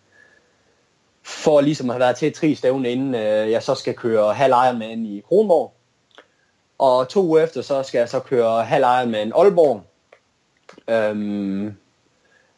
for 1.24 1.62
ligesom 1.62 1.90
at 1.90 1.94
have 1.94 2.00
været 2.00 2.16
til 2.16 2.34
tre 2.34 2.56
stævne, 2.56 2.90
inden 2.90 3.16
uh, 3.16 3.52
jeg 3.52 3.64
så 3.64 3.76
skal 3.76 3.94
køre 3.94 4.34
halv 4.34 4.54
Ironman 4.54 5.06
i 5.06 5.22
Kronborg. 5.28 5.74
Og 6.80 7.10
to 7.10 7.22
uger 7.22 7.44
efter, 7.44 7.62
så 7.62 7.84
skal 7.84 8.00
jeg 8.00 8.10
så 8.10 8.20
køre 8.20 8.64
halv 8.64 8.84
Ironman 8.84 9.32
Aalborg. 9.36 9.82
Um, 11.12 11.78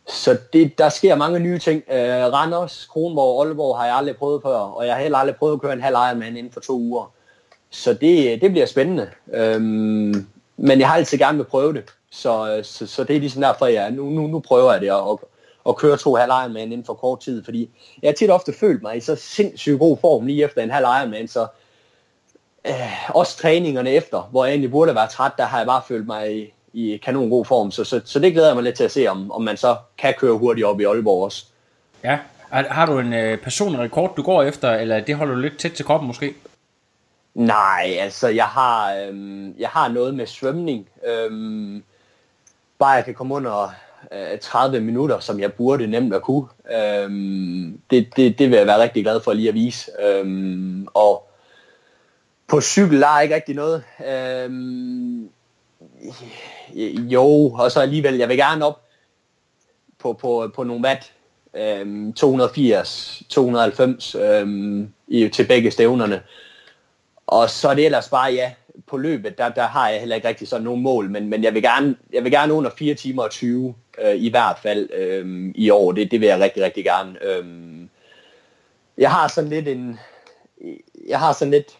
så 0.07 0.37
det, 0.53 0.77
der 0.77 0.89
sker 0.89 1.15
mange 1.15 1.39
nye 1.39 1.59
ting. 1.59 1.83
Uh, 1.87 1.95
Randers, 2.33 2.85
Kronborg 2.85 3.39
og 3.39 3.45
Aalborg 3.45 3.77
har 3.77 3.85
jeg 3.85 3.95
aldrig 3.95 4.17
prøvet 4.17 4.41
før, 4.41 4.57
og 4.57 4.85
jeg 4.85 4.95
har 4.95 5.01
heller 5.01 5.17
aldrig 5.17 5.35
prøvet 5.35 5.53
at 5.53 5.61
køre 5.61 5.73
en 5.73 5.81
halv 5.81 5.95
Ironman 5.95 6.37
inden 6.37 6.51
for 6.51 6.59
to 6.59 6.73
uger. 6.73 7.11
Så 7.69 7.93
det, 7.93 8.41
det 8.41 8.51
bliver 8.51 8.65
spændende. 8.65 9.09
Um, 9.55 10.27
men 10.57 10.79
jeg 10.79 10.87
har 10.87 10.95
altid 10.95 11.17
gerne 11.17 11.37
vil 11.37 11.43
prøve 11.43 11.73
det. 11.73 11.83
Så, 12.11 12.55
øh, 12.55 12.63
så, 12.63 12.87
så 12.87 13.03
det 13.03 13.15
er 13.15 13.19
ligesom 13.19 13.41
derfor, 13.41 13.65
jeg 13.65 13.91
nu, 13.91 14.05
nu, 14.09 14.27
nu 14.27 14.39
prøver 14.39 14.71
jeg 14.71 14.81
det 14.81 14.89
at, 14.89 15.09
at, 15.11 15.17
at 15.69 15.75
køre 15.75 15.97
to 15.97 16.15
halv 16.15 16.31
Ironman 16.31 16.71
inden 16.71 16.85
for 16.85 16.93
kort 16.93 17.19
tid, 17.19 17.43
fordi 17.43 17.69
jeg 18.01 18.09
har 18.09 18.13
tit 18.13 18.29
ofte 18.29 18.53
følt 18.53 18.81
mig 18.81 18.97
i 18.97 18.99
så 18.99 19.15
sindssygt 19.15 19.79
god 19.79 19.97
form 20.01 20.25
lige 20.25 20.43
efter 20.43 20.63
en 20.63 20.69
halv 20.69 20.85
Ironman, 20.85 21.27
så 21.27 21.47
øh, 22.67 23.09
også 23.09 23.37
træningerne 23.37 23.91
efter, 23.91 24.21
hvor 24.31 24.45
jeg 24.45 24.51
egentlig 24.51 24.71
burde 24.71 24.95
være 24.95 25.07
træt, 25.07 25.31
der 25.37 25.45
har 25.45 25.57
jeg 25.57 25.67
bare 25.67 25.81
følt 25.87 26.07
mig 26.07 26.41
i, 26.41 26.53
i 26.73 26.97
kanon 26.97 27.29
god 27.29 27.45
form, 27.45 27.71
så, 27.71 27.83
så, 27.83 28.01
så 28.05 28.19
det 28.19 28.33
glæder 28.33 28.47
jeg 28.47 28.55
mig 28.55 28.63
lidt 28.63 28.75
til 28.75 28.83
at 28.83 28.91
se, 28.91 29.07
om, 29.07 29.31
om 29.31 29.41
man 29.41 29.57
så 29.57 29.75
kan 29.97 30.13
køre 30.17 30.37
hurtigt 30.37 30.67
op 30.67 30.79
i 30.79 30.83
Aalborg 30.83 31.23
også. 31.23 31.45
Ja, 32.03 32.19
har 32.51 32.85
du 32.85 32.99
en 32.99 33.13
øh, 33.13 33.37
personlig 33.37 33.79
rekord, 33.79 34.15
du 34.15 34.21
går 34.21 34.43
efter, 34.43 34.71
eller 34.71 34.99
det 34.99 35.15
holder 35.15 35.35
du 35.35 35.39
lidt 35.39 35.57
tæt 35.57 35.71
til 35.71 35.85
kroppen 35.85 36.07
måske? 36.07 36.33
Nej, 37.35 37.97
altså 37.99 38.27
jeg 38.27 38.45
har, 38.45 38.93
øhm, 38.93 39.55
jeg 39.57 39.69
har 39.69 39.87
noget 39.87 40.15
med 40.15 40.27
svømning. 40.27 40.89
Øhm, 41.07 41.83
bare 42.79 42.91
jeg 42.91 43.05
kan 43.05 43.13
komme 43.13 43.35
under 43.35 43.73
øh, 44.11 44.39
30 44.39 44.79
minutter, 44.79 45.19
som 45.19 45.39
jeg 45.39 45.53
burde 45.53 45.87
nemt 45.87 46.13
at 46.13 46.21
kunne. 46.21 46.47
Øhm, 46.75 47.79
det, 47.89 48.07
det, 48.15 48.39
det 48.39 48.49
vil 48.49 48.57
jeg 48.57 48.67
være 48.67 48.81
rigtig 48.81 49.03
glad 49.03 49.21
for 49.21 49.33
lige 49.33 49.49
at 49.49 49.53
vise. 49.53 49.91
Øhm, 50.01 50.87
og 50.93 51.29
på 52.47 52.61
cykel 52.61 53.01
der 53.01 53.07
er 53.07 53.21
ikke 53.21 53.35
rigtig 53.35 53.55
noget. 53.55 53.83
Øhm, 54.07 55.29
jo, 57.09 57.49
og 57.49 57.71
så 57.71 57.79
alligevel, 57.79 58.15
jeg 58.15 58.29
vil 58.29 58.37
gerne 58.37 58.65
op 58.65 58.81
på, 59.99 60.13
på, 60.13 60.51
på 60.55 60.63
nogle 60.63 60.85
watt. 60.85 61.11
Øhm, 61.53 62.13
280, 62.13 63.23
290 63.29 64.15
øhm, 64.15 64.89
i, 65.07 65.29
til 65.29 65.47
begge 65.47 65.71
stævnerne. 65.71 66.21
Og 67.27 67.49
så 67.49 67.69
er 67.69 67.73
det 67.73 67.85
ellers 67.85 68.09
bare, 68.09 68.33
ja, 68.33 68.53
på 68.87 68.97
løbet, 68.97 69.37
der, 69.37 69.49
der 69.49 69.63
har 69.63 69.89
jeg 69.89 69.99
heller 69.99 70.15
ikke 70.15 70.27
rigtig 70.27 70.47
sådan 70.47 70.63
nogle 70.63 70.81
mål, 70.81 71.09
men, 71.09 71.29
men 71.29 71.43
jeg, 71.43 71.53
vil 71.53 71.61
gerne, 71.61 71.95
jeg 72.13 72.23
vil 72.23 72.31
gerne 72.31 72.53
under 72.53 72.71
4 72.77 72.93
timer 72.93 73.23
og 73.23 73.31
20 73.31 73.75
øh, 74.03 74.15
i 74.15 74.29
hvert 74.29 74.57
fald 74.59 74.89
øh, 74.93 75.51
i 75.55 75.69
år. 75.69 75.91
Det, 75.91 76.11
det 76.11 76.21
vil 76.21 76.27
jeg 76.27 76.39
rigtig, 76.39 76.63
rigtig 76.63 76.83
gerne. 76.83 77.23
Øh, 77.23 77.45
jeg 78.97 79.11
har 79.11 79.27
sådan 79.27 79.49
lidt 79.49 79.67
en... 79.67 79.99
Jeg 81.07 81.19
har 81.19 81.33
sådan 81.33 81.51
lidt... 81.51 81.77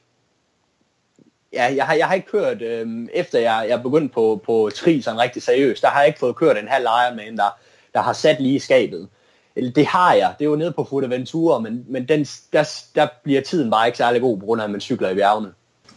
Ja, 1.53 1.75
jeg 1.75 1.85
har, 1.85 1.93
jeg 1.93 2.07
har 2.07 2.15
ikke 2.15 2.27
kørt, 2.27 2.61
øh, 2.61 3.07
efter 3.13 3.39
jeg, 3.39 3.65
jeg 3.69 3.83
begyndte 3.83 4.13
på, 4.13 4.41
på 4.45 4.69
tri 4.75 5.01
sådan 5.01 5.19
rigtig 5.19 5.43
seriøst, 5.43 5.81
der 5.81 5.87
har 5.87 5.99
jeg 5.99 6.07
ikke 6.07 6.19
fået 6.19 6.35
kørt 6.35 6.57
en 6.57 6.67
halv 6.67 6.85
Ironman, 6.85 7.37
der, 7.37 7.59
der 7.93 8.01
har 8.01 8.13
sat 8.13 8.41
lige 8.41 8.55
i 8.55 8.59
skabet. 8.59 9.09
Eller 9.55 9.71
det 9.71 9.85
har 9.85 10.13
jeg, 10.13 10.33
det 10.39 10.45
er 10.45 10.49
jo 10.49 10.55
nede 10.55 10.71
på 10.71 10.83
Fuerteventura, 10.83 11.59
men, 11.59 11.85
men 11.87 12.07
den, 12.07 12.25
der, 12.53 12.73
der 12.95 13.07
bliver 13.23 13.41
tiden 13.41 13.71
bare 13.71 13.87
ikke 13.87 13.97
særlig 13.97 14.21
god, 14.21 14.39
på 14.39 14.45
grund 14.45 14.61
af, 14.61 14.65
at 14.65 14.71
man 14.71 14.81
cykler 14.81 15.09
i 15.09 15.15
bjergene. 15.15 15.51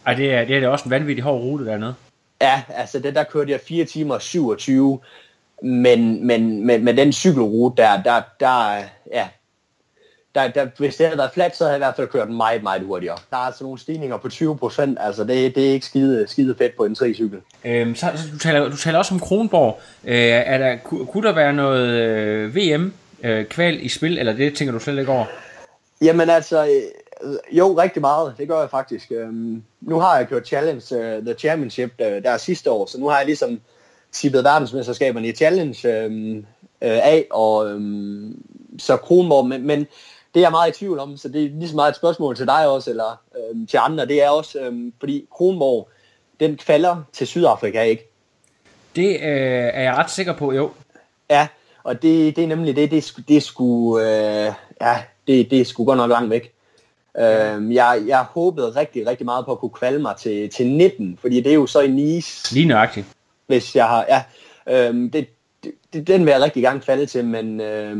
Ej, 0.05 0.13
det 0.13 0.33
er, 0.33 0.45
det 0.45 0.63
er 0.63 0.67
også 0.67 0.85
en 0.85 0.91
vanvittig 0.91 1.23
hård 1.23 1.41
rute 1.41 1.65
dernede. 1.65 1.95
Ja, 2.41 2.61
altså 2.69 2.99
det 2.99 3.15
der 3.15 3.23
kørte 3.23 3.51
jeg 3.51 3.59
4 3.67 3.85
timer 3.85 4.15
og 4.15 4.21
27, 4.21 4.99
men, 5.63 6.27
men 6.27 6.65
med, 6.65 6.79
med 6.79 6.93
den 6.93 7.13
cykelrute 7.13 7.81
der, 7.81 8.01
der, 8.03 8.21
der, 8.39 8.83
ja, 9.13 9.27
der, 10.35 10.47
der, 10.47 10.67
hvis 10.77 10.95
det 10.95 11.05
havde 11.05 11.17
været 11.17 11.31
fladt, 11.33 11.57
så 11.57 11.63
havde 11.63 11.73
jeg 11.73 11.77
i 11.77 11.85
hvert 11.85 11.95
fald 11.95 12.07
kørt 12.07 12.29
meget, 12.29 12.63
meget 12.63 12.81
hurtigere. 12.81 13.17
Der 13.31 13.37
er 13.37 13.41
altså 13.41 13.63
nogle 13.63 13.79
stigninger 13.79 14.17
på 14.17 14.29
20 14.29 14.57
procent, 14.57 14.97
altså 15.01 15.23
det, 15.23 15.55
det 15.55 15.69
er 15.69 15.71
ikke 15.71 15.85
skide, 15.85 16.27
skide 16.27 16.55
fedt 16.57 16.77
på 16.77 16.85
en 16.85 16.95
tricykel. 16.95 17.39
Øhm, 17.65 17.95
så, 17.95 18.07
så 18.15 18.23
du, 18.33 18.37
taler, 18.37 18.69
du 18.69 18.77
taler 18.77 18.97
også 18.97 19.13
om 19.13 19.19
Kronborg. 19.19 19.79
Øh, 20.05 20.15
er 20.17 20.57
der, 20.57 20.77
kunne, 20.83 21.05
kunne 21.05 21.27
der 21.27 21.33
være 21.33 21.53
noget 21.53 21.89
øh, 21.89 22.55
VM 22.55 22.93
øh, 23.23 23.45
kval 23.45 23.85
i 23.85 23.89
spil, 23.89 24.17
eller 24.17 24.33
det 24.33 24.55
tænker 24.55 24.71
du 24.71 24.79
slet 24.79 24.99
ikke 24.99 25.11
over? 25.11 25.25
Jamen 26.01 26.29
altså, 26.29 26.65
øh, 26.65 27.37
jo, 27.51 27.79
rigtig 27.79 28.01
meget. 28.01 28.33
Det 28.37 28.47
gør 28.47 28.59
jeg 28.59 28.69
faktisk. 28.69 29.11
Øhm, 29.11 29.63
nu 29.81 29.99
har 29.99 30.17
jeg 30.17 30.27
kørt 30.27 30.47
Challenge, 30.47 30.83
uh, 30.91 31.25
The 31.25 31.33
Championship, 31.33 31.93
uh, 31.99 32.05
der 32.05 32.37
sidste 32.37 32.71
år, 32.71 32.85
så 32.85 32.99
nu 32.99 33.07
har 33.07 33.17
jeg 33.17 33.25
ligesom 33.25 33.61
tippet 34.11 34.43
verdensmesterskaberne 34.43 35.27
i 35.27 35.31
Challenge 35.31 36.05
um, 36.05 36.37
uh, 36.37 36.43
af, 36.81 37.27
og 37.31 37.65
um, 37.65 38.43
så 38.79 38.97
Kronborg, 38.97 39.45
men, 39.47 39.67
men 39.67 39.79
det 40.33 40.39
er 40.39 40.41
jeg 40.41 40.51
meget 40.51 40.75
i 40.75 40.79
tvivl 40.79 40.99
om, 40.99 41.17
så 41.17 41.29
det 41.29 41.43
er 41.43 41.49
lige 41.49 41.69
så 41.69 41.75
meget 41.75 41.89
et 41.89 41.95
spørgsmål 41.95 42.35
til 42.35 42.47
dig 42.47 42.67
også, 42.67 42.89
eller 42.89 43.21
um, 43.51 43.67
til 43.67 43.77
andre. 43.77 44.05
Det 44.05 44.23
er 44.23 44.29
også, 44.29 44.67
um, 44.67 44.93
fordi 44.99 45.27
Kronborg, 45.31 45.89
den 46.39 46.59
falder 46.59 47.03
til 47.13 47.27
Sydafrika, 47.27 47.81
ikke? 47.81 48.09
Det 48.95 49.09
øh, 49.09 49.69
er 49.73 49.81
jeg 49.81 49.95
ret 49.95 50.11
sikker 50.11 50.33
på, 50.33 50.51
jo. 50.51 50.71
Ja, 51.29 51.47
og 51.89 52.01
det, 52.01 52.35
det 52.35 52.43
er 52.43 52.47
nemlig 52.47 52.75
det, 52.75 52.91
det, 52.91 53.13
det, 53.17 53.27
det 53.27 53.43
skulle, 53.43 54.07
øh, 54.07 54.53
ja, 54.81 54.95
det, 55.27 55.51
det 55.51 55.67
skulle 55.67 55.85
godt 55.85 55.97
nok 55.97 56.09
langt 56.09 56.29
væk. 56.29 56.53
Øh, 57.17 57.73
jeg, 57.73 58.03
jeg 58.07 58.25
håbede 58.29 58.69
rigtig, 58.69 59.07
rigtig 59.07 59.25
meget 59.25 59.45
på 59.45 59.51
at 59.51 59.59
kunne 59.59 59.71
kvalde 59.71 59.99
mig 59.99 60.15
til, 60.17 60.49
til 60.49 60.67
19, 60.67 61.17
fordi 61.21 61.41
det 61.41 61.49
er 61.49 61.55
jo 61.55 61.67
så 61.67 61.79
i 61.79 61.87
Nice. 61.87 62.53
Lige 62.53 62.67
nøjagtigt. 62.67 63.05
Hvis 63.47 63.75
jeg 63.75 63.87
har, 63.87 64.05
ja, 64.09 64.23
øh, 64.67 65.13
det, 65.13 65.27
det, 65.93 66.07
den 66.07 66.25
vil 66.25 66.31
jeg 66.31 66.41
rigtig 66.41 66.63
gerne 66.63 66.79
kvalde 66.79 67.05
til, 67.05 67.25
men, 67.25 67.61
øh, 67.61 67.97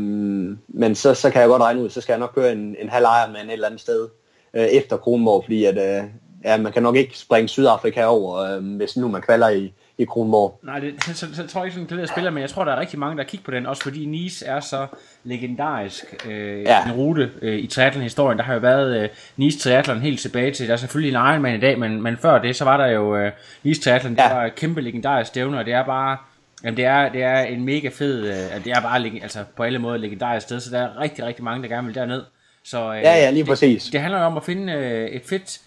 men 0.68 0.94
så, 0.94 1.14
så 1.14 1.30
kan 1.30 1.40
jeg 1.40 1.48
godt 1.48 1.62
regne 1.62 1.82
ud, 1.82 1.90
så 1.90 2.00
skal 2.00 2.12
jeg 2.12 2.20
nok 2.20 2.34
køre 2.34 2.52
en, 2.52 2.76
en 2.78 2.88
halv 2.88 3.04
Ironman 3.04 3.46
et 3.46 3.52
eller 3.52 3.66
andet 3.66 3.80
sted. 3.80 4.08
øh, 4.54 4.64
efter 4.64 4.96
Kronborg, 4.96 5.44
fordi 5.44 5.64
at, 5.64 5.78
øh, 5.78 6.08
ja, 6.44 6.56
man 6.56 6.72
kan 6.72 6.82
nok 6.82 6.96
ikke 6.96 7.18
springe 7.18 7.48
Sydafrika 7.48 8.04
over, 8.04 8.38
øh, 8.38 8.76
hvis 8.76 8.96
nu 8.96 9.08
man 9.08 9.22
kvalder 9.22 9.48
i, 9.48 9.72
i 10.00 10.04
Kronborg. 10.04 10.60
Nej, 10.62 10.78
det, 10.78 11.04
så, 11.04 11.14
så, 11.14 11.34
så 11.34 11.46
tror 11.46 11.60
jeg 11.60 11.66
ikke 11.66 11.80
sådan, 11.80 11.98
det 11.98 12.08
spiller, 12.08 12.30
men 12.30 12.40
jeg 12.40 12.50
tror, 12.50 12.64
der 12.64 12.72
er 12.72 12.80
rigtig 12.80 12.98
mange, 12.98 13.18
der 13.18 13.24
kigger 13.24 13.44
på 13.44 13.50
den, 13.50 13.66
også 13.66 13.82
fordi 13.82 14.04
Nice 14.04 14.46
er 14.46 14.60
så 14.60 14.86
legendarisk 15.24 16.26
øh, 16.28 16.62
ja. 16.62 16.84
en 16.84 16.92
rute 16.92 17.30
øh, 17.42 17.58
i 17.58 17.66
triathlon-historien. 17.66 18.38
Der 18.38 18.44
har 18.44 18.54
jo 18.54 18.60
været 18.60 19.02
øh, 19.02 19.08
Nice 19.36 19.58
Triathlon 19.58 20.00
helt 20.00 20.20
tilbage 20.20 20.50
til, 20.50 20.66
der 20.66 20.72
er 20.72 20.76
selvfølgelig 20.76 21.16
en 21.16 21.26
Ironman 21.26 21.54
i 21.54 21.60
dag, 21.60 21.78
men, 21.78 22.02
men 22.02 22.16
før 22.16 22.38
det, 22.38 22.56
så 22.56 22.64
var 22.64 22.76
der 22.76 22.86
jo 22.86 23.16
øh, 23.16 23.32
Nice 23.62 23.80
Triathlon, 23.80 24.12
det 24.12 24.22
ja. 24.22 24.34
var 24.34 24.44
et 24.44 24.54
kæmpe 24.54 24.80
legendarisk 24.80 25.28
stævne, 25.28 25.58
og 25.58 25.64
det 25.64 25.72
er 25.72 25.84
bare, 25.84 26.16
jamen 26.64 26.76
det 26.76 26.84
er, 26.84 27.08
det 27.08 27.22
er 27.22 27.40
en 27.40 27.64
mega 27.64 27.88
fed, 27.88 28.26
øh, 28.26 28.64
det 28.64 28.72
er 28.72 28.80
bare 28.80 29.04
altså, 29.22 29.44
på 29.56 29.62
alle 29.62 29.78
måder 29.78 29.96
legendarisk 29.96 30.46
sted, 30.46 30.60
så 30.60 30.70
der 30.70 30.80
er 30.80 31.00
rigtig, 31.00 31.24
rigtig 31.24 31.44
mange, 31.44 31.62
der 31.62 31.68
gerne 31.68 31.86
vil 31.86 31.94
derned. 31.94 32.22
Så, 32.64 32.92
øh, 32.94 33.02
ja, 33.02 33.14
ja, 33.14 33.30
lige 33.30 33.44
præcis. 33.44 33.84
Det, 33.84 33.92
det 33.92 34.00
handler 34.00 34.20
jo 34.20 34.26
om 34.26 34.36
at 34.36 34.44
finde 34.44 34.72
øh, 34.72 35.08
et 35.08 35.22
fedt 35.24 35.60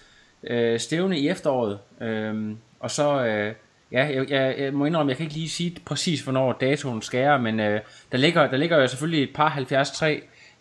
øh, 0.43 0.79
stævne 0.79 1.19
i 1.19 1.29
efteråret, 1.29 1.79
øh, 2.01 2.51
og 2.79 2.91
så... 2.91 3.25
Øh, 3.25 3.53
Ja, 3.93 4.05
jeg, 4.05 4.29
jeg, 4.29 4.55
jeg 4.57 4.73
må 4.73 4.85
indrømme, 4.85 5.09
jeg 5.09 5.17
kan 5.17 5.23
ikke 5.23 5.35
lige 5.35 5.49
sige 5.49 5.77
præcis, 5.85 6.21
hvornår 6.21 6.53
datoen 6.53 7.01
skærer, 7.01 7.37
men 7.37 7.59
øh, 7.59 7.81
der, 8.11 8.17
ligger, 8.17 8.47
der 8.47 8.57
ligger 8.57 8.77
jo 8.77 8.87
selvfølgelig 8.87 9.23
et 9.23 9.35
par 9.35 9.49
73 9.49 10.03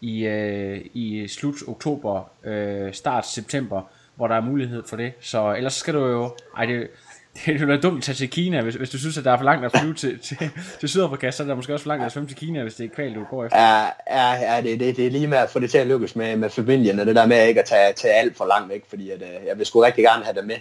i, 0.00 0.24
øh, 0.24 0.80
i 0.94 1.28
slut 1.28 1.54
oktober, 1.68 2.30
øh, 2.44 2.92
start 2.92 3.26
september, 3.26 3.82
hvor 4.14 4.28
der 4.28 4.34
er 4.34 4.40
mulighed 4.40 4.82
for 4.86 4.96
det. 4.96 5.12
Så 5.20 5.54
ellers 5.54 5.74
skal 5.74 5.94
du 5.94 6.06
jo... 6.06 6.30
Ej, 6.56 6.66
det, 6.66 6.88
det 7.46 7.46
ville 7.46 7.68
være 7.68 7.80
dumt 7.80 7.98
at 7.98 8.02
tage 8.02 8.16
til 8.16 8.30
Kina, 8.30 8.62
hvis, 8.62 8.74
hvis 8.74 8.90
du 8.90 8.98
synes, 8.98 9.18
at 9.18 9.24
der 9.24 9.32
er 9.32 9.36
for 9.36 9.44
langt 9.44 9.64
at 9.64 9.80
flyve 9.80 9.94
til, 9.94 10.18
til, 10.18 10.50
til 10.80 10.88
Sydafrika, 10.88 11.30
så 11.30 11.42
er 11.42 11.46
der 11.46 11.54
måske 11.54 11.74
også 11.74 11.82
for 11.82 11.88
langt 11.88 12.04
at 12.04 12.12
svømme 12.12 12.28
til 12.28 12.36
Kina, 12.36 12.62
hvis 12.62 12.74
det 12.74 12.84
er 12.84 12.94
kval, 12.94 13.14
du 13.14 13.24
går 13.30 13.44
efter. 13.44 13.58
Ja, 13.58 13.84
ja, 14.10 14.54
ja 14.54 14.62
det, 14.62 14.80
det, 14.80 14.96
det 14.96 15.06
er 15.06 15.10
lige 15.10 15.26
med 15.26 15.38
at 15.38 15.50
få 15.50 15.58
det 15.58 15.70
til 15.70 15.78
at 15.78 15.86
lykkes 15.86 16.16
med, 16.16 16.36
med 16.36 16.50
familien, 16.50 17.00
og 17.00 17.06
det 17.06 17.16
der 17.16 17.26
med 17.26 17.46
ikke 17.48 17.60
at 17.60 17.66
tage, 17.66 17.92
tage 17.92 18.14
alt 18.14 18.36
for 18.36 18.46
langt 18.46 18.68
væk, 18.68 18.84
fordi 18.88 19.10
at, 19.10 19.22
øh, 19.22 19.46
jeg 19.46 19.58
vil 19.58 19.66
sgu 19.66 19.80
rigtig 19.80 20.04
gerne 20.04 20.24
have 20.24 20.36
det 20.36 20.46
med. 20.46 20.56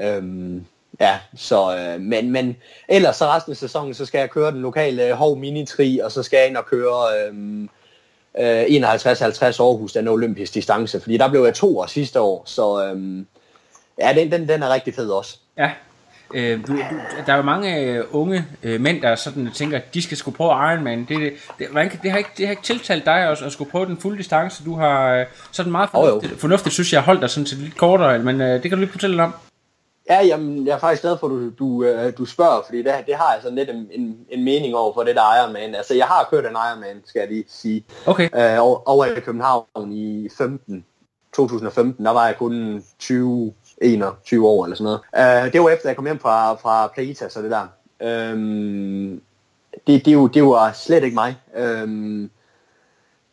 Øhm, 0.00 0.66
Ja, 1.00 1.18
så, 1.36 1.76
øh, 1.76 2.00
men, 2.00 2.30
men 2.30 2.56
ellers 2.88 3.16
så 3.16 3.26
resten 3.26 3.50
af 3.50 3.56
sæsonen, 3.56 3.94
så 3.94 4.06
skal 4.06 4.18
jeg 4.18 4.30
køre 4.30 4.52
den 4.52 4.62
lokale 4.62 5.06
øh, 5.06 5.12
Hov 5.12 5.38
Mini-tri, 5.38 6.00
og 6.04 6.12
så 6.12 6.22
skal 6.22 6.36
jeg 6.36 6.48
ind 6.48 6.56
og 6.56 6.66
køre 6.66 7.04
øh, 7.18 7.62
øh, 8.38 8.62
51-50 8.62 8.64
Aarhus, 9.62 9.92
den 9.92 10.08
olympisk 10.08 10.54
distance, 10.54 11.00
fordi 11.00 11.16
der 11.16 11.28
blev 11.28 11.44
jeg 11.44 11.54
to 11.54 11.78
år 11.78 11.86
sidste 11.86 12.20
år, 12.20 12.42
så 12.46 12.84
øh, 12.84 13.24
ja, 13.98 14.12
den, 14.12 14.32
den, 14.32 14.48
den 14.48 14.62
er 14.62 14.74
rigtig 14.74 14.94
fed 14.94 15.10
også. 15.10 15.36
Ja, 15.58 15.70
øh, 16.34 16.66
du, 16.66 16.72
du, 16.72 16.78
der 17.26 17.32
er 17.32 17.36
jo 17.36 17.42
mange 17.42 17.80
øh, 17.80 18.04
unge 18.10 18.44
øh, 18.62 18.80
mænd, 18.80 19.02
der 19.02 19.14
sådan 19.14 19.50
tænker, 19.54 19.76
at 19.76 19.94
de 19.94 20.02
skal 20.02 20.16
skulle 20.16 20.36
prøve 20.36 20.50
Ironman. 20.50 20.98
Det, 20.98 21.08
det, 21.08 21.32
det, 21.58 21.68
det, 21.74 22.02
det, 22.02 22.10
har 22.10 22.18
ikke, 22.18 22.30
det 22.36 22.46
har 22.46 22.50
ikke 22.50 22.62
tiltalt 22.62 23.06
dig 23.06 23.14
at, 23.14 23.42
at 23.42 23.52
skulle 23.52 23.70
prøve 23.70 23.86
den 23.86 23.96
fulde 23.96 24.18
distance. 24.18 24.64
Du 24.64 24.76
har 24.76 25.14
øh, 25.14 25.26
sådan 25.52 25.72
meget 25.72 25.90
fornuftigt, 25.90 26.32
oh, 26.32 26.38
fornuftigt 26.38 26.74
synes 26.74 26.92
jeg, 26.92 27.02
holdt 27.02 27.20
dig 27.20 27.30
sådan 27.30 27.46
til 27.46 27.58
lidt 27.58 27.76
kortere, 27.76 28.18
men 28.18 28.40
øh, 28.40 28.52
det 28.52 28.62
kan 28.62 28.70
du 28.70 28.76
lige 28.76 28.90
fortælle 28.90 29.22
om. 29.22 29.34
Ja, 30.10 30.22
jamen, 30.22 30.66
jeg 30.66 30.74
er 30.74 30.78
faktisk 30.78 31.02
glad 31.02 31.18
for, 31.18 31.26
at 31.26 31.30
du, 31.30 31.50
du, 31.50 31.84
øh, 31.84 32.12
du 32.18 32.24
spørger, 32.24 32.62
fordi 32.66 32.78
det, 32.78 32.94
det 33.06 33.14
har 33.14 33.32
jeg 33.32 33.42
sådan 33.42 33.58
lidt 33.58 33.70
en, 33.70 33.88
en, 33.90 34.26
en 34.28 34.44
mening 34.44 34.74
over 34.74 34.94
for 34.94 35.02
det 35.02 35.16
der 35.16 35.42
Ironman. 35.42 35.74
Altså, 35.74 35.94
jeg 35.94 36.06
har 36.06 36.28
kørt 36.30 36.44
en 36.44 36.56
Ironman, 36.70 37.02
skal 37.04 37.20
jeg 37.20 37.28
lige 37.28 37.44
sige. 37.48 37.84
Okay. 38.06 38.24
Øh, 38.24 38.64
over, 38.64 38.88
over 38.88 39.04
i 39.04 39.20
København 39.20 39.92
i 39.92 40.28
15, 40.38 40.84
2015, 41.32 42.04
der 42.04 42.10
var 42.10 42.26
jeg 42.26 42.36
kun 42.36 42.84
20, 42.98 43.54
21 43.82 44.48
år 44.48 44.64
eller 44.64 44.76
sådan 44.76 45.00
noget. 45.14 45.46
Øh, 45.46 45.52
det 45.52 45.60
var 45.60 45.70
efter, 45.70 45.88
jeg 45.88 45.96
kom 45.96 46.06
hjem 46.06 46.18
fra, 46.18 46.54
fra 46.54 46.86
Plaitas 46.86 47.36
og 47.36 47.42
det 47.42 47.50
der. 47.50 47.66
Øh, 48.02 48.38
det, 49.86 50.04
det, 50.04 50.34
det 50.34 50.44
var 50.44 50.72
slet 50.72 51.04
ikke 51.04 51.14
mig. 51.14 51.36
Øh, 51.56 52.28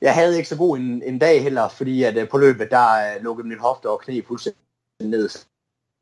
jeg 0.02 0.14
havde 0.14 0.38
ikke 0.38 0.50
så 0.50 0.58
god 0.58 0.78
en, 0.78 1.04
en 1.06 1.20
dag 1.20 1.44
heller, 1.44 1.68
fordi 1.68 2.04
at 2.04 2.18
øh, 2.18 2.30
på 2.30 2.38
løbet, 2.38 2.72
der 2.72 3.16
uh, 3.18 3.24
lukkede 3.24 3.48
min 3.48 3.60
hofte 3.60 3.90
og 3.90 4.00
knæ 4.00 4.22
fuldstændig 4.28 4.60
ned 5.02 5.30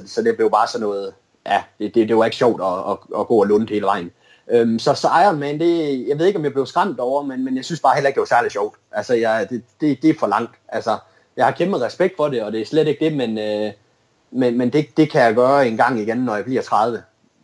så 0.05 0.21
det 0.21 0.35
blev 0.35 0.51
bare 0.51 0.67
sådan 0.67 0.87
noget, 0.87 1.13
ja, 1.45 1.63
det, 1.79 1.95
det, 1.95 2.07
det 2.09 2.17
var 2.17 2.25
ikke 2.25 2.37
sjovt 2.37 2.61
at, 2.61 2.91
at, 2.91 3.19
at 3.19 3.27
gå 3.27 3.41
og 3.41 3.45
lunde 3.45 3.73
hele 3.73 3.85
vejen. 3.85 4.11
Øhm, 4.51 4.79
så, 4.79 4.93
så 4.93 5.07
Iron 5.07 5.39
Man, 5.39 5.59
det, 5.59 6.05
jeg 6.07 6.19
ved 6.19 6.25
ikke, 6.25 6.39
om 6.39 6.45
jeg 6.45 6.53
blev 6.53 6.65
skræmt 6.65 6.99
over, 6.99 7.23
men, 7.23 7.45
men 7.45 7.55
jeg 7.55 7.65
synes 7.65 7.81
bare 7.81 7.95
heller 7.95 8.07
ikke, 8.07 8.15
det 8.15 8.29
var 8.29 8.35
særlig 8.35 8.51
sjovt. 8.51 8.75
Altså, 8.91 9.13
jeg, 9.13 9.47
det, 9.49 9.63
det, 9.81 10.01
det 10.01 10.09
er 10.09 10.19
for 10.19 10.27
langt. 10.27 10.55
Altså, 10.67 10.97
jeg 11.37 11.45
har 11.45 11.51
kæmpe 11.51 11.81
respekt 11.81 12.13
for 12.17 12.27
det, 12.27 12.43
og 12.43 12.51
det 12.51 12.61
er 12.61 12.65
slet 12.65 12.87
ikke 12.87 13.05
det, 13.05 13.13
men, 13.13 13.37
øh, 13.37 13.71
men, 14.31 14.57
men 14.57 14.69
det, 14.69 14.97
det 14.97 15.11
kan 15.11 15.21
jeg 15.21 15.35
gøre 15.35 15.67
en 15.67 15.77
gang 15.77 15.99
igen, 15.99 16.17
når 16.17 16.35
jeg 16.35 16.45
bliver 16.45 16.61
30. 16.61 17.03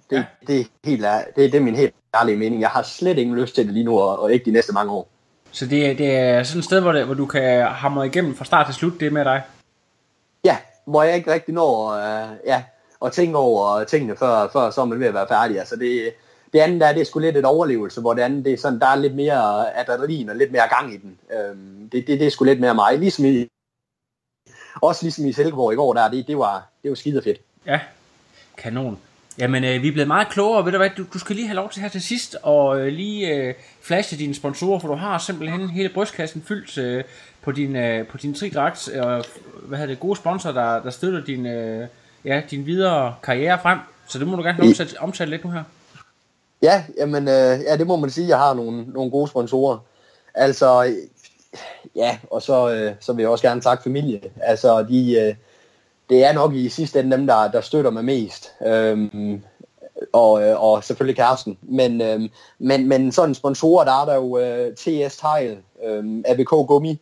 Det, 0.09 0.15
ja. 0.15 0.23
det, 0.47 0.59
er, 0.59 0.63
helt, 0.83 1.05
det, 1.35 1.51
det 1.51 1.55
er 1.55 1.63
min 1.63 1.75
helt 1.75 1.93
ærlige 2.15 2.37
mening. 2.37 2.61
Jeg 2.61 2.69
har 2.69 2.83
slet 2.83 3.17
ingen 3.17 3.35
lyst 3.35 3.55
til 3.55 3.65
det 3.65 3.73
lige 3.73 3.83
nu, 3.83 3.99
og, 3.99 4.19
og 4.19 4.33
ikke 4.33 4.45
de 4.45 4.51
næste 4.51 4.73
mange 4.73 4.91
år. 4.91 5.07
Så 5.51 5.65
det, 5.65 5.97
det 5.97 6.15
er 6.15 6.43
sådan 6.43 6.59
et 6.59 6.65
sted, 6.65 6.79
hvor, 6.79 6.91
det, 6.91 7.05
hvor 7.05 7.13
du 7.13 7.25
kan 7.25 7.65
hamre 7.65 8.07
igennem 8.07 8.35
fra 8.35 8.45
start 8.45 8.65
til 8.65 8.75
slut, 8.75 8.99
det 8.99 9.13
med 9.13 9.25
dig? 9.25 9.41
Ja, 10.43 10.57
hvor 10.85 11.03
jeg 11.03 11.15
ikke 11.15 11.33
rigtig 11.33 11.53
når 11.53 11.89
øh, 11.89 12.37
ja, 12.45 12.63
at 13.05 13.11
tænke 13.11 13.37
over 13.37 13.83
tingene, 13.83 14.15
før, 14.15 14.49
før 14.53 14.69
så 14.69 14.81
er 14.81 14.85
man 14.85 14.99
ved 14.99 15.07
at 15.07 15.13
være 15.13 15.27
færdig. 15.27 15.59
Altså 15.59 15.75
det, 15.75 16.13
det 16.53 16.59
andet 16.59 16.81
der, 16.81 16.93
det 16.93 17.01
er 17.01 17.05
sgu 17.05 17.19
lidt 17.19 17.37
et 17.37 17.45
overlevelse, 17.45 18.01
hvor 18.01 18.13
det 18.13 18.21
andet, 18.21 18.45
det 18.45 18.53
er 18.53 18.57
sådan, 18.57 18.79
der 18.79 18.87
er 18.87 18.95
lidt 18.95 19.15
mere 19.15 19.77
adrenalin 19.77 20.29
og 20.29 20.35
lidt 20.35 20.51
mere 20.51 20.67
gang 20.69 20.93
i 20.93 20.97
den. 20.97 21.19
Øhm, 21.33 21.89
det, 21.89 22.07
det, 22.07 22.19
det 22.19 22.27
er 22.27 22.31
sgu 22.31 22.45
lidt 22.45 22.59
mere 22.59 22.75
mig. 22.75 22.99
Ligesom 22.99 23.25
i, 23.25 23.47
også 24.81 25.03
ligesom 25.03 25.25
i 25.25 25.33
Silkeborg 25.33 25.73
i 25.73 25.75
går, 25.75 25.93
der, 25.93 26.09
det, 26.09 26.27
det, 26.27 26.37
var, 26.37 26.69
det 26.83 26.89
var 26.89 26.95
skide 26.95 27.21
fedt. 27.21 27.41
Ja, 27.65 27.79
kanon. 28.57 28.99
Jamen, 29.37 29.63
øh, 29.63 29.81
vi 29.81 29.87
er 29.87 29.91
blevet 29.91 30.07
meget 30.07 30.29
klogere. 30.29 30.65
Ved 30.65 30.71
du 30.71 30.77
hvad, 30.77 30.89
du, 30.97 31.05
du 31.13 31.19
skal 31.19 31.35
lige 31.35 31.47
have 31.47 31.55
lov 31.55 31.69
til 31.69 31.81
her 31.81 31.89
til 31.89 32.01
sidst 32.01 32.37
og 32.43 32.79
øh, 32.79 32.87
lige 32.87 33.35
øh, 33.35 33.53
flashe 33.81 34.17
dine 34.17 34.35
sponsorer, 34.35 34.79
for 34.79 34.87
du 34.87 34.95
har 34.95 35.17
simpelthen 35.17 35.69
hele 35.69 35.89
brystkassen 35.89 36.43
fyldt 36.47 36.77
øh, 36.77 37.03
på 37.41 37.51
din, 37.51 37.75
øh, 37.75 38.07
på 38.07 38.17
din 38.17 38.33
tridragt, 38.33 38.89
og 38.89 39.25
hvad 39.61 39.77
hedder 39.77 39.93
det, 39.93 39.99
gode 39.99 40.15
sponsorer, 40.15 40.53
der, 40.53 40.83
der 40.83 40.89
støtter 40.89 41.23
din, 41.23 41.45
øh, 41.45 41.87
ja, 42.25 42.41
din 42.51 42.65
videre 42.65 43.15
karriere 43.23 43.59
frem. 43.61 43.79
Så 44.07 44.19
det 44.19 44.27
må 44.27 44.35
du 44.35 44.43
gerne 44.43 44.55
have 44.55 44.67
omsat, 44.67 44.95
omsat 44.99 45.29
lidt 45.29 45.43
nu 45.43 45.51
her. 45.51 45.63
Ja, 46.61 46.83
jamen, 46.97 47.27
øh, 47.27 47.59
ja, 47.67 47.77
det 47.77 47.87
må 47.87 47.95
man 47.95 48.09
sige, 48.09 48.27
jeg 48.27 48.37
har 48.37 48.53
nogle, 48.53 48.83
nogle 48.83 49.11
gode 49.11 49.27
sponsorer. 49.27 49.77
Altså, 50.33 50.95
ja, 51.95 52.17
og 52.31 52.41
så, 52.41 52.71
øh, 52.73 52.91
så 52.99 53.13
vil 53.13 53.23
jeg 53.23 53.29
også 53.29 53.47
gerne 53.47 53.61
takke 53.61 53.83
familie. 53.83 54.21
Altså, 54.41 54.83
de, 54.83 55.13
øh, 55.13 55.35
det 56.11 56.25
er 56.25 56.33
nok 56.33 56.53
i 56.53 56.69
sidste 56.69 56.99
ende 56.99 57.17
dem, 57.17 57.27
der, 57.27 57.51
der 57.51 57.61
støtter 57.61 57.91
mig 57.91 58.05
mest. 58.05 58.51
Øhm, 58.65 59.43
og, 60.13 60.43
øh, 60.43 60.63
og 60.63 60.83
selvfølgelig 60.83 61.15
kæresten. 61.15 61.57
Men, 61.61 62.01
øh, 62.01 62.21
men, 62.59 62.87
men 62.87 63.11
sådan 63.11 63.35
sponsorer, 63.35 63.85
der 63.85 64.01
er 64.01 64.05
der 64.05 64.15
jo 64.15 64.37
øh, 64.37 64.75
TS 64.75 65.17
Tile, 65.17 65.57
øh, 65.85 66.23
ABK 66.25 66.67
Gummi, 66.67 66.99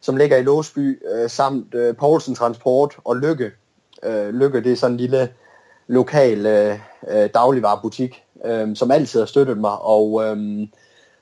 som 0.00 0.16
ligger 0.16 0.36
i 0.36 0.42
Låsby, 0.42 1.02
øh, 1.12 1.30
samt 1.30 1.74
øh, 1.74 1.96
Poulsen 1.96 2.34
Transport 2.34 2.96
og 3.04 3.16
Lykke. 3.16 3.50
Øh, 4.02 4.28
Lykke, 4.34 4.64
det 4.64 4.72
er 4.72 4.76
sådan 4.76 4.94
en 4.94 5.00
lille 5.00 5.28
lokal 5.86 6.46
øh, 6.46 6.78
øh, 7.08 7.28
dagligvarerbutik, 7.34 8.22
øh, 8.44 8.76
som 8.76 8.90
altid 8.90 9.20
har 9.20 9.26
støttet 9.26 9.58
mig. 9.58 9.78
Og 9.78 10.24
øh, 10.24 10.68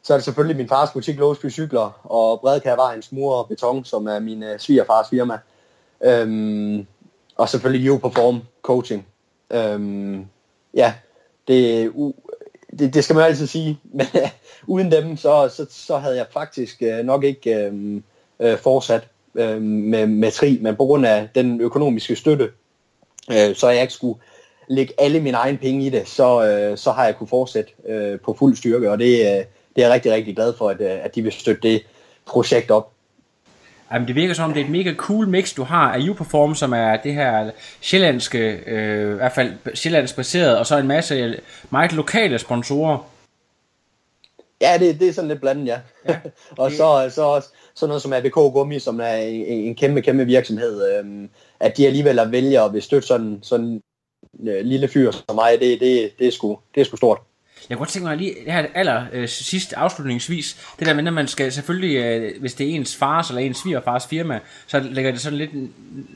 så 0.02 0.12
er 0.12 0.16
det 0.16 0.24
selvfølgelig 0.24 0.56
min 0.56 0.68
fars 0.68 0.90
butik, 0.90 1.18
Låsby 1.18 1.50
Cykler, 1.50 2.00
og 2.04 2.40
Bredkærvejens 2.40 3.12
Mur 3.12 3.34
og 3.34 3.48
Beton, 3.48 3.84
som 3.84 4.06
er 4.06 4.18
min 4.18 4.42
øh, 4.42 4.58
svigerfars 4.58 5.08
firma. 5.08 5.38
Øh, 6.04 6.84
og 7.36 7.48
selvfølgelig 7.48 7.86
You 7.86 7.98
Perform 7.98 8.40
Coaching. 8.62 9.06
Øhm, 9.50 10.26
ja, 10.74 10.94
det, 11.48 11.92
det, 12.78 12.94
det 12.94 13.04
skal 13.04 13.16
man 13.16 13.24
altid 13.24 13.46
sige, 13.46 13.78
men 13.94 14.06
øh, 14.14 14.28
uden 14.66 14.92
dem, 14.92 15.16
så, 15.16 15.48
så, 15.56 15.66
så 15.70 15.98
havde 15.98 16.16
jeg 16.16 16.26
faktisk 16.32 16.82
øh, 16.82 17.04
nok 17.04 17.24
ikke... 17.24 17.54
Øh, 17.54 18.00
øh, 18.40 18.58
fortsat 18.58 19.08
øh, 19.34 19.62
med, 19.62 20.06
med 20.06 20.30
tri, 20.30 20.58
men 20.62 20.76
på 20.76 20.84
grund 20.84 21.06
af 21.06 21.28
den 21.34 21.60
økonomiske 21.60 22.16
støtte, 22.16 22.50
øh, 23.30 23.54
så 23.54 23.68
jeg 23.68 23.82
ikke 23.82 23.94
skulle 23.94 24.20
lægge 24.68 24.94
alle 24.98 25.20
mine 25.20 25.36
egne 25.36 25.58
penge 25.58 25.86
i 25.86 25.90
det, 25.90 26.08
så, 26.08 26.46
øh, 26.46 26.78
så 26.78 26.92
har 26.92 27.04
jeg 27.04 27.16
kunne 27.16 27.28
fortsætte 27.28 27.72
øh, 27.88 28.20
på 28.20 28.36
fuld 28.38 28.56
styrke, 28.56 28.90
og 28.90 28.98
det, 28.98 29.20
øh, 29.20 29.44
det 29.76 29.82
er 29.82 29.86
jeg 29.86 29.90
rigtig, 29.90 30.12
rigtig 30.12 30.36
glad 30.36 30.54
for, 30.58 30.70
at, 30.70 30.80
øh, 30.80 31.04
at 31.04 31.14
de 31.14 31.22
vil 31.22 31.32
støtte 31.32 31.68
det 31.68 31.82
projekt 32.26 32.70
op. 32.70 32.92
Jamen, 33.92 34.08
det 34.08 34.14
virker 34.16 34.34
som, 34.34 34.52
det 34.52 34.60
er 34.60 34.64
et 34.64 34.70
mega 34.70 34.94
cool 34.94 35.28
mix, 35.28 35.54
du 35.54 35.62
har 35.62 35.92
af 35.92 35.98
U-Perform, 35.98 36.54
som 36.54 36.72
er 36.72 36.96
det 36.96 37.14
her 37.14 37.50
sjællandske, 37.80 38.38
øh, 38.66 39.12
i 39.12 39.14
hvert 39.14 39.32
fald 39.32 39.74
sjællandsk 39.74 40.16
baseret, 40.16 40.58
og 40.58 40.66
så 40.66 40.78
en 40.78 40.86
masse 40.86 41.40
meget 41.70 41.92
lokale 41.92 42.38
sponsorer. 42.38 43.10
Ja, 44.60 44.78
det, 44.78 45.00
det 45.00 45.08
er 45.08 45.12
sådan 45.12 45.28
lidt 45.28 45.40
blandet, 45.40 45.66
ja. 45.66 45.80
ja 46.08 46.18
og 46.58 46.70
så, 46.70 47.10
så 47.14 47.22
også 47.22 47.48
sådan 47.74 47.88
noget 47.88 48.02
som 48.02 48.12
ABK 48.12 48.34
Gummi, 48.34 48.78
som 48.78 49.00
er 49.00 49.14
en, 49.14 49.44
en 49.46 49.74
kæmpe, 49.74 50.02
kæmpe 50.02 50.24
virksomhed, 50.24 50.98
øhm, 50.98 51.30
at 51.60 51.76
de 51.76 51.86
alligevel 51.86 52.20
vælger 52.30 52.62
at 52.62 52.72
vil 52.72 52.82
støtte 52.82 53.08
sådan, 53.08 53.38
sådan 53.42 53.82
øh, 54.46 54.64
lille 54.64 54.88
fyr 54.88 55.10
som 55.10 55.34
mig, 55.34 55.52
det, 55.60 55.80
det, 55.80 56.10
det, 56.18 56.26
er 56.26 56.32
sgu, 56.32 56.58
det 56.74 56.80
er 56.80 56.84
sgu 56.84 56.96
stort. 56.96 57.18
Jeg 57.70 57.76
kunne 57.76 57.84
godt 57.84 57.88
tænke 57.88 58.08
mig 58.08 58.16
lige 58.16 58.34
det 58.44 58.52
her 58.52 58.66
aller 58.74 59.04
øh, 59.12 59.28
sidst 59.28 59.72
afslutningsvis, 59.72 60.74
det 60.78 60.86
der 60.86 60.94
med, 60.94 61.06
at 61.06 61.12
man 61.12 61.28
skal 61.28 61.52
selvfølgelig, 61.52 61.96
øh, 61.96 62.40
hvis 62.40 62.54
det 62.54 62.70
er 62.70 62.74
ens 62.74 62.96
fars 62.96 63.28
eller 63.28 63.42
ens 63.42 63.56
svigerfars 63.56 64.06
firma, 64.06 64.40
så 64.66 64.80
lægger 64.80 65.10
det 65.10 65.20
sådan 65.20 65.38
lidt 65.38 65.50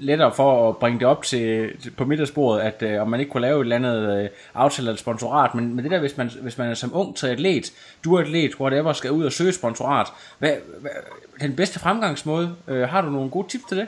lettere 0.01 0.33
for 0.35 0.69
at 0.69 0.77
bringe 0.77 0.99
det 0.99 1.09
op 1.09 1.23
til, 1.23 1.71
på 1.97 2.05
middagsbordet, 2.05 2.61
at 2.61 2.83
øh, 2.83 3.03
om 3.03 3.09
man 3.09 3.21
ikke 3.21 3.33
kunne 3.33 3.41
lave 3.41 3.61
et 3.61 3.65
eller 3.65 3.77
andet 3.77 4.23
øh, 4.23 4.29
aftale 4.55 4.89
eller 4.89 4.99
sponsorat, 4.99 5.55
men, 5.55 5.75
men 5.75 5.85
det 5.85 5.91
der, 5.91 5.99
hvis 5.99 6.17
man, 6.17 6.31
hvis 6.43 6.59
man 6.59 6.71
er 6.71 6.75
som 6.75 6.91
ung 6.95 7.17
til 7.17 7.27
atlet, 7.27 7.73
du 8.05 8.15
er 8.15 8.21
atlet, 8.21 8.61
whatever, 8.61 8.93
skal 8.93 9.13
ud 9.13 9.25
og 9.25 9.33
søge 9.33 9.53
sponsorat, 9.53 10.07
hvad, 10.39 10.53
hvad, 10.81 10.91
den 11.41 11.57
bedste 11.57 11.79
fremgangsmåde, 11.79 12.55
øh, 12.69 12.89
har 12.89 13.01
du 13.01 13.11
nogle 13.11 13.31
gode 13.31 13.49
tips 13.49 13.65
til 13.69 13.77
det? 13.77 13.87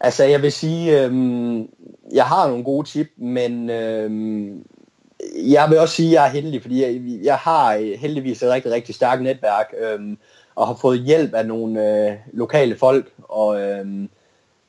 Altså, 0.00 0.24
jeg 0.24 0.42
vil 0.42 0.52
sige, 0.52 1.04
øhm, 1.04 1.68
jeg 2.12 2.24
har 2.24 2.48
nogle 2.48 2.64
gode 2.64 2.88
tip, 2.88 3.08
men 3.16 3.70
øhm, 3.70 4.62
jeg 5.36 5.70
vil 5.70 5.78
også 5.78 5.94
sige, 5.94 6.08
at 6.08 6.12
jeg 6.12 6.26
er 6.26 6.30
heldig, 6.30 6.62
fordi 6.62 6.82
jeg, 6.82 7.00
jeg 7.24 7.36
har 7.36 7.74
øh, 7.74 7.92
heldigvis 7.98 8.42
et 8.42 8.50
rigtig, 8.50 8.72
rigtig 8.72 8.94
stærkt 8.94 9.22
netværk, 9.22 9.74
øh, 9.80 10.16
og 10.54 10.66
har 10.66 10.74
fået 10.74 11.00
hjælp 11.00 11.34
af 11.34 11.46
nogle 11.46 12.06
øh, 12.06 12.16
lokale 12.32 12.76
folk, 12.76 13.12
og 13.18 13.60
øh, 13.60 13.86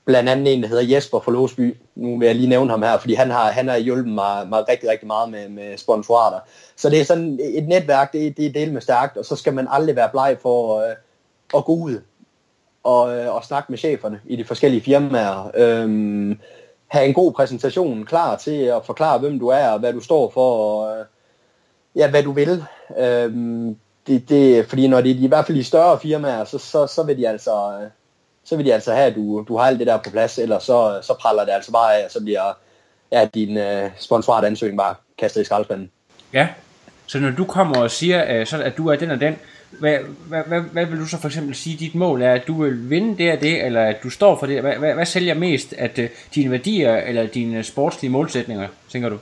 blandt 0.06 0.30
andet 0.30 0.54
en, 0.54 0.64
der 0.64 0.70
hedder 0.70 0.96
Jesper 0.96 1.20
fra 1.20 1.32
Låsby. 1.32 1.78
Nu 1.96 2.20
vil 2.20 2.26
jeg 2.26 2.36
lige 2.36 2.50
nævne 2.50 2.72
ham 2.72 2.84
her, 2.84 2.98
fordi 2.98 3.14
han 3.14 3.32
har, 3.32 3.52
han 3.52 3.68
har 3.68 3.78
hjulpet 3.78 4.14
mig, 4.14 4.48
mig 4.50 4.70
rigtig, 4.70 4.90
rigtig 4.90 5.08
meget 5.08 5.32
med, 5.32 5.50
med 5.50 5.78
sponsorater. 5.78 6.40
Så 6.76 6.90
det 6.90 7.00
er 7.00 7.06
sådan 7.06 7.40
et 7.42 7.68
netværk, 7.68 8.14
det, 8.14 8.38
det 8.38 8.46
er 8.46 8.52
del 8.52 8.74
med 8.74 8.82
stærkt, 8.82 9.18
og 9.18 9.26
så 9.26 9.36
skal 9.36 9.54
man 9.54 9.68
aldrig 9.70 9.96
være 9.96 10.10
bleg 10.10 10.38
for 10.42 10.82
øh, 10.82 10.96
at 11.56 11.66
gå 11.66 11.74
ud 11.76 12.02
og, 12.84 13.18
øh, 13.18 13.36
og 13.36 13.44
snakke 13.44 13.72
med 13.72 13.78
cheferne 13.78 14.22
i 14.26 14.36
de 14.36 14.46
forskellige 14.46 14.82
firmaer. 14.82 15.52
Øh, 15.56 16.36
have 16.90 17.06
en 17.06 17.14
god 17.14 17.34
præsentation 17.34 18.06
klar 18.06 18.36
til 18.36 18.62
at 18.62 18.86
forklare, 18.86 19.20
hvem 19.20 19.40
du 19.40 19.48
er, 19.48 19.70
og 19.70 19.80
hvad 19.80 19.94
du 19.94 20.00
står 20.00 20.32
for, 20.32 20.56
og 20.56 20.98
øh, 20.98 21.06
ja, 21.96 22.10
hvad 22.10 22.24
du 22.24 22.32
vil. 22.32 22.64
Øhm, 22.98 23.78
det, 24.08 24.30
det, 24.30 24.66
fordi 24.66 24.88
når 24.88 25.02
det 25.02 25.12
er 25.12 25.16
i 25.16 25.28
hvert 25.28 25.46
fald 25.46 25.58
i 25.58 25.64
større 25.64 26.00
firmaer, 26.00 26.44
så, 26.44 26.58
så, 26.58 26.88
så 26.88 27.04
vil 27.04 27.18
de 27.18 27.28
altså 27.28 27.80
øh, 27.82 27.90
så 28.44 28.56
vil 28.56 28.66
de 28.66 28.74
altså 28.74 28.94
have, 28.94 29.06
at 29.06 29.16
du, 29.16 29.46
du 29.48 29.58
har 29.58 29.66
alt 29.66 29.80
det 29.80 29.88
der 29.88 29.98
på 29.98 30.10
plads, 30.10 30.38
eller 30.38 30.60
så, 30.60 31.00
så 31.02 31.14
praller 31.14 31.46
det 31.46 31.52
altså 31.52 31.72
bare 31.72 31.96
af, 31.96 32.06
og 32.06 32.12
så 32.12 32.22
bliver 32.22 32.54
ja, 33.12 33.26
din 33.34 33.58
øh, 33.58 33.90
sponsorat 33.98 34.46
ansøgning 34.46 34.78
bare 34.78 34.96
kastet 35.18 35.42
i 35.42 35.44
skraldespanden. 35.44 35.92
Ja, 36.34 36.48
så 37.08 37.20
når 37.20 37.32
du 37.32 37.46
kommer 37.46 37.82
og 37.82 37.92
siger, 37.92 38.40
øh, 38.40 38.48
så, 38.48 38.64
at 38.64 38.78
du 38.78 38.88
er 38.88 38.96
den 38.96 39.12
og 39.12 39.20
den, 39.20 39.40
hvad, 39.80 39.98
hvad, 40.28 40.44
hvad, 40.48 40.62
hvad 40.62 40.86
vil 40.86 41.00
du 41.00 41.06
så 41.06 41.18
for 41.18 41.28
eksempel 41.28 41.56
sige, 41.56 41.78
dit 41.78 41.96
mål 41.96 42.22
er, 42.22 42.34
at 42.34 42.48
du 42.48 42.64
vil 42.64 42.90
vinde 42.90 43.18
det 43.18 43.32
og 43.32 43.42
det, 43.42 43.66
eller 43.66 43.82
at 43.82 43.98
du 44.04 44.10
står 44.10 44.40
for 44.40 44.46
det? 44.46 44.62
Hvad, 44.62 44.76
hvad, 44.76 44.94
hvad 44.94 45.06
sælger 45.06 45.34
mest? 45.34 45.74
At 45.74 46.00
uh, 46.00 46.06
dine 46.36 46.52
værdier 46.52 46.96
eller 46.96 47.28
dine 47.28 47.64
sportslige 47.64 48.12
målsætninger, 48.12 48.68
tænker 48.90 49.10
du? 49.10 49.18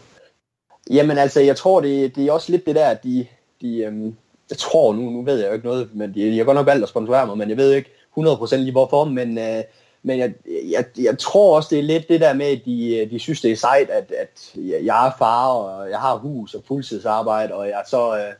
Jamen 0.89 1.17
altså, 1.17 1.41
jeg 1.41 1.55
tror, 1.55 1.81
det, 1.81 2.15
det 2.15 2.27
er 2.27 2.31
også 2.31 2.51
lidt 2.51 2.65
det 2.65 2.75
der, 2.75 2.87
at 2.87 3.03
de, 3.03 3.25
de 3.61 3.77
øhm, 3.77 4.15
jeg 4.49 4.57
tror 4.57 4.93
nu, 4.93 5.09
nu 5.09 5.21
ved 5.21 5.39
jeg 5.39 5.47
jo 5.47 5.53
ikke 5.53 5.65
noget, 5.65 5.89
men 5.93 6.13
de, 6.13 6.31
de 6.31 6.37
har 6.37 6.45
godt 6.45 6.55
nok 6.55 6.65
valgt 6.65 6.83
at 6.83 6.89
sponsorere 6.89 7.27
mig, 7.27 7.37
men 7.37 7.49
jeg 7.49 7.57
ved 7.57 7.73
ikke 7.73 7.89
100% 8.19 8.55
lige 8.55 8.71
hvorfor, 8.71 9.05
men, 9.05 9.37
øh, 9.37 9.63
men 10.03 10.19
jeg, 10.19 10.33
jeg, 10.71 10.85
jeg 10.97 11.17
tror 11.19 11.55
også, 11.55 11.67
det 11.71 11.79
er 11.79 11.83
lidt 11.83 12.09
det 12.09 12.21
der 12.21 12.33
med, 12.33 12.45
at 12.45 12.61
de, 12.65 12.97
øh, 12.97 13.11
de 13.11 13.19
synes, 13.19 13.41
det 13.41 13.51
er 13.51 13.55
sejt, 13.55 13.89
at, 13.89 14.11
at 14.11 14.55
jeg 14.83 15.07
er 15.07 15.11
far, 15.19 15.47
og 15.47 15.89
jeg 15.89 15.99
har 15.99 16.17
hus 16.17 16.53
og 16.53 16.63
fuldtidsarbejde, 16.67 17.53
og 17.53 17.67
jeg 17.67 17.83
så 17.89 18.17
øh, 18.17 18.33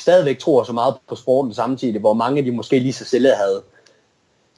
stadigvæk 0.00 0.38
tror 0.38 0.62
så 0.62 0.72
meget 0.72 0.94
på 1.08 1.14
sporten 1.14 1.54
samtidig, 1.54 2.00
hvor 2.00 2.14
mange 2.14 2.44
de 2.44 2.50
måske 2.50 2.78
lige 2.78 2.92
så 2.92 3.04
stille 3.04 3.34
havde, 3.34 3.62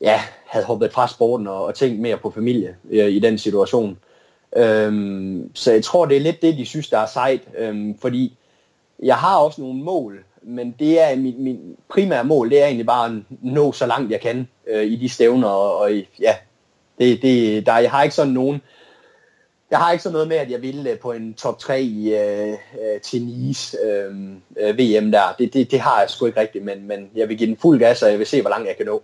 ja, 0.01 0.21
havde 0.47 0.67
hoppet 0.67 0.93
fra 0.93 1.09
sporten 1.09 1.47
og, 1.47 1.65
og 1.65 1.75
tænkt 1.75 2.01
mere 2.01 2.17
på 2.17 2.31
familie 2.31 2.77
øh, 2.91 3.09
i 3.09 3.19
den 3.19 3.39
situation. 3.39 3.99
Øhm, 4.57 5.51
så 5.55 5.73
jeg 5.73 5.85
tror, 5.85 6.07
det 6.07 6.17
er 6.17 6.21
lidt 6.21 6.43
det, 6.43 6.59
de 6.59 6.67
synes, 6.67 6.89
der 6.89 6.99
er 6.99 7.07
sejt, 7.07 7.41
øhm, 7.59 7.99
fordi 7.99 8.37
jeg 9.03 9.17
har 9.17 9.37
også 9.37 9.61
nogle 9.61 9.83
mål, 9.83 10.25
men 10.43 10.75
det 10.79 11.01
er 11.01 11.17
mit, 11.17 11.39
mit 11.39 11.59
primære 11.89 12.25
mål, 12.25 12.51
det 12.51 12.61
er 12.61 12.65
egentlig 12.65 12.87
bare 12.87 13.07
at 13.07 13.13
nå 13.43 13.73
så 13.73 13.87
langt 13.87 14.13
jeg 14.13 14.21
kan 14.21 14.49
øh, 14.67 14.85
i 14.85 14.97
de 14.97 15.09
stævner, 15.09 15.49
og, 15.49 15.77
og 15.77 15.93
ja, 16.21 16.35
det, 16.99 17.23
det, 17.23 17.67
der, 17.67 17.79
jeg 17.79 17.91
har 17.91 18.03
ikke 18.03 18.15
sådan 18.15 18.33
nogen, 18.33 18.63
jeg 19.73 19.81
har 19.81 19.93
ikke 19.93 20.03
sådan 20.03 20.13
noget 20.13 20.29
med, 20.29 20.37
at 20.37 20.51
jeg 20.51 20.63
ville 20.63 20.91
øh, 20.91 20.99
på 20.99 21.13
en 21.13 21.35
top 21.35 21.59
3 21.59 21.83
i 21.83 22.15
øh, 22.15 22.57
tennis 23.03 23.77
øh, 23.85 24.05
øh, 24.05 24.11
øh, 24.61 24.69
øh 24.69 24.79
VM 24.79 25.11
der. 25.11 25.35
Det, 25.39 25.55
det, 25.55 25.71
det 25.71 25.81
har 25.81 26.01
jeg 26.01 26.11
sgu 26.11 26.27
ikke 26.27 26.41
rigtigt, 26.41 26.65
men, 26.65 26.89
men 26.89 27.11
jeg 27.15 27.29
vil 27.29 27.39
give 27.39 27.49
den 27.49 27.57
fuld 27.63 27.79
gas, 27.79 28.03
og 28.03 28.11
jeg 28.11 28.19
vil 28.19 28.27
se, 28.27 28.41
hvor 28.41 28.51
langt 28.51 28.69
jeg 28.69 28.77
kan 28.77 28.87
nå. 28.87 29.03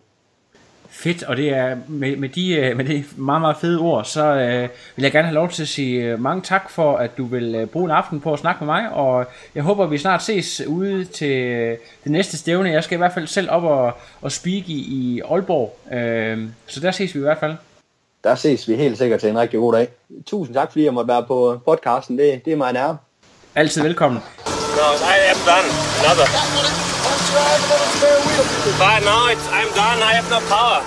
Fedt, 0.91 1.23
og 1.23 1.37
det 1.37 1.49
er 1.51 1.77
med, 1.89 2.17
med, 2.17 2.29
de, 2.29 2.75
med 2.75 2.85
de 2.85 3.05
meget, 3.17 3.41
meget 3.41 3.57
fede 3.57 3.79
ord, 3.79 4.05
så 4.05 4.25
øh, 4.25 4.69
vil 4.97 5.03
jeg 5.03 5.13
gerne 5.13 5.27
have 5.27 5.35
lov 5.35 5.49
til 5.49 5.63
at 5.63 5.69
sige 5.69 6.17
mange 6.17 6.43
tak 6.43 6.71
for, 6.71 6.97
at 6.97 7.19
du 7.19 7.25
vil 7.25 7.55
øh, 7.55 7.67
bruge 7.67 7.85
en 7.85 7.91
aften 7.91 8.21
på 8.21 8.33
at 8.33 8.39
snakke 8.39 8.65
med 8.65 8.75
mig, 8.75 8.91
og 8.91 9.27
jeg 9.55 9.63
håber, 9.63 9.85
at 9.85 9.91
vi 9.91 9.99
snart 9.99 10.23
ses 10.23 10.63
ude 10.67 11.05
til 11.05 11.69
det 12.05 12.13
næste 12.13 12.39
stævne. 12.39 12.71
Jeg 12.71 12.85
skal 12.85 12.97
i 12.97 12.99
hvert 12.99 13.13
fald 13.13 13.27
selv 13.27 13.51
op 13.51 13.65
og, 13.65 13.93
og 14.21 14.33
speak 14.33 14.69
i, 14.69 14.79
i 14.79 15.21
Aalborg, 15.31 15.79
øh, 15.93 16.49
så 16.67 16.81
der 16.81 16.91
ses 16.91 17.15
vi 17.15 17.19
i 17.19 17.23
hvert 17.23 17.39
fald. 17.41 17.55
Der 18.25 18.35
ses 18.35 18.69
vi 18.69 18.77
helt 18.77 18.99
sikkert 18.99 19.21
til 19.21 19.29
en 19.29 19.39
rigtig 19.39 19.59
god 19.61 19.73
dag. 19.73 19.89
Tusind 20.27 20.55
tak, 20.55 20.73
fordi 20.73 20.85
jeg 20.85 20.95
måtte 20.95 21.09
være 21.09 21.25
på 21.27 21.61
podcasten. 21.65 22.19
Det, 22.19 22.45
det 22.45 22.53
er 22.53 22.57
mig 22.57 22.73
nær. 22.73 22.95
Altid 23.55 23.83
velkommen. 23.83 24.21
No, 24.79 24.89
I 25.15 25.17
am 25.33 25.41
done. 25.51 25.69
Another. 26.03 26.27
But 28.83 29.01
no, 29.11 29.19
it's, 29.33 29.47
I'm 29.59 29.71
done. 29.83 29.99
I 30.09 30.13
have 30.19 30.29
no 30.31 30.41
power. 30.55 30.81